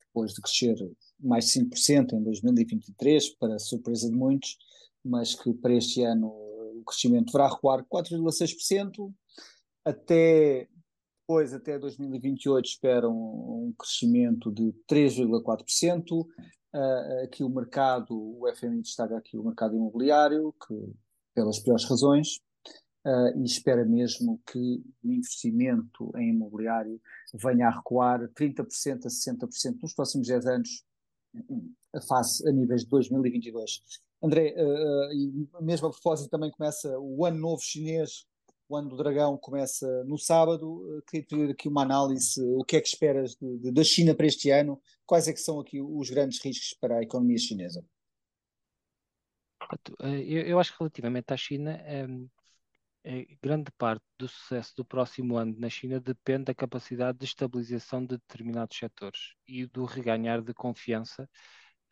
depois 0.00 0.32
de 0.32 0.40
crescer 0.40 0.74
mais 1.20 1.46
de 1.46 1.60
5% 1.60 2.14
em 2.14 2.22
2023, 2.22 3.36
para 3.36 3.58
surpresa 3.58 4.08
de 4.08 4.16
muitos, 4.16 4.56
mas 5.04 5.34
que 5.34 5.52
para 5.52 5.74
este 5.74 6.02
ano 6.02 6.28
o 6.28 6.82
crescimento 6.86 7.26
deverá 7.26 7.48
recuar 7.48 7.84
4,6%, 7.84 9.12
até 9.84 10.68
depois, 11.28 11.52
até 11.52 11.78
2028, 11.78 12.64
esperam 12.64 13.12
um 13.12 13.74
crescimento 13.78 14.50
de 14.50 14.72
3,4%, 14.90 16.26
uh, 16.74 17.24
aqui 17.24 17.42
o 17.42 17.48
mercado, 17.48 18.14
o 18.14 18.44
FMI 18.54 18.82
destaca 18.82 19.16
aqui 19.16 19.36
o 19.36 19.44
mercado 19.44 19.74
imobiliário, 19.74 20.54
que 20.66 20.74
pelas 21.34 21.58
piores 21.60 21.84
razões, 21.84 22.40
uh, 23.06 23.38
e 23.38 23.44
espera 23.44 23.84
mesmo 23.84 24.40
que 24.46 24.82
o 25.04 25.12
investimento 25.12 26.10
em 26.16 26.30
imobiliário 26.30 27.00
venha 27.34 27.68
a 27.68 27.76
recuar 27.76 28.28
30% 28.30 29.06
a 29.06 29.08
60% 29.08 29.82
nos 29.82 29.94
próximos 29.94 30.26
10 30.26 30.46
anos, 30.46 30.84
face 32.08 32.48
a 32.48 32.52
níveis 32.52 32.82
de 32.82 32.88
2022. 32.88 33.82
André, 34.22 34.54
uh, 34.56 35.12
e 35.12 35.48
mesmo 35.60 35.86
a 35.86 35.90
propósito, 35.90 36.30
também 36.30 36.50
começa 36.50 36.98
o 36.98 37.24
ano 37.24 37.38
novo 37.38 37.62
chinês, 37.62 38.26
o 38.68 38.76
ano 38.76 38.90
do 38.90 38.96
dragão 38.96 39.36
começa 39.36 40.04
no 40.04 40.18
sábado. 40.18 41.02
Queria 41.08 41.26
pedir 41.26 41.50
aqui 41.50 41.68
uma 41.68 41.82
análise, 41.82 42.40
o 42.54 42.64
que 42.64 42.76
é 42.76 42.80
que 42.80 42.88
esperas 42.88 43.34
de, 43.34 43.58
de, 43.58 43.72
da 43.72 43.82
China 43.82 44.14
para 44.14 44.26
este 44.26 44.50
ano? 44.50 44.80
Quais 45.06 45.26
é 45.26 45.32
que 45.32 45.40
são 45.40 45.58
aqui 45.58 45.80
os 45.80 46.10
grandes 46.10 46.42
riscos 46.42 46.76
para 46.78 46.98
a 46.98 47.02
economia 47.02 47.38
chinesa? 47.38 47.84
Eu, 50.00 50.42
eu 50.42 50.60
acho 50.60 50.72
que 50.72 50.78
relativamente 50.78 51.32
à 51.32 51.36
China, 51.36 51.80
um, 52.08 52.28
grande 53.42 53.70
parte 53.72 54.04
do 54.18 54.28
sucesso 54.28 54.74
do 54.76 54.84
próximo 54.84 55.36
ano 55.36 55.54
na 55.58 55.70
China 55.70 56.00
depende 56.00 56.44
da 56.44 56.54
capacidade 56.54 57.18
de 57.18 57.24
estabilização 57.24 58.00
de 58.04 58.16
determinados 58.16 58.76
setores 58.76 59.34
e 59.46 59.66
do 59.66 59.84
reganhar 59.84 60.42
de 60.42 60.52
confiança 60.52 61.28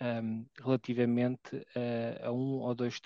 um, 0.00 0.46
relativamente 0.58 1.56
a, 2.22 2.28
a, 2.28 2.32
um 2.32 2.60
ou 2.60 2.74
dois, 2.74 3.00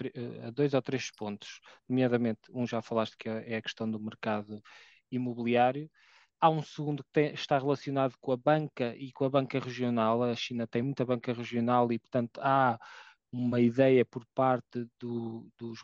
a 0.46 0.50
dois 0.50 0.74
ou 0.74 0.82
três 0.82 1.10
pontos, 1.10 1.60
nomeadamente, 1.88 2.40
um 2.52 2.66
já 2.66 2.82
falaste 2.82 3.16
que 3.18 3.28
é, 3.28 3.54
é 3.54 3.56
a 3.56 3.62
questão 3.62 3.90
do 3.90 4.00
mercado 4.00 4.62
imobiliário. 5.10 5.90
Há 6.40 6.48
um 6.50 6.62
segundo 6.62 7.04
que 7.04 7.10
tem, 7.12 7.32
está 7.34 7.58
relacionado 7.58 8.14
com 8.20 8.32
a 8.32 8.36
banca 8.36 8.94
e 8.96 9.12
com 9.12 9.24
a 9.24 9.30
banca 9.30 9.58
regional. 9.58 10.22
A 10.22 10.34
China 10.34 10.66
tem 10.66 10.82
muita 10.82 11.04
banca 11.04 11.32
regional 11.32 11.92
e, 11.92 11.98
portanto, 11.98 12.40
há 12.42 12.78
uma 13.32 13.60
ideia 13.60 14.04
por 14.04 14.24
parte 14.34 14.86
do, 14.98 15.48
do, 15.58 15.74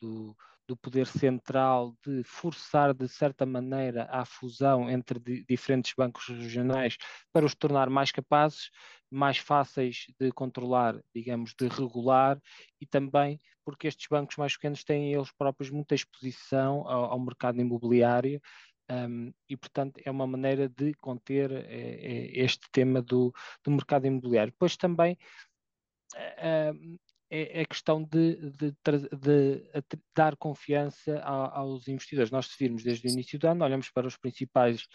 do, 0.00 0.36
do 0.66 0.76
poder 0.76 1.06
central 1.06 1.96
de 2.04 2.22
forçar, 2.24 2.92
de 2.92 3.08
certa 3.08 3.46
maneira, 3.46 4.08
a 4.10 4.24
fusão 4.24 4.90
entre 4.90 5.18
di 5.18 5.44
diferentes 5.48 5.92
bancos 5.96 6.26
regionais 6.28 6.96
para 7.32 7.46
os 7.46 7.54
tornar 7.54 7.88
mais 7.88 8.10
capazes, 8.10 8.70
mais 9.10 9.38
fáceis 9.38 10.06
de 10.18 10.32
controlar, 10.32 11.00
digamos, 11.14 11.54
de 11.54 11.68
regular 11.68 12.40
e 12.80 12.86
também 12.86 13.40
porque 13.64 13.88
estes 13.88 14.06
bancos 14.08 14.36
mais 14.36 14.54
pequenos 14.54 14.84
têm 14.84 15.12
eles 15.12 15.32
próprios 15.32 15.70
muita 15.70 15.94
exposição 15.94 16.86
ao, 16.88 17.06
ao 17.12 17.18
mercado 17.18 17.60
imobiliário 17.60 18.40
um, 18.88 19.32
e, 19.48 19.56
portanto, 19.56 20.00
é 20.04 20.10
uma 20.10 20.26
maneira 20.26 20.68
de 20.68 20.94
conter 20.94 21.50
é, 21.52 22.30
este 22.32 22.70
tema 22.70 23.02
do, 23.02 23.34
do 23.64 23.70
mercado 23.72 24.06
imobiliário. 24.06 24.52
Depois 24.52 24.76
também 24.76 25.18
uh, 26.14 26.98
é, 27.30 27.62
é 27.62 27.64
questão 27.64 28.02
de, 28.02 28.36
de, 28.52 28.70
de, 28.84 29.10
de 29.16 30.00
dar 30.14 30.36
confiança 30.36 31.18
a, 31.18 31.58
aos 31.58 31.88
investidores. 31.88 32.30
Nós, 32.30 32.46
se 32.46 32.58
virmos 32.58 32.82
desde 32.82 33.06
o 33.06 33.10
início 33.10 33.38
do 33.38 33.48
ano, 33.48 33.64
olhamos 33.64 33.90
para 33.90 34.06
os 34.06 34.16
principais 34.16 34.86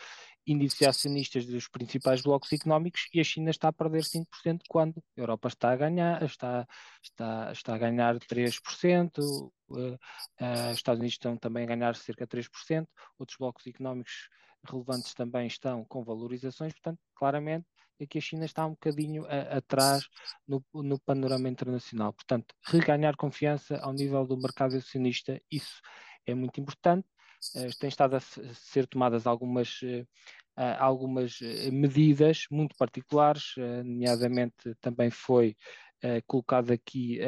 índices 0.45 0.87
acionistas 0.87 1.45
dos 1.45 1.67
principais 1.67 2.21
blocos 2.21 2.51
económicos 2.51 3.07
e 3.13 3.19
a 3.19 3.23
China 3.23 3.51
está 3.51 3.67
a 3.67 3.73
perder 3.73 4.03
5% 4.03 4.61
quando 4.67 5.03
a 5.17 5.21
Europa 5.21 5.47
está 5.47 5.71
a 5.71 5.75
ganhar, 5.75 6.23
está, 6.23 6.67
está, 7.03 7.51
está 7.51 7.75
a 7.75 7.77
ganhar 7.77 8.17
3%, 8.19 9.19
uh, 9.19 9.45
uh, 9.75 9.97
os 10.71 10.77
Estados 10.77 10.99
Unidos 10.99 11.13
estão 11.13 11.37
também 11.37 11.63
a 11.63 11.67
ganhar 11.67 11.95
cerca 11.95 12.25
de 12.25 12.37
3%, 12.37 12.87
outros 13.19 13.37
blocos 13.37 13.67
económicos 13.67 14.29
relevantes 14.67 15.13
também 15.13 15.47
estão 15.47 15.83
com 15.85 16.03
valorizações, 16.03 16.73
portanto, 16.73 16.99
claramente 17.15 17.65
é 18.03 18.07
que 18.07 18.17
a 18.17 18.21
China 18.21 18.45
está 18.45 18.65
um 18.65 18.71
bocadinho 18.71 19.25
a, 19.25 19.57
atrás 19.57 20.07
no, 20.47 20.63
no, 20.73 20.99
panorama 20.99 21.49
internacional. 21.49 22.13
Portanto, 22.13 22.53
reganhar 22.65 23.15
confiança 23.15 23.77
ao 23.77 23.93
nível 23.93 24.25
do 24.25 24.37
mercado 24.37 24.75
acionista, 24.75 25.41
isso 25.51 25.81
é 26.25 26.33
muito 26.33 26.59
importante. 26.59 27.07
Uh, 27.55 27.77
tem 27.79 27.89
estado 27.89 28.15
a 28.15 28.19
ser 28.19 28.87
tomadas 28.87 29.25
algumas, 29.25 29.81
uh, 29.81 30.05
algumas 30.79 31.39
medidas 31.71 32.45
muito 32.51 32.75
particulares, 32.75 33.53
nomeadamente 33.57 34.75
também 34.79 35.09
foi 35.09 35.55
colocado 36.27 36.71
aqui 36.71 37.19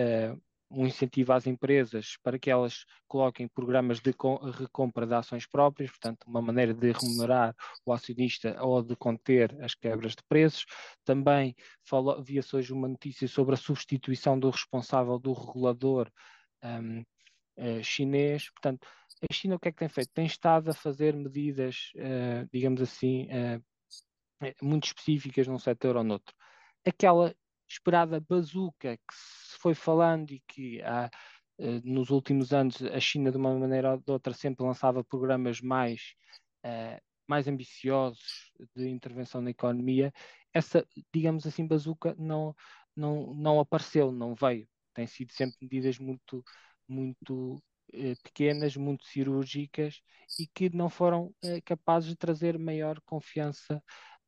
um 0.73 0.87
incentivo 0.87 1.33
às 1.33 1.45
empresas 1.47 2.17
para 2.23 2.39
que 2.39 2.49
elas 2.49 2.85
coloquem 3.07 3.47
programas 3.47 3.99
de 3.99 4.13
recompra 4.57 5.05
de 5.05 5.13
ações 5.13 5.45
próprias, 5.45 5.91
portanto, 5.91 6.25
uma 6.27 6.41
maneira 6.41 6.73
de 6.73 6.91
remunerar 6.91 7.55
o 7.85 7.93
acionista 7.93 8.57
ou 8.61 8.81
de 8.81 8.95
conter 8.95 9.55
as 9.61 9.75
quebras 9.75 10.13
de 10.13 10.23
preços. 10.27 10.65
Também 11.05 11.55
via-se 12.23 12.55
hoje 12.55 12.73
uma 12.73 12.87
notícia 12.87 13.27
sobre 13.27 13.53
a 13.55 13.57
substituição 13.57 14.39
do 14.39 14.49
responsável 14.49 15.19
do 15.19 15.33
regulador 15.33 16.09
um, 16.63 16.99
uh, 16.99 17.05
eh, 17.57 17.83
chinês. 17.83 18.49
Portanto, 18.49 18.87
a 19.29 19.33
China 19.33 19.55
o 19.55 19.59
que 19.59 19.69
é 19.69 19.71
que 19.71 19.77
tem 19.77 19.89
feito? 19.89 20.09
Tem 20.13 20.25
estado 20.25 20.69
a 20.69 20.73
fazer 20.73 21.15
medidas, 21.15 21.91
uh, 21.95 22.47
digamos 22.51 22.81
assim, 22.81 23.27
uh, 23.27 23.63
muito 24.61 24.85
específicas 24.85 25.47
num 25.47 25.59
setor 25.59 25.95
ou 25.95 26.03
noutro. 26.03 26.35
Aquela 26.85 27.33
esperada 27.67 28.19
bazuca 28.19 28.97
que 28.97 29.13
se 29.13 29.57
foi 29.59 29.73
falando 29.73 30.31
e 30.31 30.41
que 30.47 30.81
há, 30.81 31.09
uh, 31.59 31.81
nos 31.83 32.09
últimos 32.09 32.53
anos 32.53 32.81
a 32.81 32.99
China, 32.99 33.31
de 33.31 33.37
uma 33.37 33.57
maneira 33.57 33.91
ou 33.93 33.97
de 33.97 34.11
outra, 34.11 34.33
sempre 34.33 34.65
lançava 34.65 35.03
programas 35.03 35.61
mais, 35.61 36.13
uh, 36.65 37.01
mais 37.27 37.47
ambiciosos 37.47 38.51
de 38.75 38.89
intervenção 38.89 39.41
na 39.41 39.51
economia, 39.51 40.13
essa, 40.53 40.85
digamos 41.13 41.45
assim, 41.47 41.67
bazuca 41.67 42.15
não, 42.17 42.55
não, 42.95 43.33
não 43.33 43.59
apareceu, 43.59 44.11
não 44.11 44.35
veio. 44.35 44.67
Tem 44.93 45.07
sido 45.07 45.31
sempre 45.33 45.57
medidas 45.61 45.97
muito, 45.97 46.43
muito 46.87 47.55
uh, 47.93 48.23
pequenas, 48.23 48.75
muito 48.75 49.05
cirúrgicas 49.05 50.01
e 50.39 50.47
que 50.47 50.69
não 50.75 50.89
foram 50.89 51.33
capazes 51.65 52.09
de 52.09 52.15
trazer 52.15 52.57
maior 52.57 52.99
confiança 53.01 53.81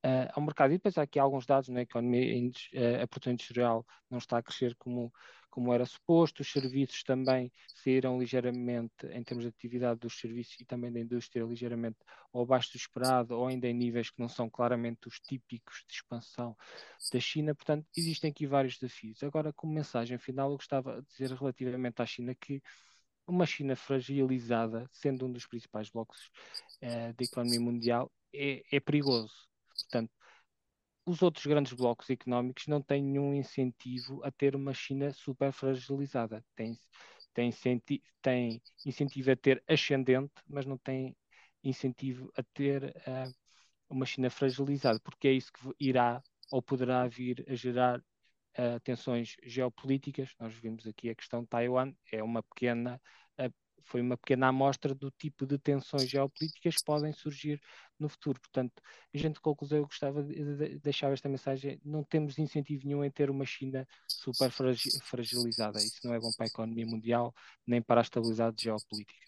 uh, 0.06 0.32
ao 0.34 0.44
mercado. 0.44 0.72
E 0.72 0.78
depois 0.78 0.98
há 0.98 1.02
aqui 1.02 1.20
alguns 1.20 1.46
dados 1.46 1.70
na 1.70 1.82
economia, 1.82 2.52
uh, 2.74 3.04
a 3.04 3.08
produção 3.08 3.34
industrial 3.34 3.86
não 4.10 4.20
está 4.20 4.38
a 4.38 4.44
crescer 4.44 4.76
como, 4.76 5.12
como 5.50 5.74
era 5.74 5.86
suposto, 5.86 6.42
os 6.42 6.52
serviços 6.52 7.04
também 7.04 7.52
saíram 7.74 8.20
ligeiramente, 8.20 9.08
em 9.12 9.24
termos 9.24 9.44
de 9.44 9.50
atividade 9.50 10.00
dos 10.00 10.20
serviços 10.20 10.60
e 10.60 10.66
também 10.66 10.92
da 10.92 11.00
indústria, 11.00 11.44
ligeiramente 11.44 11.98
ou 12.32 12.44
abaixo 12.44 12.72
do 12.72 12.78
esperado, 12.78 13.36
ou 13.36 13.48
ainda 13.48 13.68
em 13.68 13.74
níveis 13.74 14.10
que 14.10 14.20
não 14.20 14.30
são 14.30 14.50
claramente 14.50 15.08
os 15.08 15.20
típicos 15.20 15.84
de 15.88 15.96
expansão 15.96 16.56
da 17.12 17.20
China. 17.20 17.56
Portanto, 17.56 17.86
existem 17.98 18.30
aqui 18.30 18.46
vários 18.46 18.78
desafios. 18.78 19.24
Agora, 19.24 19.52
como 19.54 19.74
mensagem 19.74 20.18
final, 20.18 20.52
eu 20.52 20.58
gostava 20.58 21.02
de 21.02 21.08
dizer 21.08 21.36
relativamente 21.36 22.02
à 22.02 22.06
China 22.06 22.36
que 22.36 22.62
uma 23.28 23.46
China 23.48 23.76
fragilizada, 23.76 24.88
sendo 24.92 25.26
um 25.26 25.32
dos 25.32 25.48
principais 25.48 25.90
blocos 25.90 26.30
uh, 26.84 27.12
da 27.16 27.24
economia 27.24 27.60
mundial, 27.60 28.12
é, 28.32 28.64
é 28.72 28.80
perigoso 28.80 29.34
Portanto, 29.84 30.12
os 31.06 31.22
outros 31.22 31.46
grandes 31.46 31.74
blocos 31.74 32.10
económicos 32.10 32.68
não 32.68 32.82
têm 32.82 33.04
nenhum 33.04 33.34
incentivo 33.34 34.24
a 34.24 34.32
ter 34.32 34.56
uma 34.56 34.74
China 34.74 35.12
super 35.14 35.52
fragilizada. 35.52 36.44
Tem, 36.56 36.78
tem, 37.34 37.52
tem 38.22 38.62
incentivo 38.86 39.32
a 39.32 39.36
ter 39.36 39.64
ascendente, 39.68 40.34
mas 40.48 40.66
não 40.66 40.78
tem 40.78 41.16
incentivo 41.64 42.32
a 42.36 42.44
ter 42.54 42.86
uh, 42.86 43.34
uma 43.90 44.06
China 44.06 44.30
fragilizada, 44.30 45.00
porque 45.00 45.28
é 45.28 45.34
isso 45.34 45.52
que 45.52 45.70
irá 45.80 46.22
ou 46.52 46.62
poderá 46.62 47.08
vir 47.08 47.46
a 47.48 47.56
gerar 47.56 48.00
uh, 48.00 48.80
tensões 48.84 49.36
geopolíticas. 49.44 50.34
Nós 50.40 50.54
vimos 50.56 50.88
aqui 50.88 51.10
a 51.10 51.16
questão 51.16 51.42
de 51.42 51.48
Taiwan, 51.48 51.94
é 52.12 52.24
uma 52.24 52.42
pequena 52.42 53.00
foi 53.86 54.02
uma 54.02 54.18
pequena 54.18 54.48
amostra 54.48 54.94
do 54.94 55.12
tipo 55.12 55.46
de 55.46 55.58
tensões 55.58 56.10
geopolíticas 56.10 56.76
que 56.76 56.84
podem 56.84 57.14
surgir 57.14 57.62
no 58.00 58.10
futuro. 58.10 58.40
Portanto, 58.40 58.82
a 59.14 59.18
gente 59.18 59.40
conclusão, 59.40 59.78
eu 59.78 59.86
gostava 59.86 60.24
de 60.24 60.80
deixar 60.80 61.12
esta 61.14 61.30
mensagem: 61.30 61.80
não 61.86 62.04
temos 62.04 62.38
incentivo 62.38 62.86
nenhum 62.86 63.04
em 63.04 63.12
ter 63.12 63.30
uma 63.30 63.46
China 63.46 63.88
super 64.08 64.52
fragilizada. 64.52 65.80
Isso 65.80 66.00
não 66.04 66.14
é 66.14 66.20
bom 66.20 66.32
para 66.36 66.46
a 66.46 66.48
economia 66.48 66.86
mundial, 66.86 67.34
nem 67.66 67.82
para 67.82 68.02
a 68.02 68.04
estabilidade 68.04 68.64
geopolítica. 68.64 69.26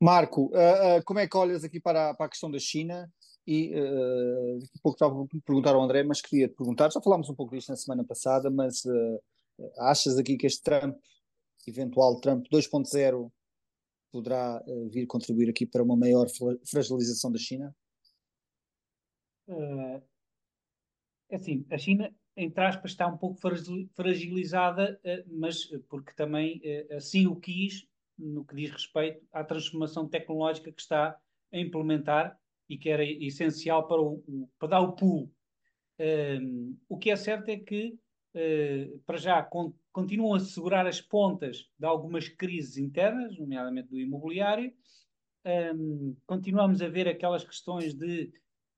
Marco, 0.00 0.52
uh, 0.54 0.98
uh, 0.98 1.04
como 1.04 1.20
é 1.20 1.26
que 1.26 1.36
olhas 1.36 1.64
aqui 1.64 1.80
para 1.80 2.14
para 2.14 2.26
a 2.26 2.28
questão 2.28 2.50
da 2.50 2.58
China? 2.58 3.10
E 3.46 3.72
uh, 3.74 4.58
daqui 4.58 4.78
a 4.78 4.82
pouco 4.82 4.96
estava 4.96 5.22
a 5.22 5.26
perguntar 5.44 5.74
ao 5.74 5.82
André, 5.82 6.02
mas 6.02 6.20
queria 6.20 6.48
te 6.48 6.54
perguntar, 6.54 6.90
já 6.90 7.00
falámos 7.00 7.30
um 7.30 7.34
pouco 7.34 7.54
disto 7.54 7.68
na 7.68 7.76
semana 7.76 8.04
passada, 8.04 8.50
mas 8.50 8.84
uh, 8.84 9.22
achas 9.78 10.18
aqui 10.18 10.36
que 10.36 10.46
este 10.46 10.62
Trump 10.62 10.96
eventual 11.66 12.20
Trump 12.20 12.46
2.0 12.48 13.30
poderá 14.16 14.62
uh, 14.66 14.88
vir 14.88 15.06
contribuir 15.06 15.50
aqui 15.50 15.66
para 15.66 15.82
uma 15.82 15.96
maior 15.96 16.26
fragilização 16.64 17.30
da 17.30 17.38
China? 17.38 17.74
Uh, 19.48 20.02
assim, 21.30 21.66
a 21.70 21.78
China, 21.78 22.14
entre 22.36 22.64
aspas, 22.64 22.92
está 22.92 23.06
um 23.06 23.18
pouco 23.18 23.38
fragilizada, 23.94 24.98
uh, 25.04 25.38
mas 25.38 25.66
porque 25.88 26.12
também 26.14 26.60
assim 26.96 27.26
o 27.26 27.36
quis, 27.36 27.86
no 28.18 28.44
que 28.44 28.56
diz 28.56 28.70
respeito 28.70 29.22
à 29.30 29.44
transformação 29.44 30.08
tecnológica 30.08 30.72
que 30.72 30.80
está 30.80 31.18
a 31.52 31.58
implementar 31.58 32.38
e 32.68 32.78
que 32.78 32.88
era 32.88 33.04
essencial 33.04 33.86
para, 33.86 34.00
o, 34.00 34.48
para 34.58 34.68
dar 34.68 34.80
o 34.80 34.92
pulo. 34.92 35.30
o 36.88 36.96
que 36.96 37.10
é 37.10 37.16
certo 37.16 37.48
é 37.50 37.58
que, 37.58 37.96
para 39.06 39.16
já, 39.16 39.42
com, 39.42 39.72
continuam 39.92 40.34
a 40.34 40.40
segurar 40.40 40.86
as 40.86 41.00
pontas 41.00 41.70
de 41.78 41.86
algumas 41.86 42.28
crises 42.28 42.76
internas, 42.76 43.38
nomeadamente 43.38 43.88
do 43.88 43.98
imobiliário. 43.98 44.72
Um, 45.46 46.16
continuamos 46.26 46.82
a 46.82 46.88
ver 46.88 47.06
aquelas 47.08 47.44
questões 47.44 47.94
de 47.94 48.32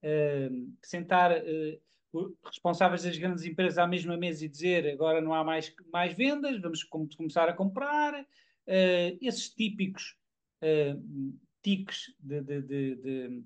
um, 0.04 0.76
sentar 0.82 1.32
uh, 1.32 2.38
responsáveis 2.44 3.02
das 3.02 3.16
grandes 3.16 3.44
empresas 3.44 3.78
à 3.78 3.86
mesma 3.86 4.16
mesa 4.16 4.44
e 4.44 4.48
dizer 4.48 4.86
agora 4.92 5.20
não 5.20 5.32
há 5.32 5.42
mais, 5.42 5.74
mais 5.92 6.12
vendas, 6.12 6.60
vamos 6.60 6.84
com 6.84 7.08
começar 7.16 7.48
a 7.48 7.54
comprar. 7.54 8.20
Uh, 8.20 9.16
esses 9.20 9.48
típicos 9.48 10.14
uh, 10.62 11.38
tiques 11.62 12.14
de, 12.20 12.42
de, 12.42 12.62
de, 12.62 12.96
de 12.96 13.44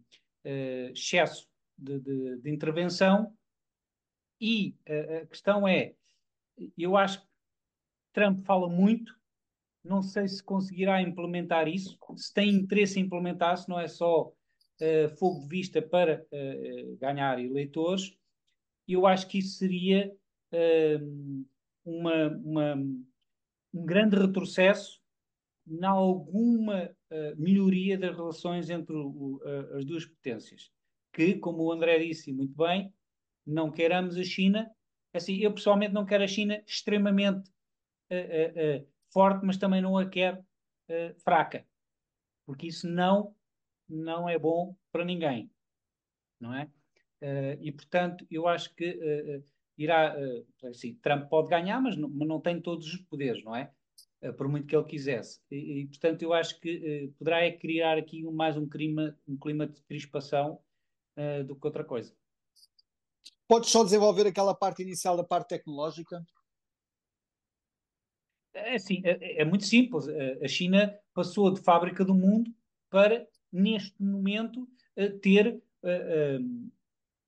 excesso 0.92 1.48
de, 1.78 2.50
intervenção. 2.50 3.32
E 4.40 4.76
a 5.22 5.24
questão 5.26 5.68
é, 5.68 5.94
eu 6.76 6.96
acho 6.96 7.26
Trump 8.12 8.40
fala 8.40 8.68
muito, 8.68 9.14
não 9.82 10.02
sei 10.02 10.28
se 10.28 10.42
conseguirá 10.42 11.02
implementar 11.02 11.66
isso, 11.66 11.98
se 12.16 12.32
tem 12.32 12.50
interesse 12.50 13.00
em 13.00 13.04
implementar, 13.04 13.56
se 13.56 13.68
não 13.68 13.80
é 13.80 13.88
só 13.88 14.28
uh, 14.28 15.16
fogo 15.18 15.40
de 15.40 15.48
vista 15.48 15.82
para 15.82 16.24
uh, 16.24 16.96
ganhar 16.98 17.38
eleitores. 17.40 18.16
Eu 18.86 19.06
acho 19.06 19.26
que 19.28 19.38
isso 19.38 19.58
seria 19.58 20.14
uh, 20.52 21.46
uma, 21.84 22.28
uma, 22.28 22.74
um 22.74 23.84
grande 23.84 24.16
retrocesso 24.16 25.00
em 25.66 25.84
alguma 25.84 26.90
melhoria 27.36 27.96
das 27.96 28.16
relações 28.16 28.68
entre 28.68 28.96
o, 28.96 29.40
as 29.76 29.84
duas 29.84 30.04
potências. 30.04 30.72
Que, 31.12 31.34
como 31.34 31.62
o 31.62 31.70
André 31.70 32.00
disse 32.00 32.32
muito 32.32 32.56
bem, 32.56 32.92
não 33.46 33.70
queiramos 33.70 34.16
a 34.16 34.24
China. 34.24 34.68
Assim, 35.12 35.36
eu 35.36 35.52
pessoalmente 35.52 35.92
não 35.92 36.06
quero 36.06 36.24
a 36.24 36.26
China 36.26 36.62
extremamente 36.66 37.50
uh, 38.10 38.80
uh, 38.80 38.88
forte, 39.12 39.44
mas 39.44 39.58
também 39.58 39.82
não 39.82 39.96
a 39.98 40.08
quero 40.08 40.44
fraca, 41.24 41.66
porque 42.44 42.66
isso 42.66 42.86
não 42.86 43.34
não 43.88 44.28
é 44.28 44.38
bom 44.38 44.76
para 44.90 45.06
ninguém, 45.06 45.50
não 46.38 46.52
é? 46.54 46.68
e 47.60 47.72
portanto, 47.72 48.26
eu 48.30 48.46
acho 48.46 48.74
que 48.74 49.42
irá, 49.78 50.14
assim, 50.64 50.94
Trump 50.96 51.30
pode 51.30 51.48
ganhar, 51.48 51.80
mas 51.80 51.96
não, 51.96 52.10
mas 52.10 52.28
não 52.28 52.40
tem 52.40 52.60
todos 52.60 52.92
os 52.92 53.00
poderes, 53.02 53.42
não 53.42 53.56
é? 53.56 53.72
por 54.36 54.48
muito 54.48 54.66
que 54.66 54.76
ele 54.76 54.84
quisesse. 54.84 55.40
E, 55.50 55.80
e 55.80 55.86
portanto, 55.86 56.22
eu 56.22 56.34
acho 56.34 56.60
que 56.60 57.10
poderá 57.18 57.42
é 57.42 57.52
criar 57.52 57.96
aqui 57.96 58.22
mais 58.24 58.54
um 58.56 58.68
clima, 58.68 59.16
um 59.26 59.38
clima 59.38 59.66
de 59.66 59.80
crispação 59.82 60.60
do 61.46 61.56
que 61.56 61.66
outra 61.66 61.84
coisa. 61.84 62.14
Podes 63.52 63.68
só 63.68 63.84
desenvolver 63.84 64.26
aquela 64.26 64.54
parte 64.54 64.80
inicial 64.80 65.14
da 65.14 65.22
parte 65.22 65.48
tecnológica? 65.48 66.24
É 68.54 68.76
assim, 68.76 69.02
é, 69.04 69.42
é, 69.42 69.44
muito 69.44 69.66
simples. 69.66 70.06
A 70.42 70.48
China 70.48 70.98
passou 71.12 71.52
de 71.52 71.60
fábrica 71.60 72.02
do 72.02 72.14
mundo 72.14 72.50
para, 72.88 73.28
neste 73.52 74.02
momento, 74.02 74.66
ter 75.20 75.62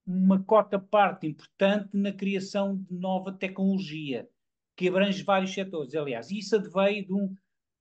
uma 0.07 0.43
cota 0.43 0.79
parte 0.79 1.27
importante 1.27 1.91
na 1.93 2.11
criação 2.11 2.75
de 2.75 2.95
nova 2.95 3.31
tecnologia, 3.31 4.27
que 4.75 4.89
abrange 4.89 5.23
vários 5.23 5.53
setores. 5.53 5.95
Aliás, 5.95 6.31
isso 6.31 6.57
adveio 6.57 7.05
de, 7.05 7.13
um, 7.13 7.29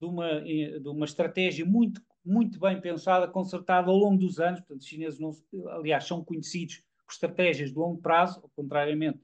de, 0.02 0.06
uma, 0.06 0.30
eh, 0.30 0.80
de 0.80 0.89
uma 0.89 1.06
estratégia 1.06 1.66
muito, 1.66 2.02
muito 2.26 2.60
bem 2.60 2.82
pensada, 2.82 3.26
concertada 3.26 3.89
ao 3.89 3.96
longo 3.96 4.18
dos 4.18 4.38
anos. 4.38 4.60
Portanto, 4.60 4.82
os 4.82 4.86
chineses, 4.86 5.18
não, 5.18 5.32
aliás, 5.70 6.04
são 6.04 6.26
conhecidos 6.26 6.84
estratégias 7.14 7.72
de 7.72 7.78
longo 7.78 8.01
prazo, 8.01 8.41
contrariamente 8.55 9.20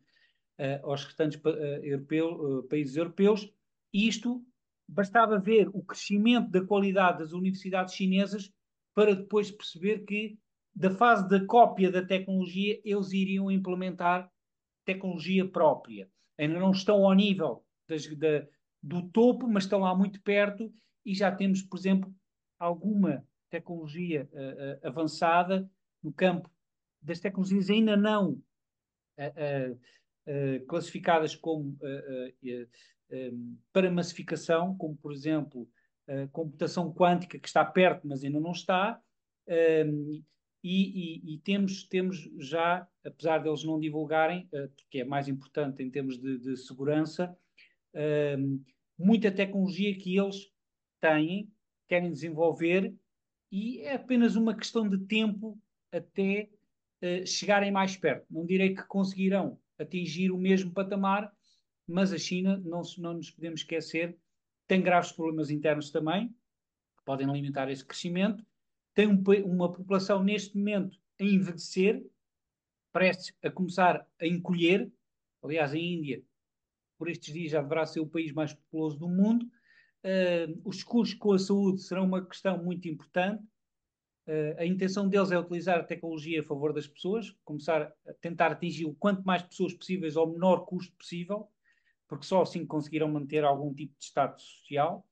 uh, 0.59 0.89
aos 0.89 1.05
restantes 1.05 1.39
uh, 1.43 1.49
europeu, 1.83 2.59
uh, 2.59 2.63
países 2.63 2.95
europeus. 2.95 3.51
Isto 3.93 4.43
bastava 4.87 5.39
ver 5.39 5.69
o 5.73 5.83
crescimento 5.83 6.49
da 6.49 6.65
qualidade 6.65 7.19
das 7.19 7.31
universidades 7.31 7.93
chinesas 7.93 8.51
para 8.93 9.15
depois 9.15 9.51
perceber 9.51 9.99
que, 9.99 10.37
da 10.75 10.91
fase 10.91 11.27
da 11.29 11.45
cópia 11.45 11.91
da 11.91 12.05
tecnologia, 12.05 12.79
eles 12.83 13.11
iriam 13.11 13.51
implementar 13.51 14.31
tecnologia 14.85 15.47
própria. 15.47 16.09
Ainda 16.37 16.59
não 16.59 16.71
estão 16.71 17.05
ao 17.05 17.13
nível 17.13 17.63
das, 17.87 18.07
da, 18.17 18.47
do 18.81 19.07
topo, 19.09 19.47
mas 19.47 19.63
estão 19.63 19.81
lá 19.81 19.95
muito 19.95 20.21
perto 20.21 20.71
e 21.05 21.13
já 21.13 21.31
temos, 21.31 21.61
por 21.61 21.77
exemplo, 21.77 22.13
alguma 22.57 23.25
tecnologia 23.49 24.29
uh, 24.31 24.37
uh, 24.37 24.87
avançada 24.87 25.69
no 26.01 26.11
campo 26.11 26.49
das 27.01 27.19
tecnologias 27.19 27.69
ainda 27.69 27.95
não 27.95 28.41
uh, 29.17 29.73
uh, 30.27 30.65
classificadas 30.67 31.35
como 31.35 31.77
um, 33.11 33.57
para 33.73 33.91
massificação, 33.91 34.75
como 34.77 34.95
por 34.95 35.11
exemplo 35.11 35.67
a 36.07 36.27
computação 36.27 36.91
quântica, 36.91 37.37
que 37.37 37.47
está 37.47 37.63
perto, 37.63 38.07
mas 38.07 38.23
ainda 38.23 38.39
não 38.39 38.51
está. 38.51 38.99
Um, 39.47 40.23
e, 40.63 41.31
e, 41.31 41.35
e, 41.35 41.37
temos, 41.39 41.83
temos 41.83 42.29
já, 42.37 42.85
apesar 43.05 43.37
deles 43.37 43.63
não 43.63 43.79
divulgarem, 43.79 44.49
porque 44.75 44.99
é 44.99 45.05
mais 45.05 45.27
importante 45.27 45.81
em 45.81 45.89
termos 45.89 46.19
de, 46.19 46.37
de 46.37 46.57
segurança, 46.57 47.33
muita 48.97 49.31
tecnologia 49.31 49.95
que 49.97 50.17
eles 50.17 50.51
têm, 50.99 51.49
querem 51.87 52.11
desenvolver, 52.11 52.93
e 53.51 53.79
é 53.81 53.95
apenas 53.95 54.35
uma 54.35 54.53
questão 54.53 54.87
de 54.87 54.97
tempo 55.05 55.57
até 55.91 56.49
uh, 57.03 57.25
chegarem 57.25 57.71
mais 57.71 57.95
perto. 57.95 58.25
Não 58.29 58.45
direi 58.45 58.75
que 58.75 58.83
conseguirão 58.83 59.59
atingir 59.77 60.31
o 60.31 60.37
mesmo 60.37 60.71
patamar, 60.71 61.31
mas 61.87 62.13
a 62.13 62.17
China, 62.17 62.57
não, 62.63 62.81
não 62.97 63.13
nos 63.15 63.31
podemos 63.31 63.61
esquecer, 63.61 64.17
tem 64.67 64.81
graves 64.81 65.11
problemas 65.11 65.49
internos 65.49 65.89
também, 65.89 66.27
que 66.27 67.03
podem 67.03 67.31
limitar 67.31 67.69
esse 67.69 67.83
crescimento. 67.83 68.45
Tem 68.93 69.07
um, 69.07 69.23
uma 69.45 69.71
população 69.71 70.23
neste 70.23 70.55
momento 70.55 70.99
a 71.19 71.23
envelhecer, 71.23 72.05
prestes 72.91 73.33
a 73.43 73.49
começar 73.49 74.07
a 74.21 74.27
encolher. 74.27 74.91
Aliás, 75.41 75.73
a 75.73 75.77
Índia, 75.77 76.21
por 76.97 77.09
estes 77.09 77.33
dias, 77.33 77.51
já 77.51 77.61
deverá 77.61 77.85
ser 77.85 77.99
o 77.99 78.07
país 78.07 78.31
mais 78.31 78.53
populoso 78.53 78.99
do 78.99 79.09
mundo. 79.09 79.45
Uh, 80.03 80.61
os 80.63 80.83
custos 80.83 81.17
com 81.17 81.33
a 81.33 81.39
saúde 81.39 81.81
serão 81.81 82.05
uma 82.05 82.23
questão 82.23 82.63
muito 82.63 82.87
importante. 82.87 83.43
Uh, 84.29 84.53
a 84.59 84.65
intenção 84.65 85.09
deles 85.09 85.31
é 85.31 85.39
utilizar 85.39 85.79
a 85.79 85.83
tecnologia 85.83 86.41
a 86.41 86.43
favor 86.43 86.71
das 86.71 86.85
pessoas, 86.85 87.35
começar 87.43 87.91
a 88.07 88.13
tentar 88.21 88.51
atingir 88.51 88.85
o 88.85 88.93
quanto 88.93 89.23
mais 89.23 89.41
pessoas 89.41 89.73
possíveis 89.73 90.15
ao 90.15 90.29
menor 90.29 90.67
custo 90.67 90.95
possível, 90.95 91.49
porque 92.07 92.27
só 92.27 92.43
assim 92.43 92.63
conseguirão 92.63 93.09
manter 93.09 93.43
algum 93.43 93.73
tipo 93.73 93.97
de 93.97 94.05
status 94.05 94.43
social. 94.43 95.03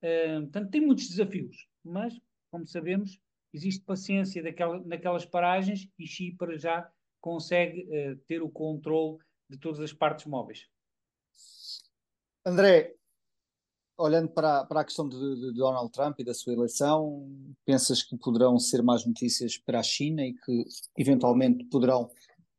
Uh, 0.00 0.42
portanto, 0.42 0.70
tem 0.70 0.80
muitos 0.80 1.08
desafios, 1.08 1.66
mas, 1.82 2.16
como 2.52 2.64
sabemos, 2.64 3.20
existe 3.52 3.82
paciência 3.84 4.40
naquelas 4.84 5.26
paragens 5.26 5.90
e 5.98 6.06
Xi, 6.06 6.30
para 6.30 6.56
já, 6.56 6.88
consegue 7.20 7.82
uh, 7.82 8.16
ter 8.28 8.42
o 8.42 8.48
controle 8.48 9.18
de 9.50 9.58
todas 9.58 9.80
as 9.80 9.92
partes 9.92 10.26
móveis. 10.26 10.68
André, 12.46 12.94
olhando 13.96 14.28
para, 14.28 14.64
para 14.64 14.80
a 14.80 14.84
questão 14.84 15.08
de, 15.08 15.16
de, 15.16 15.52
Donald 15.52 15.90
Trump 15.92 16.18
e 16.18 16.24
da 16.24 16.34
sua 16.34 16.52
eleição, 16.52 17.28
pensas 17.64 18.02
que 18.02 18.16
poderão 18.16 18.58
ser 18.58 18.82
mais 18.82 19.06
notícias 19.06 19.56
para 19.58 19.80
a 19.80 19.82
China 19.82 20.22
e 20.24 20.34
que 20.34 20.64
eventualmente 20.96 21.64
poderão 21.66 22.10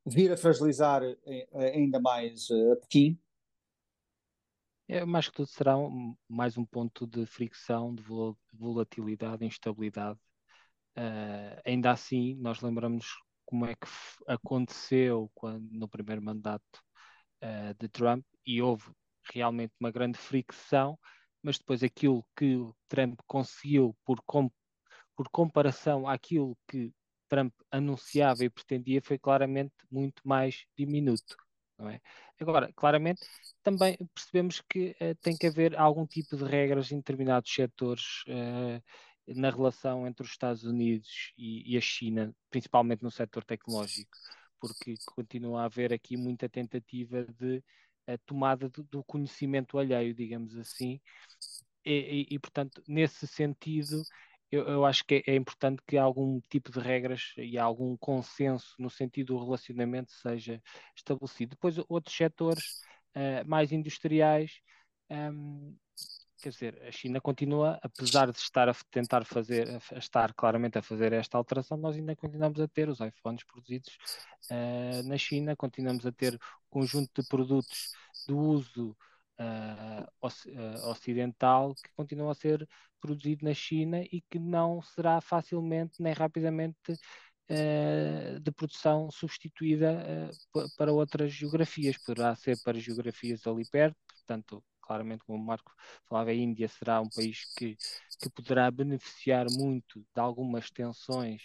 vir 0.05 0.31
a 0.31 0.37
fragilizar 0.37 1.01
eh, 1.03 1.73
ainda 1.75 1.99
mais 1.99 2.49
eh, 2.49 2.71
a 2.73 2.75
Pequim? 2.75 3.19
É, 4.87 5.05
mais 5.05 5.27
que 5.27 5.33
tudo 5.33 5.47
será 5.47 5.77
um, 5.77 6.15
mais 6.27 6.57
um 6.57 6.65
ponto 6.65 7.07
de 7.07 7.25
fricção, 7.25 7.95
de 7.95 8.03
volatilidade, 8.53 9.45
instabilidade. 9.45 10.19
Uh, 10.97 11.57
ainda 11.65 11.91
assim, 11.91 12.35
nós 12.35 12.61
lembramos 12.61 13.07
como 13.45 13.65
é 13.65 13.73
que 13.75 13.87
aconteceu 14.27 15.31
quando, 15.33 15.67
no 15.71 15.87
primeiro 15.87 16.21
mandato 16.21 16.83
uh, 17.43 17.73
de 17.79 17.87
Trump 17.87 18.23
e 18.45 18.61
houve 18.61 18.91
realmente 19.31 19.73
uma 19.79 19.89
grande 19.89 20.17
fricção 20.17 20.99
mas 21.43 21.59
depois 21.59 21.83
aquilo 21.83 22.25
que 22.35 22.57
Trump 22.87 23.19
conseguiu 23.27 23.95
por, 24.05 24.21
com, 24.25 24.49
por 25.15 25.29
comparação 25.29 26.07
àquilo 26.07 26.57
que 26.67 26.91
Trump 27.27 27.53
anunciava 27.69 28.43
e 28.43 28.49
pretendia 28.49 29.01
foi 29.01 29.19
claramente 29.19 29.73
muito 29.91 30.21
mais 30.25 30.65
diminuto. 30.77 31.35
É? 31.79 31.99
Agora, 32.39 32.71
claramente, 32.75 33.21
também 33.61 33.97
percebemos 34.13 34.61
que 34.69 34.95
uh, 35.01 35.15
tem 35.21 35.35
que 35.35 35.47
haver 35.47 35.75
algum 35.77 36.05
tipo 36.05 36.37
de 36.37 36.43
regras 36.45 36.91
em 36.91 36.97
determinados 36.97 37.51
setores 37.53 38.23
uh, 38.27 38.81
na 39.27 39.49
relação 39.49 40.07
entre 40.07 40.23
os 40.23 40.31
Estados 40.31 40.63
Unidos 40.63 41.33
e, 41.37 41.73
e, 41.73 41.77
a 41.77 41.81
China, 41.81 42.33
principalmente 42.49 43.01
no 43.01 43.11
setor 43.11 43.43
tecnológico, 43.43 44.11
porque 44.59 44.95
continua 45.05 45.61
a 45.61 45.65
haver 45.65 45.91
aqui 45.91 46.15
muita 46.15 46.47
tentativa 46.47 47.25
de 47.39 47.63
uh, 48.07 48.17
tomada 48.25 48.69
do, 48.69 48.83
do 48.83 49.03
conhecimento 49.03 49.77
alheio, 49.77 50.13
digamos 50.13 50.57
assim, 50.57 50.99
e, 51.85 52.27
e, 52.31 52.35
e, 52.35 52.39
portanto, 52.39 52.81
nesse 52.87 53.27
sentido, 53.27 54.01
eu, 54.51 54.63
eu 54.67 54.85
acho 54.85 55.03
que 55.05 55.15
é, 55.27 55.31
é, 55.33 55.35
importante 55.35 55.81
que 55.85 55.97
algum 55.97 56.39
tipo 56.49 56.71
de 56.71 56.79
regras 56.79 57.33
e 57.37 57.57
algum 57.57 57.97
consenso 57.97 58.75
no 58.79 58.89
sentido 58.89 59.33
do 59.33 59.43
relacionamento 59.43 60.11
seja 60.11 60.61
estabelecido. 60.95 61.51
Depois, 61.51 61.77
outros 61.89 62.15
setores 62.15 62.63
uh, 63.15 63.47
mais 63.47 63.71
industriais, 63.71 64.61
um, 65.09 65.15
ehm, 65.15 65.75
quer 66.43 66.49
dizer, 66.49 66.81
a 66.85 66.91
China 66.91 67.21
continua, 67.21 67.79
apesar 67.81 68.29
de 68.29 68.37
estar 68.37 68.67
a 68.67 68.73
tentar 68.91 69.23
fazer, 69.23 69.79
a 69.93 69.97
estar 69.97 70.33
claramente 70.33 70.77
a 70.77 70.81
fazer 70.81 71.13
esta 71.13 71.37
alteração, 71.37 71.77
nós 71.77 71.95
ainda 71.95 72.13
continuamos 72.17 72.59
a 72.59 72.67
ter 72.67 72.89
os 72.89 72.99
iPhones 72.99 73.45
produzidos 73.45 73.97
uh, 74.51 75.07
na 75.07 75.17
China, 75.17 75.55
continuamos 75.55 76.05
a 76.05 76.11
ter 76.11 76.37
conjunto 76.69 77.21
de 77.21 77.27
produtos 77.29 77.93
do 78.27 78.37
uso 78.37 78.97
uh, 79.39 80.89
ocidental 80.89 81.73
que 81.75 81.89
continua 81.95 82.33
a 82.33 82.35
ser 82.35 82.67
produzido 82.99 83.45
na 83.45 83.53
China 83.53 84.01
e 84.03 84.21
que 84.29 84.37
não 84.37 84.81
será 84.81 85.21
facilmente 85.21 86.01
nem 86.01 86.13
rapidamente 86.13 86.93
de 88.41 88.51
produção 88.51 89.11
substituída 89.11 90.31
para 90.77 90.91
outras 90.91 91.31
geografias. 91.31 91.97
Poderá 91.97 92.33
ser 92.35 92.57
para 92.63 92.79
geografias 92.79 93.45
ali 93.45 93.69
perto, 93.69 93.97
portanto, 94.07 94.63
claramente, 94.83 95.23
como 95.25 95.39
o 95.39 95.45
Marco 95.45 95.73
falava, 96.07 96.29
a 96.29 96.33
Índia 96.33 96.67
será 96.67 97.01
um 97.01 97.09
país 97.09 97.45
que, 97.55 97.75
que 98.19 98.29
poderá 98.29 98.69
beneficiar 98.69 99.47
muito 99.49 99.99
de 100.13 100.19
algumas 100.19 100.69
tensões 100.69 101.41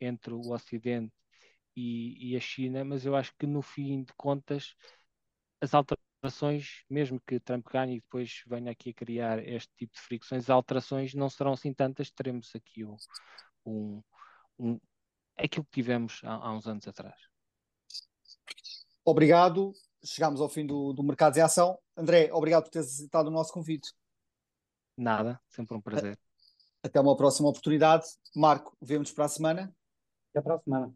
entre 0.00 0.32
o 0.34 0.50
Ocidente 0.50 1.14
e, 1.76 2.32
e 2.32 2.36
a 2.36 2.40
China, 2.40 2.84
mas 2.84 3.06
eu 3.06 3.14
acho 3.14 3.32
que 3.38 3.46
no 3.46 3.62
fim 3.62 4.02
de 4.02 4.12
contas 4.16 4.74
as 5.60 5.74
alterações, 5.74 6.84
mesmo 6.88 7.20
que 7.26 7.40
Trump 7.40 7.66
ganhe 7.70 7.96
e 7.96 8.00
depois 8.00 8.42
venha 8.46 8.72
aqui 8.72 8.90
a 8.90 8.94
criar 8.94 9.46
este 9.46 9.72
tipo 9.76 9.94
de 9.94 10.00
fricções, 10.00 10.44
as 10.44 10.50
alterações 10.50 11.14
não 11.14 11.30
serão 11.30 11.52
assim 11.52 11.72
tantas, 11.72 12.10
teremos 12.10 12.50
aqui 12.54 12.84
um, 12.84 12.96
um, 13.64 14.02
um 14.58 14.80
aquilo 15.36 15.64
que 15.64 15.72
tivemos 15.72 16.20
há, 16.24 16.34
há 16.34 16.52
uns 16.52 16.66
anos 16.66 16.86
atrás. 16.88 17.16
Obrigado. 19.04 19.72
Chegamos 20.04 20.40
ao 20.40 20.48
fim 20.48 20.64
do, 20.64 20.92
do 20.92 21.02
Mercados 21.02 21.36
em 21.36 21.42
Ação. 21.42 21.78
André, 21.96 22.30
obrigado 22.32 22.64
por 22.64 22.70
teres 22.70 22.88
aceitado 22.88 23.26
o 23.26 23.30
nosso 23.30 23.52
convite. 23.52 23.92
Nada, 24.96 25.40
sempre 25.48 25.76
um 25.76 25.80
prazer. 25.80 26.18
Até 26.82 27.00
uma 27.00 27.16
próxima 27.16 27.48
oportunidade. 27.48 28.06
Marco, 28.34 28.76
vemos 28.80 29.12
para 29.12 29.24
a 29.24 29.28
semana. 29.28 29.74
Até 30.30 30.42
para 30.42 30.54
a 30.54 30.58
semana. 30.60 30.94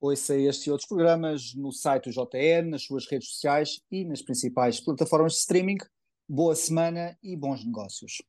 Ouça 0.00 0.36
este 0.36 0.68
e 0.68 0.70
outros 0.70 0.88
programas 0.88 1.54
no 1.54 1.72
site 1.72 2.10
do 2.10 2.12
JN, 2.12 2.70
nas 2.70 2.82
suas 2.82 3.06
redes 3.06 3.30
sociais 3.30 3.80
e 3.90 4.04
nas 4.04 4.20
principais 4.20 4.78
plataformas 4.78 5.32
de 5.32 5.38
streaming. 5.38 5.78
Boa 6.28 6.54
semana 6.54 7.18
e 7.22 7.34
bons 7.34 7.64
negócios. 7.64 8.22